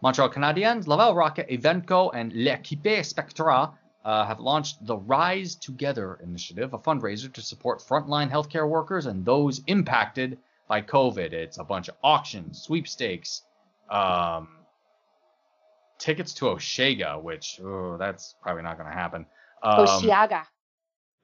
Montreal 0.02 0.30
Canadiens, 0.30 0.86
Laval 0.86 1.14
Rocket, 1.14 1.48
Evenko, 1.50 2.10
and 2.14 2.32
L'Equipe 2.32 3.04
Spectra 3.04 3.72
uh, 4.04 4.24
have 4.24 4.40
launched 4.40 4.86
the 4.86 4.96
Rise 4.96 5.56
Together 5.56 6.18
initiative, 6.22 6.72
a 6.72 6.78
fundraiser 6.78 7.30
to 7.32 7.42
support 7.42 7.80
frontline 7.80 8.30
healthcare 8.30 8.68
workers 8.68 9.04
and 9.06 9.24
those 9.26 9.60
impacted 9.66 10.38
by 10.68 10.80
COVID. 10.80 11.32
It's 11.32 11.58
a 11.58 11.64
bunch 11.64 11.88
of 11.88 11.96
auctions, 12.02 12.62
sweepstakes, 12.62 13.42
um, 13.90 14.48
tickets 16.00 16.34
to 16.34 16.46
Osheaga, 16.46 17.22
which 17.22 17.60
oh, 17.62 17.96
that's 17.98 18.34
probably 18.42 18.62
not 18.62 18.76
going 18.76 18.90
to 18.90 18.96
happen. 18.96 19.26
Um, 19.62 19.86
Osheaga. 19.86 20.42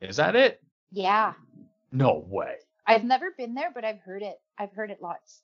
Is 0.01 0.17
that 0.17 0.37
it? 0.37 0.63
Yeah. 0.93 1.33
No 1.91 2.25
way. 2.29 2.57
I've 2.87 3.03
never 3.05 3.33
been 3.37 3.55
there, 3.55 3.73
but 3.75 3.85
I've 3.85 3.99
heard 4.01 4.23
it. 4.23 4.37
I've 4.59 4.73
heard 4.73 4.91
it 4.91 4.99
lots. 5.03 5.43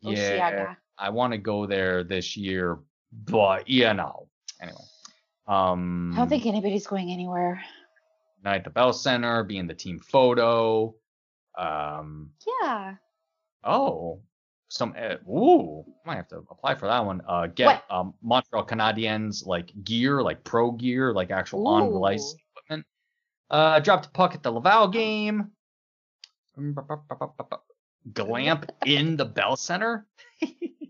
Yeah, 0.00 0.74
I 0.96 1.10
want 1.10 1.32
to 1.32 1.38
go 1.38 1.66
there 1.66 2.04
this 2.04 2.36
year, 2.36 2.78
but 3.12 3.68
you 3.68 3.92
know. 3.94 4.28
Anyway, 4.60 4.78
um, 5.48 6.12
I 6.14 6.18
don't 6.18 6.28
think 6.28 6.46
anybody's 6.46 6.86
going 6.86 7.10
anywhere. 7.10 7.60
night 8.44 8.58
at 8.58 8.64
the 8.64 8.70
Bell 8.70 8.92
Center, 8.92 9.42
being 9.42 9.66
the 9.66 9.74
team 9.74 9.98
photo. 9.98 10.94
Um, 11.56 12.30
Yeah. 12.62 12.94
oh, 13.64 14.20
some 14.68 14.94
uh, 14.98 15.16
ooh, 15.30 15.84
might 16.04 16.16
have 16.16 16.28
to 16.28 16.36
apply 16.50 16.74
for 16.74 16.86
that 16.86 17.04
one. 17.04 17.22
Uh, 17.26 17.46
get 17.46 17.66
What? 17.66 17.84
um 17.90 18.14
Montreal 18.22 18.66
Canadiens 18.66 19.46
like 19.46 19.72
gear, 19.84 20.22
like 20.22 20.44
pro 20.44 20.70
gear, 20.72 21.12
like 21.12 21.30
actual 21.30 21.66
on 21.66 21.84
Ooh. 21.88 22.04
ice 22.04 22.34
equipment. 22.56 22.86
Uh, 23.50 23.80
dropped 23.80 24.06
a 24.06 24.10
puck 24.10 24.34
at 24.34 24.42
the 24.42 24.50
Laval 24.50 24.88
game. 24.88 25.50
Glamp 28.12 28.70
in 28.84 29.16
the 29.16 29.24
Bell 29.24 29.56
Center. 29.56 30.06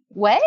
What? 0.08 0.42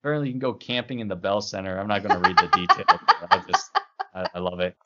Apparently, 0.00 0.28
you 0.28 0.32
can 0.34 0.38
go 0.38 0.52
camping 0.54 1.00
in 1.00 1.08
the 1.08 1.16
Bell 1.16 1.40
Center. 1.40 1.80
I'm 1.80 1.88
not 1.88 2.04
going 2.04 2.22
to 2.22 2.28
read 2.28 2.36
the 2.38 2.46
details. 2.56 3.00
I 3.30 3.42
just, 3.48 3.70
I, 4.14 4.28
I 4.32 4.38
love 4.38 4.60
it. 4.60 4.76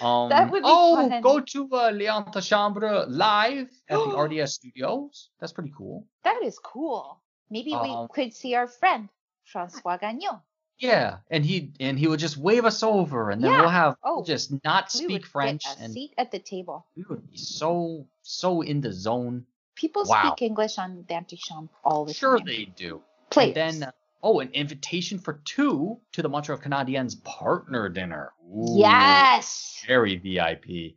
Um, 0.00 0.28
That 0.28 0.50
would 0.50 0.62
be 0.62 0.68
oh, 0.70 1.08
fun. 1.08 1.20
go 1.20 1.40
to 1.40 1.68
uh, 1.74 2.40
Chambre 2.40 3.06
live 3.08 3.68
at 3.88 3.98
the 3.98 4.16
RDS 4.42 4.54
Studios. 4.54 5.30
That's 5.40 5.52
pretty 5.52 5.72
cool. 5.76 6.06
That 6.24 6.42
is 6.42 6.58
cool. 6.58 7.20
Maybe 7.50 7.70
we 7.72 7.90
Um, 7.90 8.08
could 8.08 8.32
see 8.32 8.54
our 8.54 8.66
friend 8.68 9.08
Francois 9.44 9.96
Gagnon. 9.98 10.40
Yeah, 10.78 11.18
and 11.30 11.44
he 11.44 11.72
and 11.78 11.98
he 11.98 12.08
would 12.08 12.20
just 12.20 12.38
wave 12.38 12.64
us 12.64 12.82
over, 12.82 13.30
and 13.30 13.44
then 13.44 13.50
Yeah. 13.50 13.60
we'll 13.60 13.68
have 13.68 13.96
Oh, 14.02 14.16
we'll 14.16 14.24
just 14.24 14.50
not 14.64 14.88
We 14.94 15.06
would 15.06 15.22
speak 15.22 15.26
French, 15.26 15.66
a 15.66 15.76
and 15.82 15.92
seat 15.92 16.14
at 16.16 16.30
the 16.30 16.38
table. 16.38 16.86
we 16.96 17.04
would 17.08 17.28
be 17.30 17.36
so 17.36 18.06
so 18.22 18.62
in 18.62 18.80
the 18.80 18.92
zone. 18.92 19.44
People 19.74 20.04
Wow. 20.06 20.22
speak 20.32 20.42
English 20.42 20.78
on 20.78 21.02
d'Antichambre 21.02 21.68
all 21.84 22.04
the 22.06 22.14
Sure, 22.14 22.38
time. 22.38 22.46
Sure 22.46 22.56
they 22.56 22.64
do. 22.64 23.02
Players. 23.28 23.56
And 23.56 23.82
then, 23.82 23.88
uh, 23.88 23.92
oh, 24.22 24.40
an 24.40 24.50
invitation 24.52 25.18
for 25.18 25.40
two 25.44 25.98
to 26.12 26.22
the 26.22 26.28
Montreal 26.28 26.58
Canadiens 26.60 27.22
partner 27.24 27.88
dinner. 27.88 28.32
Ooh. 28.46 28.76
yes. 28.78 29.82
very 29.86 30.16
VIP. 30.16 30.94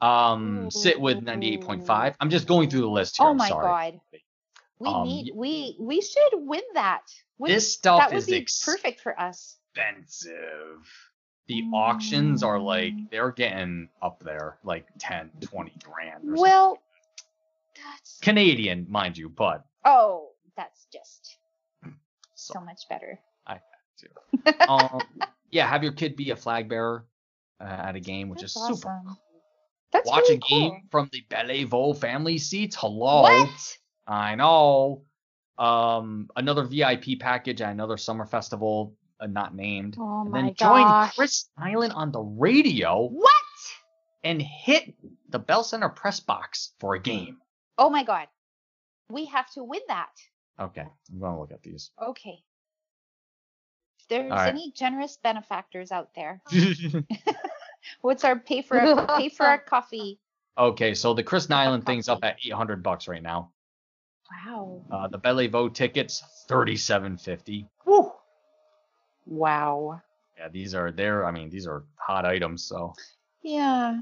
Um, 0.00 0.70
sit 0.70 1.00
with 1.00 1.18
98.5. 1.24 2.14
I'm 2.20 2.30
just 2.30 2.46
going 2.46 2.68
through 2.70 2.82
the 2.82 2.88
list 2.88 3.16
here. 3.16 3.26
Oh 3.26 3.30
I'm 3.30 3.36
my 3.36 3.48
sorry. 3.48 3.64
god. 3.64 4.00
We 4.78 4.88
Um, 4.90 5.08
need 5.08 5.32
we 5.34 5.74
we 5.80 6.02
should 6.02 6.32
win 6.34 6.60
that. 6.74 7.02
Would- 7.38 7.50
This 7.50 7.72
stuff 7.72 7.98
that 8.00 8.10
would 8.10 8.18
is 8.18 8.26
be 8.26 8.36
expensive. 8.36 8.82
perfect 8.82 9.00
for 9.00 9.18
us. 9.18 9.56
Expensive. 9.74 10.86
The 11.48 11.62
auctions 11.72 12.42
are 12.42 12.58
like 12.58 12.92
Mm. 12.92 13.10
they're 13.10 13.30
getting 13.30 13.88
up 14.02 14.20
there, 14.22 14.58
like 14.64 14.86
10, 14.98 15.30
20 15.40 15.72
grand. 15.82 16.16
Or 16.16 16.20
something. 16.20 16.42
Well, 16.42 16.78
that's 17.76 18.18
Canadian, 18.20 18.86
mind 18.90 19.16
you, 19.16 19.28
but 19.30 19.64
oh, 19.84 20.32
that's 20.56 20.86
just 20.92 21.25
so, 22.46 22.54
so 22.54 22.60
much 22.60 22.82
better. 22.88 23.18
I 23.46 23.60
um, 24.68 25.00
yeah, 25.50 25.66
have 25.66 25.82
your 25.82 25.92
kid 25.92 26.16
be 26.16 26.30
a 26.30 26.36
flag 26.36 26.68
bearer 26.68 27.06
uh, 27.60 27.64
at 27.64 27.96
a 27.96 28.00
game, 28.00 28.28
which 28.28 28.40
That's 28.40 28.56
is 28.56 28.62
super. 28.62 28.88
awesome. 28.88 29.16
That's 29.92 30.08
Watch 30.08 30.22
really 30.28 30.34
a 30.34 30.38
game 30.38 30.70
cool. 30.70 30.80
from 30.90 31.10
the 31.12 31.22
Bellevaux 31.30 31.96
family 31.98 32.38
seats. 32.38 32.76
Hello. 32.78 33.22
What? 33.22 33.76
I 34.06 34.34
know. 34.34 35.02
Um, 35.58 36.28
another 36.36 36.64
VIP 36.64 37.18
package 37.18 37.62
at 37.62 37.70
another 37.72 37.96
summer 37.96 38.26
festival, 38.26 38.94
uh, 39.20 39.26
not 39.26 39.54
named. 39.54 39.96
Oh 39.98 40.22
and 40.22 40.30
my 40.30 40.42
then 40.42 40.54
join 40.54 40.82
gosh. 40.82 41.14
Chris 41.14 41.48
Nilan 41.58 41.94
on 41.94 42.12
the 42.12 42.20
radio 42.20 43.08
What? 43.08 43.32
and 44.22 44.42
hit 44.42 44.94
the 45.30 45.38
Bell 45.38 45.64
Center 45.64 45.88
press 45.88 46.20
box 46.20 46.72
for 46.78 46.94
a 46.94 47.00
game. 47.00 47.38
Oh 47.78 47.88
my 47.88 48.04
god. 48.04 48.26
We 49.08 49.26
have 49.26 49.50
to 49.52 49.64
win 49.64 49.80
that. 49.88 50.10
Okay, 50.58 50.86
I'm 51.12 51.20
gonna 51.20 51.38
look 51.38 51.52
at 51.52 51.62
these. 51.62 51.90
Okay. 52.02 52.42
If 53.98 54.08
there's 54.08 54.32
right. 54.32 54.48
any 54.48 54.72
generous 54.72 55.18
benefactors 55.22 55.92
out 55.92 56.10
there, 56.14 56.40
what's 58.00 58.24
our 58.24 58.38
pay 58.38 58.62
for 58.62 58.78
a 58.78 59.06
pay 59.18 59.28
for 59.28 59.46
a 59.46 59.58
coffee? 59.58 60.18
okay, 60.58 60.94
so 60.94 61.14
the 61.14 61.22
Chris 61.22 61.48
Nilan 61.48 61.84
thing's 61.84 62.08
up 62.08 62.20
at 62.22 62.36
800 62.44 62.82
bucks 62.82 63.08
right 63.08 63.22
now. 63.22 63.52
Wow. 64.46 64.82
Uh, 64.90 65.08
the 65.08 65.18
Bellevaux 65.18 65.72
tickets 65.72 66.22
37.50. 66.48 67.68
Woo. 67.84 68.12
Wow. 69.26 70.00
Yeah, 70.38 70.48
these 70.48 70.74
are 70.74 70.90
there. 70.90 71.24
I 71.26 71.30
mean, 71.30 71.50
these 71.50 71.66
are 71.66 71.84
hot 71.96 72.24
items. 72.24 72.64
So 72.64 72.94
Yeah. 73.42 74.00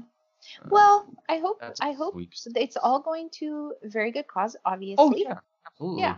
uh, 0.63 0.67
Well, 0.69 1.07
I 1.29 1.37
hope 1.37 1.59
that's 1.59 1.81
I 1.81 1.93
hope 1.93 2.13
sweeps. 2.13 2.47
it's 2.55 2.77
all 2.77 2.99
going 2.99 3.29
to 3.41 3.73
very 3.83 4.11
good 4.11 4.27
cause, 4.27 4.55
obviously. 4.65 5.05
Oh 5.05 5.13
yeah, 5.15 5.39
absolutely. 5.65 6.01
Yeah. 6.01 6.17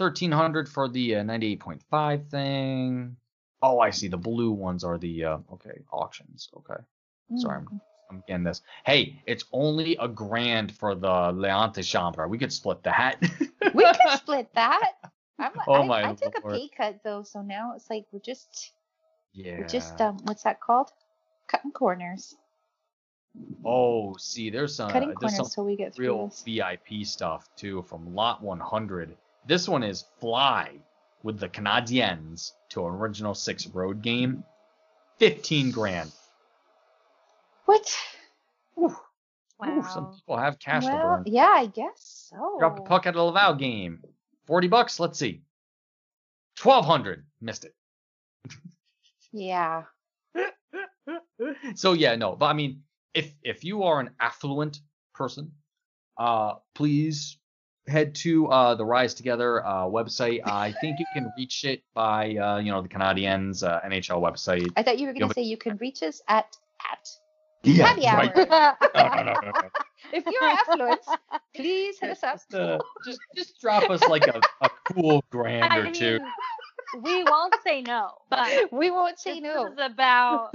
1300 0.00 0.68
for 0.68 0.88
the 0.88 1.16
uh, 1.16 1.22
98.5 1.24 2.30
thing. 2.30 3.16
Oh, 3.62 3.78
I 3.78 3.90
see. 3.90 4.08
The 4.08 4.16
blue 4.16 4.52
ones 4.52 4.84
are 4.84 4.96
the 4.98 5.24
uh, 5.24 5.38
okay 5.52 5.80
auctions. 5.92 6.48
Okay. 6.56 6.80
Sorry, 7.36 7.58
I'm, 7.58 7.66
Mm. 7.66 7.80
I'm 8.10 8.22
getting 8.26 8.42
this. 8.44 8.62
Hey, 8.84 9.22
it's 9.26 9.44
only 9.52 9.96
a 10.00 10.08
grand 10.08 10.72
for 10.72 10.96
the 10.96 11.30
L'Antichambre. 11.32 12.28
We 12.28 12.38
could 12.38 12.52
split 12.52 12.82
that. 12.82 13.20
We 13.74 13.84
could 13.84 13.96
split 14.16 14.48
that. 14.54 14.90
I'm, 15.38 15.52
Oh 15.68 15.82
I, 15.82 15.86
my 15.86 16.08
I 16.10 16.14
took 16.14 16.34
lord. 16.42 16.56
a 16.56 16.58
pay 16.58 16.68
cut 16.76 17.00
though, 17.04 17.22
so 17.22 17.40
now 17.42 17.74
it's 17.76 17.88
like 17.88 18.06
we're 18.10 18.18
just 18.18 18.72
yeah. 19.32 19.58
we're 19.58 19.66
just 19.68 20.00
um 20.00 20.18
what's 20.24 20.42
that 20.42 20.60
called? 20.60 20.90
Cutting 21.48 21.70
corners. 21.72 22.34
oh, 23.64 24.16
see, 24.18 24.50
there's 24.50 24.74
some 24.74 24.90
Cutting 24.90 25.14
there's 25.20 25.34
corners 25.34 25.36
some 25.36 25.46
so 25.46 25.62
we 25.62 25.76
get 25.76 25.96
real 25.98 26.26
this. 26.28 26.42
VIP 26.42 27.04
stuff 27.04 27.48
too 27.56 27.82
from 27.82 28.14
Lot 28.14 28.42
100. 28.42 29.16
This 29.46 29.68
one 29.68 29.82
is 29.82 30.04
Fly 30.20 30.80
with 31.22 31.38
the 31.38 31.48
Canadiens 31.48 32.52
to 32.70 32.86
an 32.86 32.94
original 32.94 33.34
six 33.34 33.66
road 33.66 34.02
game. 34.02 34.44
15 35.18 35.70
grand. 35.70 36.10
What? 37.66 37.96
Ooh, 38.78 38.96
Wow. 39.58 39.78
ooh, 39.78 39.82
some 39.92 40.12
people 40.14 40.36
have 40.38 40.58
cash 40.58 40.84
to 40.86 40.90
burn. 40.92 41.24
yeah, 41.26 41.52
I 41.54 41.66
guess 41.66 42.30
so. 42.30 42.56
Drop 42.58 42.76
the 42.76 42.82
puck 42.82 43.06
at 43.06 43.14
a 43.16 43.22
Laval 43.22 43.54
game. 43.54 44.02
40 44.46 44.68
bucks. 44.68 44.98
Let's 44.98 45.18
see. 45.18 45.42
1200. 46.62 47.24
Missed 47.40 47.66
it. 47.66 47.74
Yeah. 49.32 49.84
so 51.74 51.92
yeah, 51.92 52.16
no, 52.16 52.34
but 52.36 52.46
I 52.46 52.52
mean, 52.52 52.82
if 53.14 53.32
if 53.42 53.62
you 53.64 53.82
are 53.84 54.00
an 54.00 54.10
affluent 54.18 54.80
person, 55.14 55.52
uh, 56.18 56.54
please 56.74 57.38
head 57.90 58.14
to 58.16 58.46
uh 58.48 58.74
the 58.74 58.84
Rise 58.84 59.14
Together 59.14 59.64
uh 59.66 59.84
website. 59.84 60.40
I 60.44 60.72
think 60.80 60.98
you 60.98 61.06
can 61.12 61.30
reach 61.36 61.64
it 61.64 61.82
by 61.94 62.36
uh 62.36 62.58
you 62.58 62.70
know 62.72 62.80
the 62.82 62.88
Canadiens 62.88 63.62
uh, 63.66 63.80
NHL 63.86 64.20
website. 64.22 64.70
I 64.76 64.82
thought 64.82 64.98
you 64.98 65.06
were 65.08 65.12
going 65.12 65.28
to 65.28 65.34
say 65.34 65.42
you 65.42 65.56
can 65.56 65.76
reach 65.78 66.02
us 66.02 66.22
at 66.28 66.46
at 66.90 67.08
Yeah, 67.64 67.86
happy 67.88 68.06
hour. 68.06 68.18
right. 68.18 68.78
No, 68.94 69.08
no, 69.08 69.22
no, 69.22 69.32
no, 69.32 69.50
no. 69.50 69.68
if 70.12 70.24
you're 70.26 70.44
affluent, 70.44 71.00
please 71.54 71.98
hit 72.00 72.10
us 72.10 72.22
up. 72.22 72.34
Just, 72.36 72.54
uh, 72.54 72.78
just 73.04 73.20
just 73.36 73.60
drop 73.60 73.90
us 73.90 74.00
like 74.08 74.26
a, 74.28 74.40
a 74.62 74.70
cool 74.92 75.22
grand 75.30 75.72
I 75.72 75.78
or 75.78 75.84
mean, 75.84 75.94
two. 75.94 76.18
we 77.02 77.24
won't 77.24 77.54
say 77.64 77.82
no, 77.82 78.12
but 78.30 78.72
we 78.72 78.90
won't 78.90 79.18
say 79.18 79.40
this 79.40 79.54
no. 79.54 79.66
is 79.66 79.78
about 79.78 80.54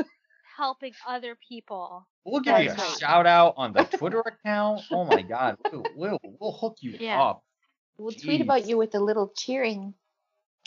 helping 0.58 0.94
other 1.08 1.38
people. 1.48 2.08
We'll 2.26 2.42
give 2.42 2.58
you 2.60 2.72
a 2.72 2.74
right. 2.74 2.98
shout 3.00 3.28
out 3.28 3.54
on 3.58 3.74
the 3.74 3.84
Twitter 3.84 4.20
account. 4.22 4.82
Oh 4.92 5.06
my 5.06 5.22
God, 5.22 5.58
we'll 5.72 5.86
we'll, 5.96 6.20
we'll 6.40 6.52
hook 6.54 6.78
you 6.82 6.98
Yeah. 7.00 7.22
up. 7.22 7.44
We'll 7.98 8.12
tweet 8.12 8.42
about 8.42 8.68
you 8.68 8.78
with 8.78 8.96
a 8.96 9.00
little 9.00 9.32
cheering, 9.38 9.94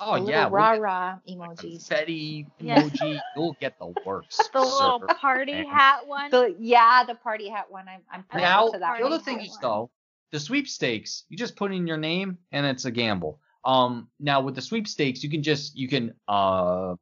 Oh 0.00 0.12
a 0.12 0.12
little 0.12 0.28
yeah, 0.30 0.44
we'll 0.44 0.52
rah 0.52 0.72
get 0.74 0.80
rah 0.80 1.18
emojis. 1.28 1.60
confetti 1.88 2.46
Yeah. 2.60 2.82
emoji. 2.82 3.20
You'll 3.36 3.56
get 3.60 3.78
the 3.78 3.92
works. 4.06 4.36
The 4.52 4.60
little 4.60 5.00
sir. 5.00 5.06
party 5.20 5.52
man. 5.52 5.66
hat 5.66 6.06
one. 6.06 6.30
The 6.30 6.54
yeah, 6.60 7.02
the 7.04 7.16
party 7.16 7.48
hat 7.48 7.66
one. 7.70 7.86
I'm 7.88 8.02
I'm 8.10 8.22
partial 8.22 8.48
Now, 8.48 8.68
to 8.70 8.78
that. 8.78 8.98
the 8.98 9.04
other 9.04 9.16
one. 9.16 9.24
thing 9.24 9.40
is 9.40 9.58
though, 9.60 9.90
the 10.30 10.38
sweepstakes, 10.38 11.24
you 11.28 11.36
just 11.36 11.56
put 11.56 11.72
in 11.72 11.86
your 11.86 11.96
name 11.98 12.38
and 12.52 12.64
it's 12.66 12.84
a 12.84 12.90
gamble. 12.92 13.40
Um, 13.64 14.08
now 14.20 14.40
with 14.40 14.54
the 14.54 14.62
sweepstakes, 14.62 15.22
you 15.24 15.28
can 15.30 15.42
just 15.42 15.76
you 15.76 15.88
can 15.88 16.14
uh 16.28 16.94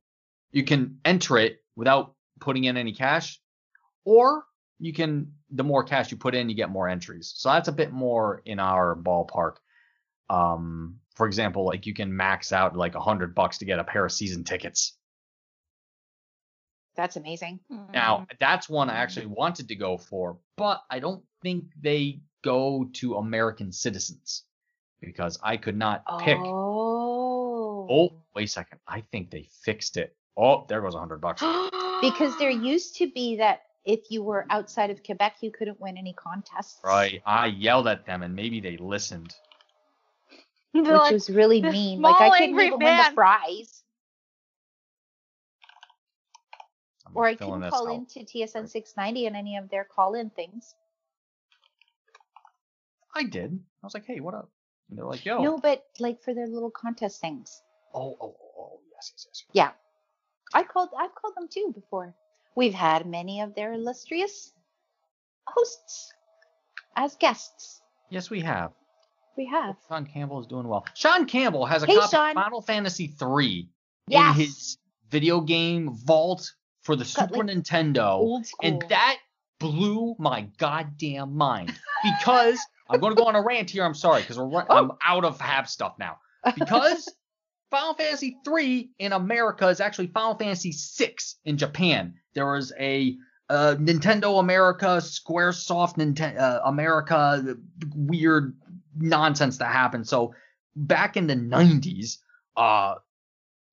you 0.50 0.64
can 0.64 0.98
enter 1.04 1.36
it 1.36 1.62
without 1.76 2.14
putting 2.40 2.64
in 2.64 2.76
any 2.78 2.92
cash, 2.94 3.38
or 4.06 4.44
you 4.78 4.94
can 4.94 5.32
the 5.50 5.64
more 5.64 5.84
cash 5.84 6.10
you 6.10 6.16
put 6.16 6.34
in, 6.34 6.48
you 6.48 6.54
get 6.54 6.70
more 6.70 6.88
entries. 6.88 7.34
So 7.36 7.50
that's 7.50 7.68
a 7.68 7.72
bit 7.72 7.92
more 7.92 8.40
in 8.46 8.58
our 8.58 8.96
ballpark. 8.96 9.56
Um, 10.30 11.00
for 11.14 11.26
example, 11.26 11.66
like 11.66 11.86
you 11.86 11.92
can 11.92 12.16
max 12.16 12.52
out 12.52 12.76
like 12.76 12.94
a 12.94 13.00
hundred 13.00 13.34
bucks 13.34 13.58
to 13.58 13.64
get 13.64 13.78
a 13.78 13.84
pair 13.84 14.06
of 14.06 14.12
season 14.12 14.44
tickets. 14.44 14.96
That's 16.96 17.16
amazing. 17.16 17.60
Now, 17.92 18.26
that's 18.40 18.70
one 18.70 18.88
I 18.88 18.94
actually 18.94 19.26
wanted 19.26 19.68
to 19.68 19.76
go 19.76 19.98
for, 19.98 20.38
but 20.56 20.82
I 20.90 20.98
don't 20.98 21.22
think 21.42 21.64
they 21.78 22.20
go 22.42 22.88
to 22.94 23.16
American 23.16 23.70
citizens 23.70 24.44
because 25.00 25.38
I 25.42 25.58
could 25.58 25.76
not 25.76 26.02
pick. 26.20 26.38
Oh. 26.38 27.86
Oh, 27.88 28.22
wait 28.34 28.44
a 28.44 28.48
second. 28.48 28.78
I 28.88 29.02
think 29.12 29.30
they 29.30 29.48
fixed 29.62 29.98
it. 29.98 30.16
Oh, 30.36 30.64
there 30.68 30.80
goes 30.80 30.94
a 30.94 30.98
hundred 30.98 31.20
bucks. 31.20 31.42
Because 32.02 32.36
there 32.36 32.50
used 32.50 32.96
to 32.96 33.10
be 33.10 33.36
that 33.36 33.62
if 33.86 34.10
you 34.10 34.22
were 34.22 34.44
outside 34.50 34.90
of 34.90 35.02
Quebec, 35.02 35.36
you 35.40 35.52
couldn't 35.52 35.80
win 35.80 35.96
any 35.96 36.12
contests. 36.12 36.80
Right. 36.84 37.22
I 37.24 37.46
yelled 37.46 37.86
at 37.86 38.04
them 38.04 38.22
and 38.24 38.34
maybe 38.34 38.60
they 38.60 38.76
listened. 38.76 39.32
They're 40.74 40.82
Which 40.82 40.92
like, 40.92 41.12
was 41.12 41.30
really 41.30 41.62
mean. 41.62 42.02
Like 42.02 42.20
I 42.20 42.30
couldn't 42.30 42.48
angry 42.48 42.66
even 42.66 42.80
win 42.80 42.96
the 42.96 43.02
man." 43.02 43.14
prize. 43.14 43.82
I'm 47.06 47.16
Or 47.16 47.26
I 47.26 47.36
filling 47.36 47.60
couldn't 47.60 47.70
call 47.70 47.88
out. 47.88 47.94
into 47.94 48.20
TSN 48.20 48.68
690 48.68 49.26
and 49.26 49.36
any 49.36 49.56
of 49.56 49.70
their 49.70 49.84
call-in 49.84 50.30
things. 50.30 50.74
I 53.14 53.22
did. 53.22 53.58
I 53.82 53.86
was 53.86 53.94
like, 53.94 54.04
hey, 54.04 54.20
what 54.20 54.34
up? 54.34 54.50
And 54.90 54.98
they're 54.98 55.06
like, 55.06 55.24
yo. 55.24 55.42
No, 55.42 55.58
but 55.58 55.84
like 56.00 56.20
for 56.22 56.34
their 56.34 56.48
little 56.48 56.70
contest 56.70 57.20
things. 57.20 57.62
Oh, 57.94 58.16
oh, 58.20 58.36
oh, 58.36 58.50
oh, 58.58 58.80
yes, 58.92 59.12
yes, 59.14 59.26
yes. 59.26 59.26
yes. 59.32 59.44
Yeah. 59.52 59.70
I 60.52 60.64
called 60.64 60.90
I've 60.98 61.14
called 61.14 61.34
them 61.36 61.48
too 61.50 61.72
before. 61.74 62.14
We've 62.56 62.74
had 62.74 63.06
many 63.06 63.40
of 63.42 63.54
their 63.54 63.72
illustrious 63.74 64.52
hosts 65.46 66.12
as 66.96 67.14
guests. 67.16 67.80
Yes, 68.10 68.30
we 68.30 68.40
have. 68.40 68.72
We 69.36 69.46
have. 69.46 69.76
Sean 69.88 70.06
Campbell 70.06 70.40
is 70.40 70.46
doing 70.46 70.66
well. 70.66 70.84
Sean 70.94 71.26
Campbell 71.26 71.66
has 71.66 71.82
a 71.82 71.86
Hey, 71.86 71.96
copy 71.96 72.16
Sean. 72.16 72.30
of 72.30 72.34
Final 72.34 72.62
Fantasy 72.62 73.14
III 73.20 73.68
Yes. 74.08 74.34
in 74.36 74.40
his 74.42 74.78
video 75.10 75.40
game 75.40 75.90
vault 75.94 76.50
for 76.82 76.96
the 76.96 77.04
Super 77.04 77.38
like, 77.44 77.46
Nintendo. 77.48 78.12
Old 78.14 78.46
school. 78.46 78.68
And 78.70 78.84
that 78.88 79.18
blew 79.60 80.14
my 80.18 80.48
goddamn 80.58 81.36
mind 81.36 81.74
because 82.02 82.58
I'm 82.90 83.00
going 83.00 83.14
to 83.14 83.20
go 83.20 83.26
on 83.28 83.34
a 83.36 83.42
rant 83.42 83.68
here. 83.70 83.84
I'm 83.84 83.94
sorry 83.94 84.22
because 84.22 84.38
we're 84.38 84.46
run- 84.48 84.66
Oh. 84.70 84.76
I'm 84.76 84.90
out 85.04 85.24
of 85.24 85.38
Hab 85.40 85.68
stuff 85.68 85.96
now 85.98 86.16
because 86.56 87.12
Final 87.70 87.94
Fantasy 87.94 88.38
3 88.44 88.90
in 89.00 89.12
America 89.12 89.66
is 89.68 89.80
actually 89.80 90.06
Final 90.06 90.36
Fantasy 90.36 90.72
6 90.72 91.36
in 91.44 91.58
Japan. 91.58 92.14
There 92.36 92.52
was 92.52 92.70
a 92.78 93.16
uh, 93.48 93.76
Nintendo 93.78 94.38
America, 94.38 94.98
SquareSoft 95.00 95.96
Nintendo 95.96 96.38
uh, 96.38 96.60
America 96.66 97.56
weird 97.94 98.54
nonsense 98.94 99.56
that 99.56 99.72
happened. 99.72 100.06
So 100.06 100.34
back 100.76 101.16
in 101.16 101.26
the 101.26 101.34
90s, 101.34 102.18
uh, 102.56 102.96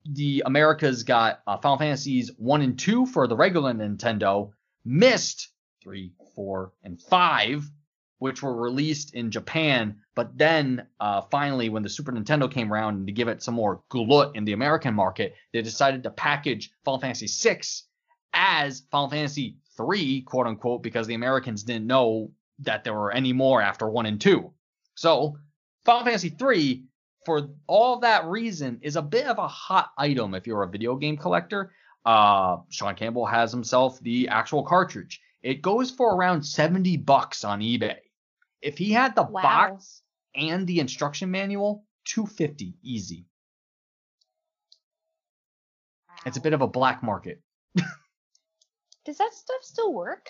the 0.05 0.43
Americas 0.45 1.03
got 1.03 1.41
uh, 1.45 1.57
Final 1.57 1.77
Fantasies 1.77 2.31
1 2.37 2.61
and 2.61 2.79
2 2.79 3.05
for 3.05 3.27
the 3.27 3.35
regular 3.35 3.73
Nintendo, 3.73 4.51
missed 4.85 5.49
3, 5.83 6.13
4, 6.35 6.71
and 6.83 7.01
5, 7.01 7.69
which 8.19 8.41
were 8.41 8.55
released 8.55 9.13
in 9.13 9.29
Japan. 9.29 9.97
But 10.15 10.37
then 10.37 10.87
uh, 11.01 11.21
finally, 11.31 11.67
when 11.67 11.83
the 11.83 11.89
Super 11.89 12.13
Nintendo 12.13 12.49
came 12.49 12.71
around 12.71 13.07
to 13.07 13.11
give 13.11 13.27
it 13.27 13.43
some 13.43 13.55
more 13.55 13.81
glut 13.89 14.37
in 14.37 14.45
the 14.45 14.53
American 14.53 14.93
market, 14.93 15.35
they 15.51 15.61
decided 15.61 16.03
to 16.03 16.11
package 16.11 16.71
Final 16.85 17.01
Fantasy 17.01 17.27
6 17.27 17.83
as 18.33 18.83
Final 18.91 19.09
Fantasy 19.09 19.57
3, 19.77 20.21
quote 20.21 20.47
unquote, 20.47 20.83
because 20.83 21.07
the 21.07 21.13
Americans 21.15 21.63
didn't 21.63 21.87
know 21.87 22.31
that 22.59 22.83
there 22.83 22.93
were 22.93 23.11
any 23.11 23.33
more 23.33 23.61
after 23.61 23.89
1 23.89 24.05
and 24.05 24.19
2. 24.21 24.51
So, 24.95 25.37
Final 25.85 26.05
Fantasy 26.05 26.29
3 26.29 26.83
for 27.25 27.49
all 27.67 27.99
that 27.99 28.25
reason 28.25 28.79
is 28.81 28.95
a 28.95 29.01
bit 29.01 29.25
of 29.27 29.37
a 29.37 29.47
hot 29.47 29.91
item 29.97 30.33
if 30.35 30.45
you're 30.45 30.63
a 30.63 30.67
video 30.69 30.95
game 30.95 31.17
collector. 31.17 31.71
Uh, 32.05 32.57
Sean 32.69 32.95
Campbell 32.95 33.25
has 33.25 33.51
himself 33.51 33.99
the 34.01 34.27
actual 34.27 34.63
cartridge. 34.63 35.21
It 35.41 35.61
goes 35.61 35.89
for 35.91 36.15
around 36.15 36.43
70 36.43 36.97
bucks 36.97 37.43
on 37.43 37.61
eBay. 37.61 37.97
If 38.61 38.77
he 38.77 38.91
had 38.91 39.15
the 39.15 39.23
Wow. 39.23 39.41
box 39.41 40.01
and 40.35 40.67
the 40.67 40.79
instruction 40.79 41.31
manual, 41.31 41.85
250 42.05 42.75
easy. 42.81 43.25
It's 46.25 46.37
a 46.37 46.41
bit 46.41 46.53
of 46.53 46.61
a 46.61 46.67
black 46.67 47.03
market. 47.03 47.41
Does 49.05 49.17
that 49.17 49.33
stuff 49.33 49.61
still 49.61 49.93
work? 49.93 50.29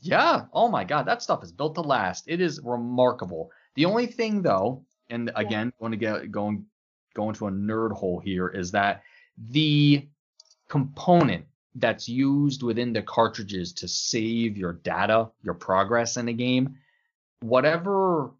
Yeah. 0.00 0.46
Oh 0.52 0.68
my 0.68 0.84
God, 0.84 1.06
that 1.06 1.22
stuff 1.22 1.42
is 1.42 1.52
built 1.52 1.74
to 1.74 1.80
last. 1.80 2.24
It 2.26 2.40
is 2.40 2.60
remarkable. 2.62 3.50
The 3.74 3.84
only 3.84 4.06
thing 4.06 4.42
though, 4.42 4.84
and 5.08 5.30
again, 5.34 5.72
going 5.80 5.92
to 5.92 5.98
get 5.98 6.30
going 6.30 6.66
go 7.14 7.28
into 7.28 7.46
a 7.46 7.50
nerd 7.50 7.92
hole 7.92 8.20
here, 8.20 8.48
is 8.48 8.70
that 8.72 9.02
the 9.36 10.06
component 10.68 11.46
that's 11.74 12.08
used 12.08 12.62
within 12.62 12.92
the 12.92 13.02
cartridges 13.02 13.72
to 13.74 13.88
save 13.88 14.56
your 14.56 14.72
data, 14.72 15.30
your 15.42 15.54
progress 15.54 16.16
in 16.16 16.28
a 16.28 16.32
game, 16.32 16.76
whatever 17.40 18.30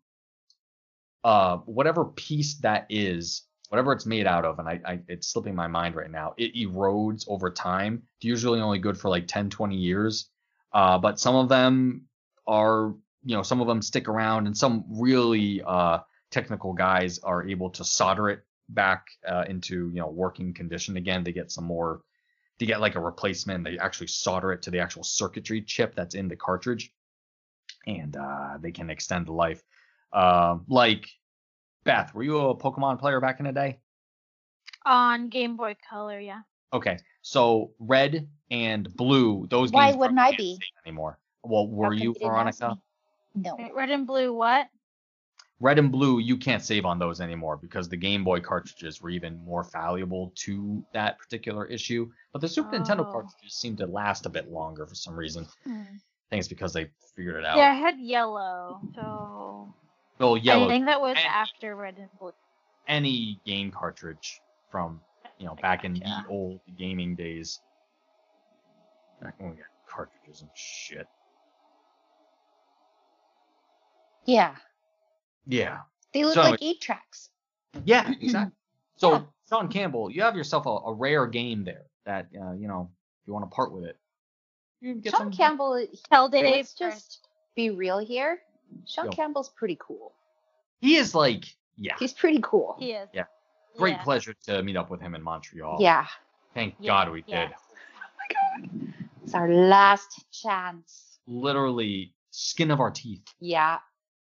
uh 1.23 1.59
whatever 1.59 2.05
piece 2.05 2.55
that 2.57 2.87
is, 2.89 3.43
whatever 3.71 3.93
it's 3.93 4.05
made 4.05 4.27
out 4.27 4.45
of, 4.45 4.59
and 4.59 4.69
I, 4.69 4.81
I 4.85 4.99
it's 5.07 5.29
slipping 5.29 5.55
my 5.55 5.69
mind 5.69 5.95
right 5.95 6.11
now, 6.11 6.35
it 6.37 6.55
erodes 6.57 7.25
over 7.29 7.51
time. 7.51 8.03
It's 8.17 8.25
usually 8.25 8.61
only 8.61 8.81
good 8.81 8.99
for 8.99 9.09
like 9.09 9.29
10, 9.29 9.49
20 9.49 9.77
years. 9.77 10.29
Uh, 10.73 10.99
but 10.99 11.21
some 11.21 11.37
of 11.37 11.49
them 11.49 12.03
are, 12.49 12.95
you 13.25 13.37
know, 13.37 13.45
some 13.45 13.61
of 13.61 13.69
them 13.69 13.81
stick 13.81 14.09
around, 14.09 14.47
and 14.47 14.57
some 14.57 14.85
really 14.89 15.63
uh, 15.65 15.99
technical 16.33 16.73
guys 16.73 17.21
are 17.21 17.47
able 17.47 17.71
to 17.71 17.85
solder 17.85 18.29
it 18.29 18.41
back 18.71 19.07
uh, 19.27 19.45
into, 19.49 19.89
you 19.91 20.01
know, 20.01 20.09
working 20.09 20.53
condition 20.53 20.97
again. 20.97 21.23
They 21.23 21.33
get 21.33 21.53
some 21.53 21.65
more, 21.65 22.01
they 22.59 22.67
get 22.67 22.81
like 22.81 22.97
a 22.97 23.01
replacement. 23.01 23.63
They 23.63 23.79
actually 23.79 24.09
solder 24.09 24.53
it 24.53 24.63
to 24.63 24.73
the 24.73 24.81
actual 24.81 25.05
circuitry 25.05 25.63
chip 25.63 25.95
that's 25.95 26.17
in 26.17 26.27
the 26.27 26.37
cartridge, 26.37 26.93
and 27.87 28.17
uh, 28.17 28.59
they 28.61 28.73
can 28.73 28.91
extend 28.91 29.27
the 29.27 29.33
life. 29.33 29.63
Uh, 30.13 30.59
like 30.67 31.07
Beth, 31.85 32.15
were 32.15 32.23
you 32.23 32.39
a 32.39 32.57
Pokemon 32.57 32.99
player 32.99 33.21
back 33.21 33.41
in 33.41 33.47
the 33.47 33.53
day? 33.53 33.79
On 34.87 35.29
Game 35.29 35.57
Boy 35.57 35.77
Color, 35.89 36.21
yeah. 36.21 36.41
Okay, 36.73 36.99
so 37.23 37.73
red 37.79 38.29
and 38.51 38.95
blue, 38.97 39.47
those 39.51 39.73
Why 39.73 39.87
games 39.89 39.99
wouldn't 39.99 40.19
I 40.21 40.37
be? 40.37 40.59
anymore. 40.87 41.19
Well, 41.43 41.67
were 41.69 41.93
you, 41.93 42.15
Veronica? 42.21 42.79
No. 43.35 43.57
Red 43.75 43.91
and 43.91 44.07
blue, 44.07 44.33
what? 44.33 44.69
Red 45.59 45.79
and 45.79 45.91
blue, 45.93 46.21
you 46.21 46.37
can't 46.37 46.63
save 46.63 46.87
on 46.87 46.99
those 46.99 47.21
anymore 47.21 47.57
because 47.57 47.89
the 47.89 47.97
Game 47.97 48.25
Boy 48.25 48.41
cartridges 48.41 49.03
were 49.03 49.11
even 49.11 49.43
more 49.45 49.63
valuable 49.65 50.33
to 50.37 50.83
that 50.95 51.19
particular 51.19 51.67
issue. 51.67 52.11
But 52.33 52.41
the 52.41 52.49
Super 52.49 52.71
Nintendo 52.79 53.01
Oh. 53.01 53.13
cartridges 53.13 53.55
seem 53.55 53.77
to 53.77 53.87
last 53.87 54.25
a 54.27 54.31
bit 54.31 54.51
longer 54.51 54.87
for 54.87 54.95
some 54.95 55.15
reason. 55.15 55.47
Hmm. 55.65 55.83
I 55.83 56.31
think 56.31 56.41
it's 56.41 56.49
because 56.49 56.73
they 56.73 56.91
figured 57.15 57.37
it 57.37 57.45
out. 57.45 57.57
Yeah, 57.59 57.73
I 57.73 57.75
had 57.75 57.99
yellow, 57.99 58.81
so 58.95 59.75
Well, 60.21 60.37
yellow. 60.37 60.67
I 60.67 60.69
think 60.69 60.85
that 60.87 61.01
was 61.01 61.17
And- 61.17 61.27
after 61.27 61.75
red 61.75 61.97
and 61.99 62.09
blue. 62.19 62.33
any 62.87 63.41
game 63.47 63.71
cartridge 63.73 64.41
from 64.71 65.01
you 65.39 65.47
know 65.47 65.55
back 65.57 65.85
in 65.85 65.95
the 65.95 66.25
old 66.29 66.61
gaming 66.77 67.15
days. 67.17 67.61
Back 69.23 69.35
when 69.41 69.51
we 69.51 69.57
got 69.57 69.67
cartridges 69.89 70.43
and 70.43 70.51
shit. 70.55 71.07
Yeah. 74.27 74.55
Yeah. 75.47 75.81
They 76.13 76.25
look 76.25 76.35
So 76.35 76.43
like 76.43 76.63
eight 76.63 76.81
tracks. 76.81 77.31
Yeah, 77.85 78.11
exactly. 78.21 78.55
So, 78.97 79.13
Yeah. 79.13 79.23
Sean 79.49 79.69
Campbell, 79.69 80.11
you 80.11 80.23
have 80.23 80.37
yourself 80.37 80.67
a, 80.67 80.69
a 80.71 80.93
rare 80.93 81.27
game 81.27 81.65
there 81.65 81.87
that 82.07 82.29
uh, 82.41 82.53
you 82.53 82.69
know 82.69 82.91
if 83.23 83.27
you 83.27 83.33
want 83.33 83.51
to 83.51 83.55
part 83.55 83.73
with 83.73 83.85
it. 83.85 83.97
You 84.81 84.93
can 84.93 85.01
get 85.01 85.11
Sean 85.13 85.21
some. 85.21 85.33
Campbell, 85.33 85.87
held 86.11 86.35
it. 86.35 86.45
let's 86.45 86.75
just 86.75 87.27
be 87.57 87.71
real 87.71 87.99
here. 87.99 88.41
Sean 88.87 89.07
Yo. 89.07 89.11
Campbell's 89.13 89.49
pretty 89.51 89.77
cool. 89.81 90.13
He 90.81 90.97
is 90.97 91.15
like, 91.15 91.45
yeah, 91.77 91.95
He's 91.99 92.13
pretty 92.13 92.41
cool. 92.43 92.77
He 92.79 92.93
is. 92.93 93.09
Yeah. 93.13 93.25
great 93.77 93.93
Yeah. 93.97 94.03
pleasure 94.03 94.35
to 94.47 94.63
meet 94.63 94.77
up 94.77 94.91
with 94.91 95.01
him 95.01 95.15
in 95.15 95.23
Montreal. 95.23 95.77
Yeah. 95.81 96.07
Thank 96.55 96.75
Yeah, 96.81 96.87
God 97.05 97.13
we 97.13 97.25
yeah. 97.27 97.49
did. 97.49 97.57
Oh 97.95 98.63
my 98.63 98.69
God. 98.69 98.93
It's 99.25 99.35
our 99.35 99.49
last 99.49 100.25
chance. 100.33 101.19
Literally 101.27 102.13
skin 102.31 102.71
of 102.71 102.81
our 102.81 102.91
teeth. 102.91 103.23
Yeah. 103.41 103.79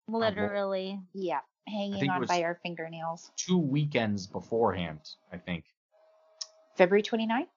Literally. 0.08 1.00
Yeah. 1.14 1.40
Hanging 1.68 2.10
on 2.10 2.26
by 2.26 2.44
our 2.44 2.60
fingernails. 2.62 3.32
Two 3.38 3.58
weekends 3.58 4.28
beforehand, 4.28 5.00
I 5.32 5.38
think, 5.38 5.66
February 6.76 7.02
29th? 7.04 7.48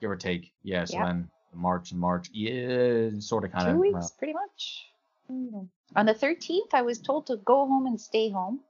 give 0.00 0.10
or 0.10 0.16
take. 0.16 0.52
Yeah. 0.62 0.84
So 0.84 0.98
Yep. 0.98 1.06
then 1.06 1.30
March 1.54 1.92
and 1.92 2.00
March, 2.00 2.28
yeah, 2.32 3.10
sort 3.20 3.44
of 3.44 3.52
kind 3.52 3.64
Two 3.66 3.70
of. 3.70 3.76
Uh, 3.76 3.80
weeks, 3.98 4.10
pretty 4.10 4.32
much. 4.34 4.86
Mm. 5.30 5.68
On 5.96 6.06
the 6.06 6.14
13th, 6.14 6.72
I 6.74 6.82
was 6.82 7.00
told 7.00 7.26
to 7.28 7.36
go 7.36 7.66
home 7.66 7.86
and 7.86 8.00
stay 8.00 8.28
home. 8.30 8.60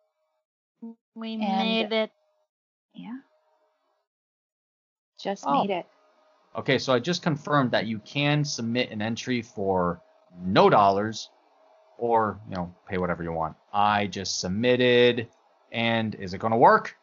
We 1.14 1.34
And- 1.34 1.40
made 1.40 1.92
it. 1.92 2.10
Yeah. 2.94 3.18
Just 5.18 5.44
Oh. 5.46 5.60
made 5.62 5.70
it. 5.70 5.86
Okay, 6.56 6.78
so 6.78 6.92
I 6.92 6.98
just 7.00 7.22
confirmed 7.22 7.70
that 7.72 7.86
you 7.86 7.98
can 8.00 8.44
submit 8.44 8.90
an 8.90 9.00
entry 9.02 9.42
for 9.42 10.00
no 10.38 10.68
dollars 10.70 11.30
or, 11.98 12.40
you 12.48 12.54
know, 12.56 12.74
pay 12.86 12.98
whatever 12.98 13.22
you 13.22 13.32
want. 13.32 13.56
I 13.72 14.06
just 14.06 14.38
submitted 14.40 15.28
and 15.72 16.14
is 16.16 16.34
it 16.34 16.38
going 16.38 16.52
to 16.52 16.56
work? 16.56 16.96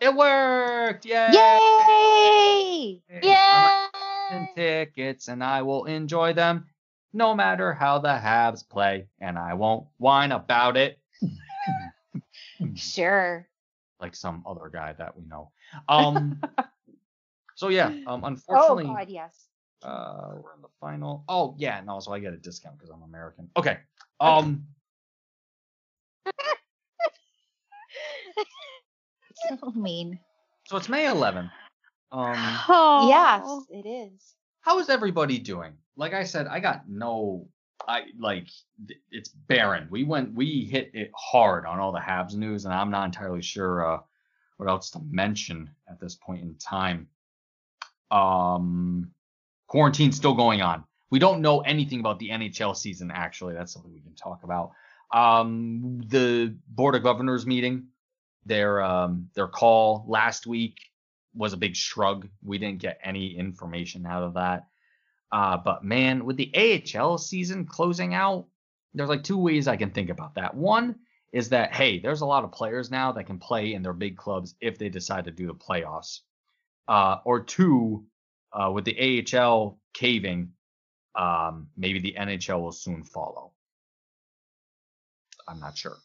It 0.00 0.14
worked. 0.14 1.04
Yay! 1.06 1.30
Yay! 1.32 3.02
Yeah. 3.22 3.83
And 4.30 4.48
tickets 4.56 5.28
and 5.28 5.44
I 5.44 5.62
will 5.62 5.84
enjoy 5.84 6.32
them 6.32 6.66
no 7.12 7.34
matter 7.34 7.72
how 7.72 7.98
the 7.98 8.08
Habs 8.08 8.68
play 8.68 9.06
and 9.20 9.38
I 9.38 9.54
won't 9.54 9.86
whine 9.98 10.32
about 10.32 10.76
it 10.76 10.98
Sure. 12.74 13.46
like 14.00 14.16
some 14.16 14.42
other 14.46 14.68
guy 14.72 14.94
that 14.94 15.16
we 15.16 15.24
know. 15.26 15.50
Um 15.88 16.42
So 17.54 17.68
yeah, 17.68 17.92
um 18.06 18.24
Unfortunately. 18.24 18.24
Oh, 18.24 18.26
unfortunately 18.26 18.84
God, 18.86 19.08
yes. 19.08 19.46
Uh, 19.82 20.30
we're 20.42 20.54
in 20.54 20.62
the 20.62 20.68
final. 20.80 21.24
Oh 21.28 21.54
yeah, 21.58 21.80
no, 21.84 22.00
so 22.00 22.12
I 22.12 22.18
get 22.18 22.32
a 22.32 22.38
discount 22.38 22.78
because 22.78 22.90
I'm 22.90 23.02
American. 23.02 23.50
Okay. 23.56 23.78
Um. 24.20 24.64
So 29.60 29.70
mean. 29.72 30.18
So 30.68 30.76
it's 30.76 30.88
May 30.88 31.06
11th. 31.06 31.50
Um. 32.12 32.34
Oh. 32.68 33.08
Yes, 33.08 33.48
it 33.70 33.88
is. 33.88 34.34
How 34.60 34.78
is 34.78 34.88
everybody 34.88 35.38
doing? 35.38 35.74
Like 35.96 36.14
I 36.14 36.24
said, 36.24 36.46
I 36.46 36.60
got 36.60 36.88
no. 36.88 37.48
I 37.86 38.04
like 38.18 38.48
it's 39.10 39.28
barren. 39.28 39.88
We 39.90 40.04
went, 40.04 40.32
we 40.34 40.64
hit 40.64 40.90
it 40.94 41.10
hard 41.14 41.66
on 41.66 41.80
all 41.80 41.92
the 41.92 41.98
Habs 41.98 42.34
news, 42.34 42.64
and 42.64 42.72
I'm 42.72 42.90
not 42.90 43.04
entirely 43.04 43.42
sure 43.42 43.94
uh, 43.94 44.00
what 44.56 44.68
else 44.68 44.90
to 44.90 45.00
mention 45.10 45.68
at 45.88 46.00
this 46.00 46.14
point 46.14 46.42
in 46.42 46.54
time. 46.54 47.08
Um, 48.10 49.10
quarantine's 49.66 50.16
still 50.16 50.34
going 50.34 50.62
on. 50.62 50.84
We 51.10 51.18
don't 51.18 51.42
know 51.42 51.60
anything 51.60 52.00
about 52.00 52.18
the 52.18 52.30
NHL 52.30 52.76
season. 52.76 53.10
Actually, 53.10 53.54
that's 53.54 53.72
something 53.72 53.92
we 53.92 54.00
can 54.00 54.14
talk 54.14 54.44
about. 54.44 54.70
Um, 55.12 56.00
the 56.06 56.56
board 56.68 56.94
of 56.94 57.02
governors 57.02 57.44
meeting, 57.44 57.88
their 58.46 58.82
um, 58.82 59.28
their 59.34 59.48
call 59.48 60.04
last 60.08 60.46
week 60.46 60.78
was 61.34 61.52
a 61.52 61.58
big 61.58 61.76
shrug. 61.76 62.28
We 62.42 62.58
didn't 62.58 62.80
get 62.80 62.98
any 63.02 63.36
information 63.36 64.06
out 64.06 64.22
of 64.22 64.34
that. 64.34 64.66
Uh, 65.32 65.56
but 65.56 65.84
man, 65.84 66.24
with 66.24 66.36
the 66.36 66.52
AHL 66.54 67.18
season 67.18 67.66
closing 67.66 68.14
out, 68.14 68.46
there's 68.94 69.08
like 69.08 69.24
two 69.24 69.38
ways 69.38 69.66
I 69.66 69.76
can 69.76 69.90
think 69.90 70.10
about 70.10 70.36
that. 70.36 70.54
One 70.54 70.96
is 71.32 71.48
that 71.48 71.74
hey, 71.74 71.98
there's 71.98 72.20
a 72.20 72.26
lot 72.26 72.44
of 72.44 72.52
players 72.52 72.90
now 72.90 73.10
that 73.12 73.24
can 73.24 73.38
play 73.38 73.74
in 73.74 73.82
their 73.82 73.92
big 73.92 74.16
clubs 74.16 74.54
if 74.60 74.78
they 74.78 74.88
decide 74.88 75.24
to 75.24 75.32
do 75.32 75.48
the 75.48 75.54
playoffs. 75.54 76.20
Uh, 76.86 77.16
or 77.24 77.40
two, 77.40 78.04
uh, 78.52 78.70
with 78.70 78.84
the 78.84 79.24
AHL 79.36 79.80
caving, 79.94 80.52
um, 81.16 81.68
maybe 81.76 81.98
the 81.98 82.14
NHL 82.18 82.60
will 82.60 82.72
soon 82.72 83.02
follow. 83.02 83.52
I'm 85.48 85.58
not 85.60 85.76
sure. 85.76 85.96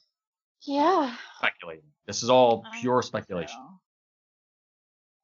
Yeah. 0.65 1.15
Speculating. 1.37 1.91
This 2.07 2.23
is 2.23 2.29
all 2.29 2.65
pure 2.81 3.01
speculation. 3.01 3.55
so. 3.55 3.79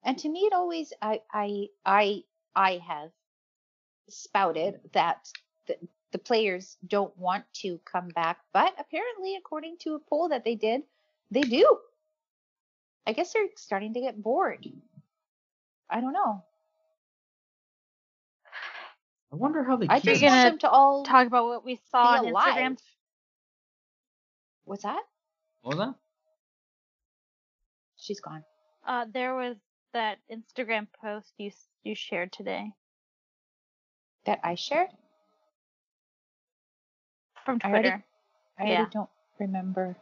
And 0.06 0.16
to 0.18 0.28
me, 0.28 0.42
it 0.42 0.54
always 0.54 0.92
I 1.02 1.20
I 1.32 1.66
I 1.84 2.22
I 2.54 2.80
have 2.88 3.10
spouted 4.08 4.80
that 4.92 5.28
the, 5.66 5.76
the 6.12 6.18
players 6.18 6.76
don't 6.86 7.16
want 7.18 7.44
to 7.62 7.80
come 7.84 8.08
back, 8.08 8.38
but 8.52 8.72
apparently, 8.78 9.36
according 9.36 9.78
to 9.80 9.96
a 9.96 9.98
poll 9.98 10.28
that 10.28 10.44
they 10.44 10.54
did, 10.54 10.82
they 11.32 11.42
do. 11.42 11.78
I 13.06 13.12
guess 13.14 13.32
they're 13.32 13.48
starting 13.56 13.94
to 13.94 14.00
get 14.00 14.22
bored. 14.22 14.66
I 15.90 16.00
don't 16.00 16.12
know. 16.12 16.44
I 19.32 19.36
wonder 19.36 19.64
how 19.64 19.76
they 19.76 19.88
I 19.88 20.00
keep 20.00 20.04
just 20.14 20.22
want 20.22 20.50
them 20.50 20.58
to 20.60 20.70
all 20.70 21.04
Talk 21.04 21.26
about 21.26 21.46
what 21.46 21.64
we 21.64 21.80
saw 21.90 22.20
be 22.22 22.28
on 22.28 22.32
alive. 22.32 22.54
Instagram. 22.54 22.76
What's 24.64 24.82
that? 24.84 25.02
What 25.62 25.76
was 25.76 25.86
that? 25.86 25.94
She's 27.96 28.20
gone. 28.20 28.44
Uh, 28.86 29.06
there 29.12 29.34
was 29.34 29.56
that 29.96 30.18
Instagram 30.30 30.86
post 31.00 31.32
you 31.38 31.50
you 31.82 31.94
shared 31.94 32.32
today 32.32 32.72
That 34.26 34.40
I 34.44 34.54
shared. 34.56 34.90
from 37.44 37.60
I 37.62 37.68
already- 37.68 37.88
Twitter. 37.90 38.04
I 38.58 38.64
Yeah. 38.64 38.76
already 38.76 38.90
don't 38.90 39.10
remember 39.38 39.96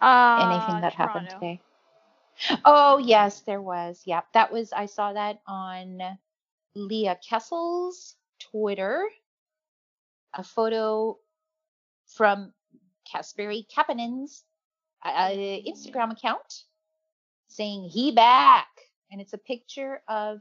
Uh, 0.00 0.50
anything 0.52 0.80
that 0.82 0.94
happened 0.94 1.28
today. 1.30 1.60
Oh 2.64 2.98
yes, 2.98 3.40
there 3.42 3.60
was. 3.62 4.02
Yep, 4.06 4.32
that 4.32 4.52
was. 4.52 4.72
I 4.72 4.86
saw 4.86 5.12
that 5.12 5.40
on 5.46 6.18
Leah 6.74 7.16
Kessel's 7.28 8.16
Twitter. 8.38 9.08
A 10.34 10.44
photo 10.44 11.18
from 12.06 12.52
Kasperi 13.12 13.66
Kapanen's 13.68 14.44
uh, 15.02 15.30
Instagram 15.30 16.12
account 16.12 16.64
saying 17.48 17.84
he 17.84 18.12
back, 18.12 18.68
and 19.10 19.20
it's 19.20 19.32
a 19.32 19.38
picture 19.38 20.02
of 20.08 20.40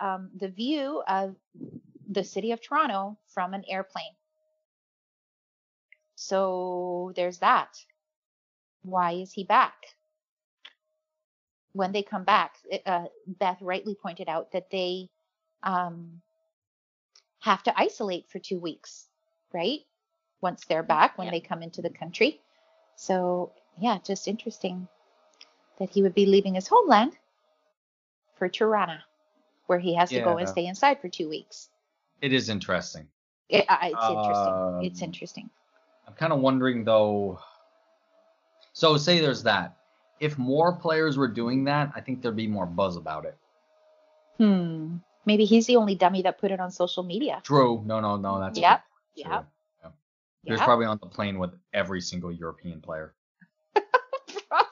um, 0.00 0.30
the 0.36 0.48
view 0.48 1.02
of 1.08 1.36
the 2.08 2.24
city 2.24 2.52
of 2.52 2.60
Toronto 2.62 3.18
from 3.28 3.54
an 3.54 3.64
airplane. 3.68 4.14
So 6.16 7.12
there's 7.16 7.38
that. 7.38 7.76
Why 8.82 9.12
is 9.12 9.32
he 9.32 9.44
back? 9.44 9.74
When 11.72 11.92
they 11.92 12.02
come 12.02 12.24
back, 12.24 12.56
uh, 12.86 13.06
Beth 13.26 13.58
rightly 13.60 13.94
pointed 13.94 14.28
out 14.28 14.52
that 14.52 14.70
they 14.70 15.10
um, 15.62 16.22
have 17.40 17.62
to 17.64 17.78
isolate 17.78 18.28
for 18.30 18.38
two 18.38 18.58
weeks, 18.58 19.06
right? 19.52 19.80
Once 20.40 20.64
they're 20.66 20.82
back, 20.82 21.18
when 21.18 21.26
Yeah. 21.26 21.32
they 21.32 21.40
come 21.40 21.62
into 21.62 21.82
the 21.82 21.90
country. 21.90 22.40
So, 22.96 23.52
yeah, 23.78 23.98
just 24.04 24.28
interesting 24.28 24.88
that 25.78 25.90
he 25.90 26.02
would 26.02 26.14
be 26.14 26.26
leaving 26.26 26.54
his 26.54 26.66
homeland 26.68 27.12
for 28.36 28.48
Toronto, 28.48 28.98
where 29.66 29.78
he 29.78 29.94
has 29.94 30.10
to 30.10 30.20
go 30.20 30.38
and 30.38 30.48
stay 30.48 30.66
inside 30.66 31.00
for 31.00 31.08
two 31.08 31.28
weeks. 31.28 31.68
It 32.20 32.32
is 32.32 32.48
interesting. 32.48 33.06
It, 33.48 33.64
uh, 33.68 33.76
it's 33.82 34.10
interesting. 34.10 34.80
It's 34.82 35.02
Um, 35.02 35.04
interesting. 35.04 35.50
I'm 36.06 36.14
kind 36.14 36.32
of 36.32 36.40
wondering 36.40 36.84
though. 36.84 37.38
So 38.72 38.96
say 38.96 39.20
there's 39.20 39.42
that. 39.44 39.76
If 40.20 40.38
more 40.38 40.72
players 40.74 41.18
were 41.18 41.28
doing 41.28 41.64
that, 41.64 41.92
I 41.94 42.00
think 42.00 42.22
there'd 42.22 42.36
be 42.36 42.46
more 42.46 42.66
buzz 42.66 42.96
about 42.96 43.24
it. 43.26 43.36
Hmm. 44.38 44.96
Maybe 45.26 45.44
he's 45.44 45.66
the 45.66 45.76
only 45.76 45.94
dummy 45.94 46.22
that 46.22 46.38
put 46.38 46.50
it 46.50 46.60
on 46.60 46.70
social 46.70 47.02
media. 47.02 47.40
True. 47.42 47.82
No, 47.84 48.00
no, 48.00 48.16
no. 48.16 48.38
That's 48.40 48.58
Yep. 48.58 48.82
Yep. 49.14 49.26
true. 49.82 49.92
He 50.44 50.52
was 50.52 50.60
Yep. 50.60 50.66
probably 50.66 50.86
on 50.86 50.98
the 50.98 51.06
plane 51.06 51.38
with 51.38 51.52
every 51.72 52.00
single 52.00 52.30
European 52.30 52.80
player. 52.80 53.12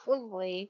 Probably. 0.05 0.69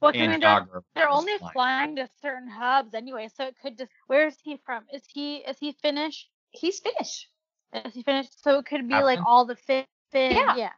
Well, 0.00 0.12
'cause 0.12 0.20
I 0.20 0.24
and 0.24 0.32
mean, 0.32 0.40
they're, 0.40 0.66
they're 0.94 1.08
only 1.08 1.38
flying. 1.38 1.52
flying 1.52 1.96
to 1.96 2.08
certain 2.20 2.48
hubs 2.48 2.94
anyway, 2.94 3.28
so 3.34 3.46
it 3.46 3.56
could 3.62 3.78
just. 3.78 3.90
Where 4.06 4.26
is 4.26 4.36
he 4.42 4.56
from? 4.58 4.84
Is 4.92 5.02
he 5.06 5.36
is 5.38 5.58
he 5.58 5.72
Finnish? 5.72 6.28
He's 6.50 6.80
Finnish. 6.80 7.28
Is 7.72 7.94
he 7.94 8.02
Finnish? 8.02 8.28
So 8.42 8.58
it 8.58 8.66
could 8.66 8.88
be 8.88 8.94
like 9.02 9.20
all 9.24 9.44
the 9.44 9.56
Fin. 9.56 9.84
Fin 10.10 10.36
Yeah. 10.36 10.56
yeah. 10.56 10.72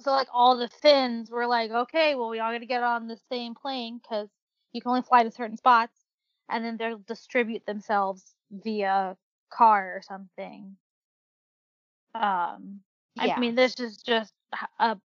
So 0.00 0.10
like 0.12 0.28
all 0.32 0.56
the 0.56 0.68
Finns 0.68 1.30
were 1.30 1.46
like, 1.46 1.70
okay, 1.70 2.14
well 2.14 2.28
we 2.30 2.38
all 2.40 2.52
got 2.52 2.58
to 2.58 2.66
get 2.66 2.82
on 2.82 3.08
the 3.08 3.18
same 3.30 3.54
plane 3.54 3.98
because 4.02 4.28
you 4.72 4.80
can 4.80 4.90
only 4.90 5.02
fly 5.02 5.22
to 5.24 5.30
certain 5.30 5.56
spots, 5.56 6.04
and 6.48 6.64
then 6.64 6.76
they'll 6.76 6.98
distribute 6.98 7.64
themselves 7.66 8.34
via 8.50 9.16
car 9.50 9.96
or 9.96 10.02
something. 10.02 10.76
Um, 12.14 12.80
Yeah. 13.16 13.36
I 13.36 13.40
mean, 13.40 13.54
this 13.54 13.78
is 13.80 13.98
just 13.98 14.34
h- 14.54 14.68
a. 14.78 14.98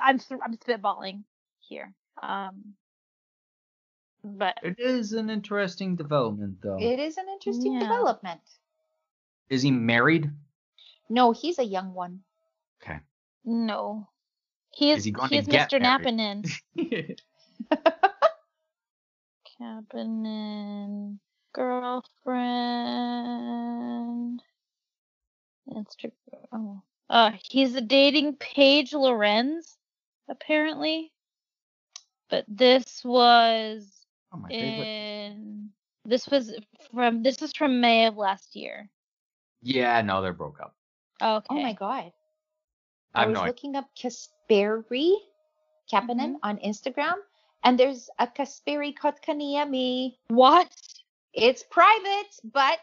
I'm 0.00 0.16
s- 0.16 0.30
I'm 0.30 0.56
spitballing 0.56 1.24
here. 1.60 1.94
Um, 2.22 2.74
but 4.24 4.56
It 4.62 4.78
is 4.78 5.12
an 5.12 5.30
interesting 5.30 5.96
development, 5.96 6.58
though. 6.62 6.78
It 6.80 6.98
is 7.00 7.16
an 7.16 7.28
interesting 7.28 7.74
Yeah. 7.74 7.80
development. 7.80 8.40
Is 9.48 9.62
he 9.62 9.70
married? 9.70 10.30
No, 11.08 11.32
he's 11.32 11.58
a 11.58 11.64
young 11.64 11.92
one. 11.94 12.22
Okay. 12.82 13.00
no, 13.44 14.08
he 14.70 14.90
is. 14.92 14.98
Is 14.98 15.04
he 15.04 15.10
going 15.10 15.28
he 15.30 15.36
to 15.36 15.40
is 15.42 15.48
get 15.48 15.70
Mr. 15.70 15.80
married? 15.80 16.06
Nappinin. 16.06 17.18
Cabinet 19.58 21.18
girlfriend. 21.52 24.42
Instagram. 25.68 26.12
Oh. 26.52 26.82
Uh, 27.10 27.32
he's 27.50 27.72
dating 27.82 28.36
Paige 28.36 28.94
Lorenz, 28.94 29.76
apparently. 30.28 31.12
But 32.30 32.44
this 32.48 33.02
was 33.04 34.06
oh, 34.32 34.38
my 34.38 34.48
favorite. 34.48 34.86
in. 34.86 35.70
This 36.04 36.26
was 36.28 36.52
from. 36.92 37.22
This 37.22 37.42
is 37.42 37.52
from 37.52 37.80
May 37.80 38.06
of 38.06 38.16
last 38.16 38.56
year. 38.56 38.88
Yeah, 39.62 40.00
no, 40.02 40.22
they're 40.22 40.32
broke 40.32 40.60
up. 40.60 40.74
Okay. 41.22 41.46
Oh 41.50 41.62
my 41.62 41.72
god. 41.72 42.12
I 43.14 43.24
I 43.24 43.26
was 43.26 43.34
no 43.34 43.40
idea. 43.40 43.50
looking 43.52 43.76
up 43.76 43.88
Kasperi 43.96 45.14
Kapanen 45.92 46.36
on 46.42 46.56
Instagram, 46.58 47.14
and 47.62 47.78
there's 47.78 48.08
a 48.18 48.26
Kasperi 48.26 48.94
Kotkaniemi. 48.96 50.16
What? 50.28 50.72
It's 51.34 51.62
private, 51.62 52.34
but 52.44 52.80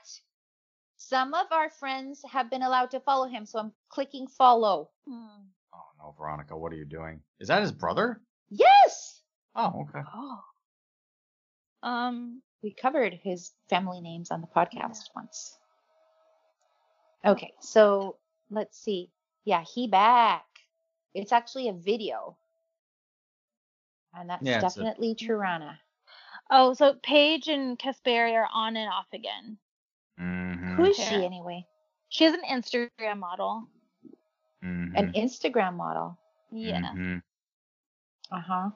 some 0.98 1.34
of 1.34 1.48
our 1.52 1.70
friends 1.70 2.22
have 2.30 2.50
been 2.50 2.64
allowed 2.64 2.92
to 2.92 3.00
follow 3.00 3.28
him, 3.28 3.46
so 3.46 3.60
I'm 3.60 3.74
clicking 3.90 4.28
follow. 4.28 4.90
Hmm. 5.08 5.48
Oh 5.80 5.86
no, 6.06 6.16
Veronica, 6.18 6.58
what 6.58 6.72
are 6.74 6.76
you 6.78 6.86
doing? 6.86 7.22
Is 7.40 7.48
that 7.48 7.62
his 7.62 7.72
brother? 7.72 8.22
Yes! 8.50 9.22
Oh, 9.56 9.86
okay. 9.90 10.06
Oh. 10.16 10.40
Um. 11.84 12.42
We 12.62 12.74
covered 12.74 13.14
his 13.14 13.52
family 13.70 14.02
names 14.02 14.32
on 14.32 14.42
the 14.42 14.48
podcast 14.48 15.04
once. 15.16 15.58
Okay, 17.26 17.54
so 17.62 18.18
let's 18.52 18.78
see. 18.78 19.10
Yeah, 19.46 19.64
he 19.64 19.88
back. 19.88 20.44
It's 21.14 21.32
actually 21.32 21.70
a 21.70 21.74
video. 21.74 22.38
And 24.14 24.30
that's 24.30 24.44
Yeah, 24.44 24.60
it's 24.64 24.76
a- 24.76 24.80
definitely 24.80 25.16
Toronto. 25.16 25.72
Oh, 26.52 26.74
so 26.74 26.96
Paige 27.02 27.48
and 27.48 27.78
Kasperi 27.80 28.34
are 28.34 28.50
on 28.54 28.76
and 28.76 28.92
off 28.92 29.08
again. 29.14 29.58
Mm-hmm. 30.20 30.76
Who 30.76 30.84
is 30.86 30.98
she 30.98 31.04
Okay. 31.16 31.26
anyway? 31.26 31.66
She's 32.10 32.34
an 32.34 32.42
Instagram 32.50 33.20
model. 33.20 33.68
Mm-hmm. 34.64 34.95
An 34.95 35.14
Instagram 35.14 35.76
model. 35.76 36.18
Yeah. 36.51 36.82
Mhm. 36.82 37.22
Uh 38.32 38.39
huh. 38.41 38.70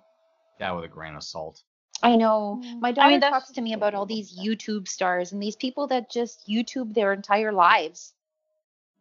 That 0.60 0.76
with 0.76 0.86
a 0.86 0.88
grain 0.88 1.16
of 1.16 1.24
salt. 1.24 1.64
I 2.02 2.16
know. 2.16 2.62
Mm. 2.64 2.82
My 2.82 2.90
I 2.90 2.92
daughter 2.92 3.10
mean, 3.12 3.22
talks 3.22 3.52
to 3.52 3.62
me 3.62 3.74
about 3.74 3.94
all 3.94 4.06
these 4.06 4.38
YouTube 4.38 4.88
stars 4.88 5.32
and 5.32 5.42
these 5.42 5.56
people 5.56 5.88
that 5.88 6.12
just 6.12 6.48
YouTube 6.48 6.94
their 6.94 7.14
entire 7.14 7.52
lives 7.54 8.14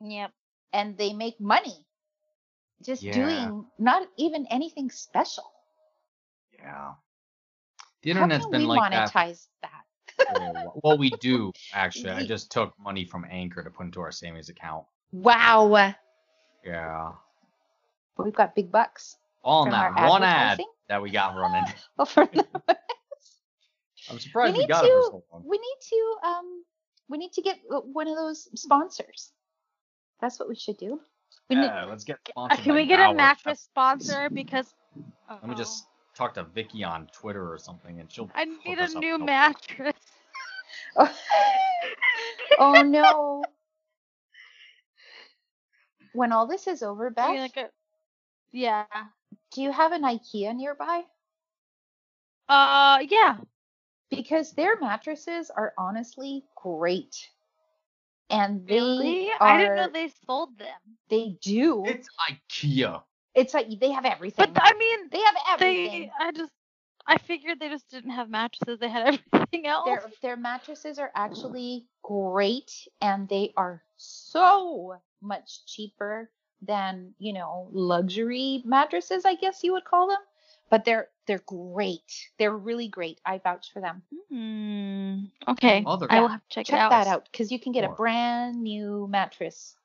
Yep. 0.00 0.30
and 0.72 0.96
they 0.96 1.12
make 1.12 1.40
money 1.40 1.84
just 2.82 3.02
Yeah. 3.02 3.12
doing 3.12 3.66
not 3.78 4.06
even 4.18 4.46
anything 4.50 4.90
special. 4.90 5.44
Yeah. 6.58 6.94
The 8.02 8.10
internet's 8.10 8.46
been 8.46 8.62
we 8.62 8.66
like 8.68 8.90
that. 8.92 9.10
monetize 9.10 9.48
that? 9.62 9.68
for 10.36 10.42
a 10.42 10.52
while. 10.52 10.80
well, 10.84 10.98
we 10.98 11.10
do 11.20 11.52
actually. 11.72 12.10
I 12.10 12.24
just 12.26 12.50
took 12.52 12.72
money 12.78 13.04
from 13.04 13.24
Anchor 13.28 13.62
to 13.64 13.70
put 13.70 13.86
into 13.86 14.00
our 14.00 14.12
savings 14.12 14.48
account. 14.48 14.84
Wow. 15.12 15.94
Yeah. 16.64 17.12
But 18.16 18.24
We've 18.26 18.34
got 18.34 18.54
big 18.54 18.70
bucks. 18.70 19.16
All 19.42 19.64
in 19.64 19.70
that 19.70 19.94
one 20.08 20.22
ad 20.22 20.60
that 20.88 21.02
we 21.02 21.10
got 21.10 21.34
running. 21.36 21.64
Oh, 21.98 22.04
for 22.04 22.22
I'm 24.10 24.18
surprised 24.18 24.54
we, 24.54 24.62
need 24.62 24.68
got 24.68 24.84
it 24.84 24.88
for 24.88 25.00
to- 25.00 25.02
so 25.10 25.24
long. 25.32 25.42
we 25.46 25.58
need 25.58 25.76
to 25.88 26.16
um 26.28 26.64
we 27.08 27.18
need 27.18 27.32
to 27.32 27.42
get 27.42 27.58
one 27.68 28.08
of 28.08 28.16
those 28.16 28.48
sponsors. 28.58 29.32
That's 30.20 30.38
what 30.38 30.48
we 30.48 30.54
should 30.54 30.76
do. 30.78 31.00
We 31.50 31.56
need, 31.56 31.64
Yeah, 31.66 31.84
let's 31.84 32.04
get 32.04 32.18
sponsored 32.28 32.64
can 32.64 32.74
we 32.74 32.86
get 32.86 33.00
a 33.00 33.04
Gower. 33.04 33.14
mattress 33.14 33.60
sponsor? 33.60 34.30
Because 34.30 34.72
Let 35.28 35.46
me 35.48 35.54
just 35.54 35.86
talk 36.14 36.34
to 36.34 36.44
Vicky 36.44 36.84
on 36.84 37.08
Twitter 37.12 37.52
or 37.52 37.58
something, 37.58 37.98
and 38.00 38.10
she'll. 38.10 38.30
I 38.34 38.44
need 38.44 38.78
a 38.78 38.88
new 38.98 39.18
mattress. 39.18 39.96
Oh, 40.96 41.12
oh 42.58 42.82
no. 42.82 43.44
When 46.14 46.32
all 46.32 46.46
this 46.46 46.66
is 46.66 46.82
over, 46.82 47.10
Beth, 47.10 47.36
like 47.38 47.56
a, 47.56 47.70
yeah. 48.52 48.84
do 49.52 49.62
you 49.62 49.72
have 49.72 49.92
an 49.92 50.02
IKEA 50.02 50.54
nearby? 50.54 51.02
Uh, 52.48 52.98
yeah. 53.08 53.36
Because 54.10 54.52
their 54.52 54.78
mattresses 54.78 55.50
are 55.50 55.72
honestly 55.78 56.44
great. 56.56 57.28
And 58.30 58.66
they 58.66 58.74
Really? 58.74 59.30
are, 59.40 59.48
I 59.48 59.58
didn't 59.58 59.76
know 59.76 59.88
they 59.92 60.10
sold 60.26 60.58
them. 60.58 60.68
they 61.08 61.36
do. 61.42 61.84
It's 61.86 62.08
IKEA. 62.30 63.02
It's 63.34 63.54
like 63.54 63.68
they 63.80 63.90
have 63.92 64.04
everything. 64.04 64.52
But 64.52 64.62
I 64.62 64.74
mean, 64.74 65.08
they 65.10 65.20
have 65.20 65.34
everything. 65.50 66.00
they. 66.02 66.10
I 66.20 66.32
just. 66.32 66.52
I 67.06 67.18
figured 67.18 67.58
they 67.58 67.68
just 67.68 67.90
didn't 67.90 68.10
have 68.10 68.30
mattresses. 68.30 68.78
They 68.78 68.88
had 68.88 69.18
everything 69.32 69.66
else. 69.66 69.86
Their 69.86 70.02
their 70.22 70.36
mattresses 70.36 70.98
are 70.98 71.10
actually 71.14 71.86
great 72.02 72.70
and 73.00 73.28
they 73.28 73.52
are 73.56 73.82
so 74.02 74.96
much 75.20 75.64
cheaper 75.66 76.30
than, 76.60 77.14
you 77.18 77.32
know, 77.32 77.68
luxury 77.72 78.62
mattresses, 78.64 79.24
I 79.24 79.34
guess 79.34 79.62
you 79.64 79.72
would 79.72 79.84
call 79.84 80.08
them. 80.08 80.18
But 80.70 80.84
they're 80.84 81.08
they're 81.26 81.42
great. 81.46 82.30
They're 82.38 82.56
really 82.56 82.88
great. 82.88 83.20
I 83.24 83.38
vouch 83.38 83.72
for 83.72 83.80
them. 83.80 84.02
Hmm. 84.30 85.50
Okay. 85.52 85.84
Other- 85.86 86.06
I 86.10 86.20
will 86.20 86.28
have 86.28 86.40
to 86.40 86.48
check, 86.48 86.66
Check 86.66 86.78
it 86.78 86.80
out. 86.82 86.90
that 86.90 87.06
out 87.06 87.28
because 87.30 87.52
you 87.52 87.60
can 87.60 87.72
get 87.72 87.84
a 87.84 87.88
brand 87.90 88.62
new 88.62 89.06
mattress. 89.08 89.76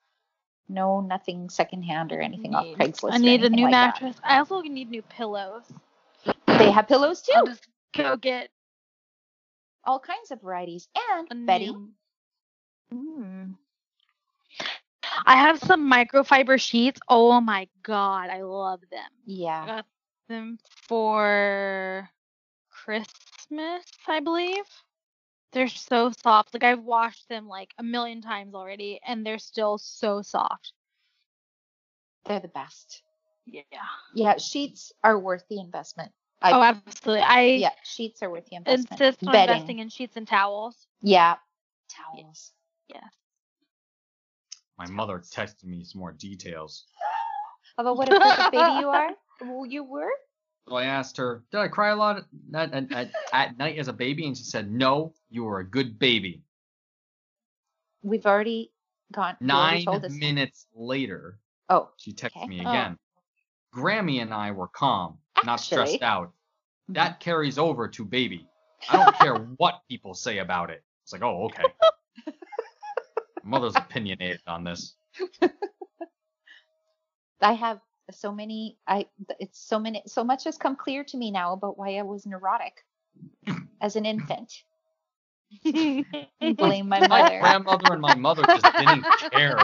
No, 0.70 1.00
nothing 1.02 1.50
secondhand 1.50 2.12
or 2.12 2.20
anything 2.22 2.54
off 2.56 2.66
Craigslist. 2.78 3.14
I 3.14 3.18
need 3.18 3.44
a 3.44 3.50
new 3.50 3.64
like 3.64 3.72
that. 3.72 4.02
mattress. 4.02 4.18
I 4.24 4.40
also 4.40 4.62
need 4.62 4.90
new 4.90 5.02
pillows. 5.02 5.64
They 6.48 6.72
have 6.72 6.88
pillows 6.88 7.22
too. 7.22 7.34
I'll 7.36 7.46
just 7.46 7.68
go 7.96 8.18
get 8.18 8.50
All 9.86 10.00
kinds 10.00 10.32
of 10.32 10.42
varieties. 10.42 10.88
a 10.96 11.26
And 11.32 11.46
Betty, 11.48 11.68
new. 11.72 11.90
Mm. 12.94 13.56
I 15.26 15.36
have 15.38 15.60
some 15.60 15.92
microfiber 15.92 16.60
sheets. 16.60 17.00
Oh 17.08 17.40
my 17.42 17.68
god, 17.84 18.30
I 18.30 18.42
love 18.42 18.82
them. 18.92 19.10
I 19.62 19.66
yeah, 19.66 19.66
got 19.66 19.86
them 20.30 20.60
for 20.88 22.10
Christmas, 22.70 23.84
I 24.08 24.20
believe. 24.20 24.66
They're 25.54 25.68
so 25.68 26.12
soft. 26.24 26.54
Like 26.54 26.64
I've 26.64 26.84
washed 26.84 27.28
them 27.30 27.48
like 27.48 27.74
a 27.78 27.84
million 27.84 28.22
times 28.22 28.54
already, 28.54 29.00
and 29.06 29.26
they're 29.26 29.40
still 29.40 29.78
so 29.78 30.22
soft. 30.22 30.74
they're 32.26 32.40
the 32.40 32.48
best. 32.48 33.04
Yeah. 33.46 33.62
Yeah, 34.14 34.38
sheets 34.38 34.92
are 35.04 35.18
worth 35.18 35.46
the 35.50 35.60
investment. 35.60 36.12
I, 36.42 36.52
oh, 36.52 36.62
absolutely. 36.62 37.24
I 37.24 37.42
yeah, 37.44 37.72
sheets 37.84 38.22
are 38.22 38.30
worth 38.30 38.46
the 38.46 38.58
investment. 38.58 39.02
insist 39.02 39.24
on 39.28 39.32
Bedding. 39.32 39.56
investing 39.56 39.80
in 39.80 39.90
sheets 39.90 40.18
and 40.18 40.28
towels. 40.28 40.76
Yeah, 41.02 41.36
towels. 41.90 42.52
My 44.78 44.88
mother 44.88 45.20
texted 45.20 45.66
me 45.66 45.84
some 45.84 46.00
more 46.00 46.12
details. 46.12 46.86
About 47.78 47.98
what 47.98 48.12
a 48.12 48.20
perfect 48.20 48.52
baby 48.52 48.80
you 48.80 48.90
are. 48.90 49.10
Well, 49.42 49.66
you 49.66 49.84
were. 49.84 50.12
So 50.68 50.76
I 50.76 50.86
asked 50.86 51.18
her, 51.18 51.44
"Did 51.52 51.60
I 51.60 51.68
cry 51.68 51.90
a 51.90 51.96
lot 51.96 52.18
at, 52.54 52.74
at, 52.74 52.92
at, 52.92 53.12
at 53.32 53.58
night 53.58 53.78
as 53.80 53.88
a 53.88 53.94
baby?" 53.94 54.28
And 54.28 54.38
she 54.38 54.44
said, 54.44 54.72
"No, 54.72 55.14
you 55.30 55.44
were 55.46 55.60
a 55.60 55.68
good 55.68 55.98
baby." 55.98 56.44
We've 58.04 58.26
already 58.26 58.72
gone. 59.12 59.38
already 59.42 59.86
Nine 59.86 59.86
told 59.86 60.12
minutes 60.12 60.68
later, 60.76 61.40
Oh, 61.70 61.90
she 61.98 62.14
texted 62.14 62.38
Okay. 62.44 62.48
me 62.48 62.60
Oh. 62.66 62.70
again. 62.70 62.98
Grammy 63.76 64.22
and 64.22 64.34
I 64.34 64.52
were 64.52 64.68
calm, 64.68 65.18
not 65.46 65.58
stressed 65.60 66.02
out. 66.02 66.28
Mm-hmm. 66.30 66.94
That 66.94 67.20
carries 67.20 67.58
over 67.58 67.88
to 67.88 68.06
baby. 68.06 68.48
I 68.90 68.96
don't 68.96 69.14
care 69.16 69.36
what 69.58 69.82
people 69.90 70.14
say 70.14 70.40
about 70.40 70.70
it. 70.70 70.84
It's 71.04 71.14
like, 71.14 71.24
oh, 71.24 71.46
okay. 71.46 71.64
Mother's 73.48 73.76
opinionated 73.76 74.42
on 74.48 74.64
this. 74.64 74.96
I 77.42 77.54
have 77.54 77.80
so 78.12 78.32
many 78.32 78.78
I 78.88 79.06
it's 79.40 79.60
so 79.60 79.80
many 79.80 80.02
so 80.06 80.24
much 80.24 80.46
has 80.46 80.58
come 80.58 80.76
clear 80.76 81.04
to 81.06 81.18
me 81.18 81.32
now 81.32 81.54
about 81.54 81.78
why 81.78 81.98
I 81.98 82.04
was 82.04 82.26
neurotic 82.26 82.84
as 83.82 83.96
an 83.96 84.06
infant. 84.06 84.54
Blame 85.64 86.90
my 86.90 87.08
My 87.08 87.40
grandmother 87.40 87.94
and 87.94 88.02
my 88.02 88.16
mother 88.16 88.44
just 88.44 88.66
didn't 88.78 89.06
care. 89.32 89.58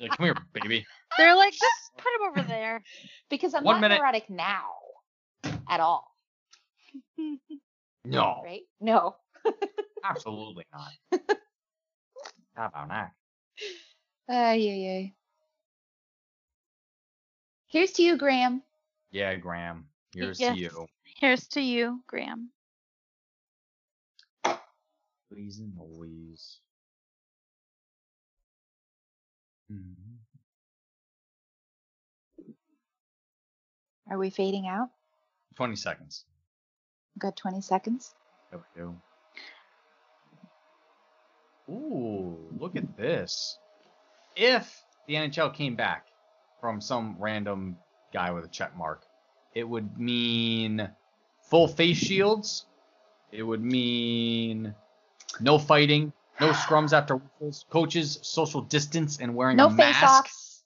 Like, 0.00 0.16
Come 0.16 0.26
here, 0.26 0.36
baby. 0.52 0.84
They're 1.18 1.36
like, 1.36 1.52
just 1.52 1.96
put 1.96 2.12
him 2.20 2.28
over 2.28 2.48
there. 2.48 2.82
Because 3.30 3.54
I'm 3.54 3.64
One 3.64 3.76
not 3.76 3.82
minute. 3.82 3.98
neurotic 3.98 4.28
now 4.30 4.64
at 5.68 5.80
all, 5.80 6.06
No, 8.04 8.42
right? 8.44 8.62
No. 8.80 9.16
absolutely 10.04 10.66
not. 10.72 11.20
How 12.54 12.66
about 12.66 12.88
that? 12.88 13.12
Ay, 14.28 14.56
ay, 14.70 14.88
ay. 14.96 15.14
Here's 17.66 17.92
to 17.92 18.02
you, 18.02 18.16
Graham. 18.16 18.62
Yeah, 19.10 19.34
Graham. 19.36 19.88
Here's 20.14 20.38
Yes. 20.38 20.54
to 20.54 20.60
you. 20.60 20.86
Here's 21.02 21.46
to 21.48 21.60
you, 21.60 22.02
Graham. 22.06 22.50
Please 25.28 25.58
and 25.58 25.76
Louise. 25.76 26.60
Mhm. 29.70 30.18
Are 34.10 34.18
we 34.18 34.30
fading 34.30 34.68
out? 34.68 34.90
20 35.56 35.74
seconds. 35.76 36.24
Got 37.18 37.36
20 37.36 37.60
seconds. 37.60 38.14
There 38.50 38.58
we 38.60 38.80
go. 38.80 39.02
Ooh, 41.68 42.36
look 42.58 42.76
at 42.76 42.96
this. 42.96 43.58
If 44.36 44.82
the 45.06 45.14
NHL 45.14 45.54
came 45.54 45.76
back 45.76 46.06
from 46.60 46.80
some 46.80 47.16
random 47.18 47.76
guy 48.12 48.30
with 48.30 48.44
a 48.44 48.48
check 48.48 48.76
mark, 48.76 49.04
it 49.54 49.68
would 49.68 49.98
mean 49.98 50.90
full 51.48 51.68
face 51.68 51.96
shields. 51.96 52.66
It 53.32 53.42
would 53.42 53.62
mean 53.62 54.74
no 55.40 55.58
fighting, 55.58 56.12
no 56.40 56.50
scrums 56.50 56.92
after 56.92 57.16
whistles, 57.16 57.64
coaches 57.70 58.18
social 58.22 58.60
distance 58.60 59.18
and 59.18 59.34
wearing 59.34 59.56
No 59.56 59.66
a 59.66 59.70
face 59.70 59.78
mask, 59.78 60.24
offs. 60.24 60.62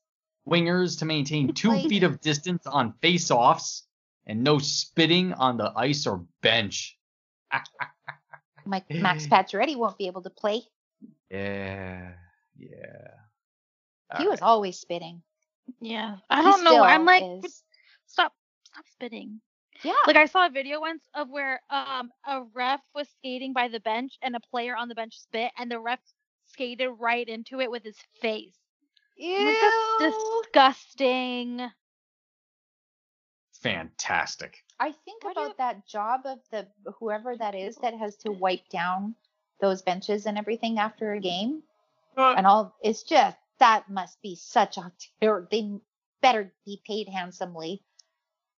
wingers 0.48 0.98
to 0.98 1.04
maintain 1.04 1.52
two 1.54 1.72
feet 1.88 2.02
of 2.02 2.20
distance 2.20 2.66
on 2.66 2.92
face 3.00 3.30
offs, 3.30 3.84
and 4.26 4.42
no 4.42 4.58
spitting 4.58 5.32
on 5.32 5.56
the 5.56 5.72
ice 5.76 6.06
or 6.06 6.24
bench. 6.42 6.98
Mike, 8.66 8.84
Max 8.90 9.26
Pacioretty 9.26 9.76
won't 9.76 9.96
be 9.96 10.06
able 10.06 10.22
to 10.22 10.30
play. 10.30 10.62
Yeah, 11.30 12.12
yeah. 12.58 13.08
He 14.16 14.24
All 14.24 14.30
was 14.30 14.40
right. 14.40 14.46
always 14.46 14.78
spitting. 14.78 15.22
Yeah. 15.80 16.16
I 16.30 16.42
He 16.42 16.50
don't 16.50 16.64
know. 16.64 16.82
I'm 16.82 17.04
like, 17.04 17.22
is. 17.44 17.62
stop, 18.06 18.32
stop 18.64 18.86
spitting. 18.88 19.40
yeah. 19.82 19.92
Like 20.06 20.16
I 20.16 20.26
saw 20.26 20.46
a 20.46 20.50
video 20.50 20.80
once 20.80 21.02
of 21.14 21.28
where 21.30 21.60
um 21.70 22.10
a 22.26 22.42
ref 22.54 22.80
was 22.94 23.08
skating 23.18 23.52
by 23.52 23.68
the 23.68 23.80
bench 23.80 24.18
and 24.22 24.34
a 24.36 24.40
player 24.40 24.76
on 24.76 24.88
the 24.88 24.94
bench 24.94 25.18
spit 25.18 25.52
and 25.58 25.70
the 25.70 25.78
ref 25.80 26.00
skated 26.46 26.90
right 26.98 27.28
into 27.28 27.60
it 27.60 27.70
with 27.70 27.84
his 27.84 27.98
face. 28.20 28.56
I'm 29.38 29.46
like, 29.46 29.58
That's 29.60 29.76
Ew. 29.98 30.42
disgusting. 30.44 31.70
fantastic. 33.52 34.64
I 34.80 34.92
think 34.92 35.24
Why 35.24 35.32
about 35.32 35.48
you- 35.48 35.54
that 35.58 35.86
job 35.86 36.26
of 36.26 36.38
the 36.50 36.68
whoever 36.98 37.36
that 37.36 37.54
is 37.54 37.76
that 37.76 37.94
has 37.94 38.16
to 38.18 38.32
wipe 38.32 38.68
down 38.68 39.14
those 39.60 39.82
benches 39.82 40.26
and 40.26 40.38
everything 40.38 40.78
after 40.78 41.12
a 41.12 41.20
game 41.20 41.62
and 42.16 42.46
all. 42.46 42.74
It's 42.82 43.02
just 43.02 43.36
that 43.58 43.90
must 43.90 44.20
be 44.22 44.36
such 44.36 44.76
a 44.76 44.92
terror. 45.20 45.46
They 45.50 45.70
better 46.20 46.52
be 46.64 46.80
paid 46.86 47.08
handsomely 47.08 47.82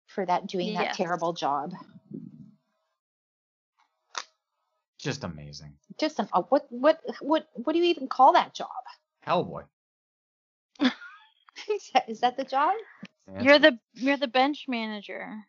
for 0.06 0.24
that 0.24 0.46
doing 0.46 0.74
that 0.74 0.94
terrible 0.94 1.32
job. 1.32 1.72
Just 4.98 5.22
amazing. 5.22 5.74
Just 5.98 6.18
an 6.18 6.28
uh, 6.32 6.42
what 6.42 6.66
what 6.70 7.00
what 7.20 7.48
what 7.54 7.72
do 7.72 7.78
you 7.78 7.84
even 7.84 8.08
call 8.08 8.32
that 8.32 8.52
job? 8.52 8.68
Hellboy. 9.24 9.64
is, 10.80 10.90
that, 11.94 12.08
is 12.08 12.20
that 12.20 12.36
the 12.36 12.44
job? 12.44 12.74
Yeah, 13.32 13.42
You're 13.42 13.58
the 13.58 13.78
you're 13.94 14.16
the 14.16 14.28
bench 14.28 14.64
manager. 14.66 15.44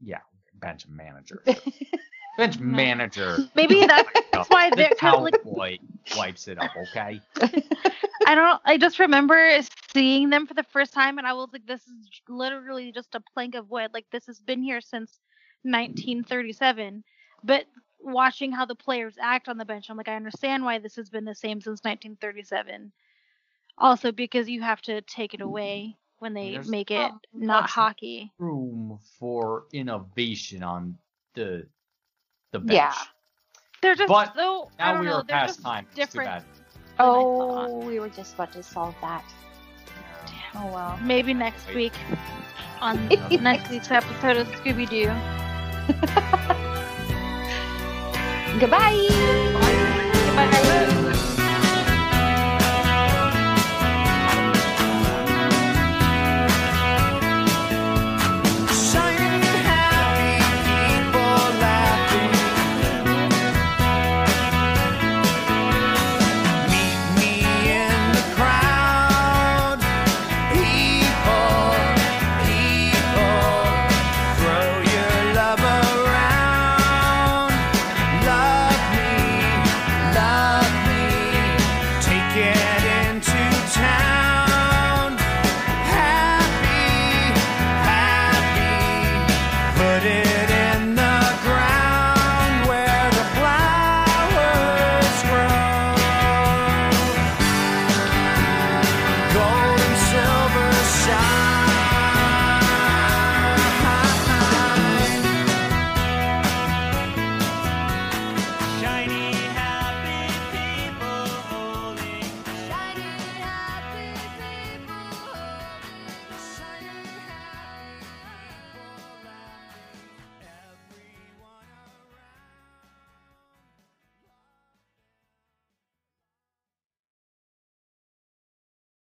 yeah 0.00 0.20
bench 0.54 0.86
manager. 0.88 1.42
bench 2.36 2.60
manager. 2.60 3.46
Maybe 3.54 3.84
that's 3.86 4.10
That's 4.32 4.50
why 4.50 4.70
the 4.70 4.84
they're 4.84 4.94
'cause, 5.02 5.20
like 5.22 5.36
cowboy 5.44 5.78
wipes 6.12 6.48
it 6.48 6.58
up. 6.58 6.76
Okay. 6.76 7.22
I 8.24 8.34
don't 8.34 8.60
I 8.64 8.76
just 8.78 8.98
remember 8.98 9.58
seeing 9.92 10.30
them 10.30 10.46
for 10.46 10.54
the 10.54 10.62
first 10.64 10.92
time 10.92 11.18
and 11.18 11.26
I 11.26 11.32
was 11.32 11.50
like 11.52 11.66
this 11.66 11.82
is 11.86 12.10
literally 12.28 12.92
just 12.92 13.14
a 13.14 13.20
plank 13.20 13.54
of 13.54 13.70
wood. 13.70 13.90
Like 13.94 14.06
this 14.10 14.26
has 14.26 14.40
been 14.40 14.62
here 14.62 14.80
since 14.80 15.20
1937. 15.64 17.04
But 17.42 17.66
watching 18.00 18.52
how 18.52 18.66
the 18.66 18.74
players 18.74 19.16
act 19.20 19.48
on 19.48 19.58
the 19.58 19.64
bench, 19.64 19.88
I'm 19.90 19.96
like 19.96 20.08
I 20.08 20.16
understand 20.16 20.64
why 20.64 20.78
this 20.78 20.96
has 20.96 21.10
been 21.10 21.24
the 21.24 21.34
same 21.34 21.60
since 21.60 21.82
1937. 21.84 22.92
Also 23.78 24.12
because 24.12 24.48
you 24.48 24.62
have 24.62 24.82
to 24.82 25.00
take 25.02 25.34
it 25.34 25.40
away 25.40 25.96
when 26.18 26.34
they 26.34 26.58
There's 26.58 26.64
make 26.64 26.90
it 26.90 27.12
not 27.12 27.26
not 27.32 27.70
hockey. 27.70 28.32
Room 28.38 28.98
for 29.18 29.66
innovation 29.72 30.62
on 30.62 30.98
the 31.34 31.68
the 32.52 32.58
bench. 32.58 32.72
Yeah. 32.76 32.94
They're 33.82 33.94
just 33.94 34.08
But 34.08 34.34
so 34.34 34.70
Now 34.78 35.00
we 35.00 35.06
know, 35.06 35.16
are 35.16 35.24
past 35.24 35.56
just 35.56 35.62
time. 35.62 35.84
It's 35.86 35.94
too 35.94 36.00
different. 36.02 36.30
bad. 36.30 36.44
Oh, 36.98 37.78
we 37.86 38.00
were 38.00 38.08
just 38.08 38.34
about 38.34 38.52
to 38.52 38.62
solve 38.62 38.94
that. 39.02 39.24
Oh 40.54 40.66
well. 40.72 40.98
Maybe 41.02 41.34
next 41.34 41.66
Wait. 41.68 41.76
week 41.76 41.92
on 42.80 43.06
Maybe 43.08 43.36
next 43.38 43.70
week's 43.70 43.90
episode 43.90 44.38
of 44.38 44.48
Scooby 44.48 44.88
Doo. 44.88 45.12
Goodbye. 48.58 48.96
Goodbye. 50.34 51.02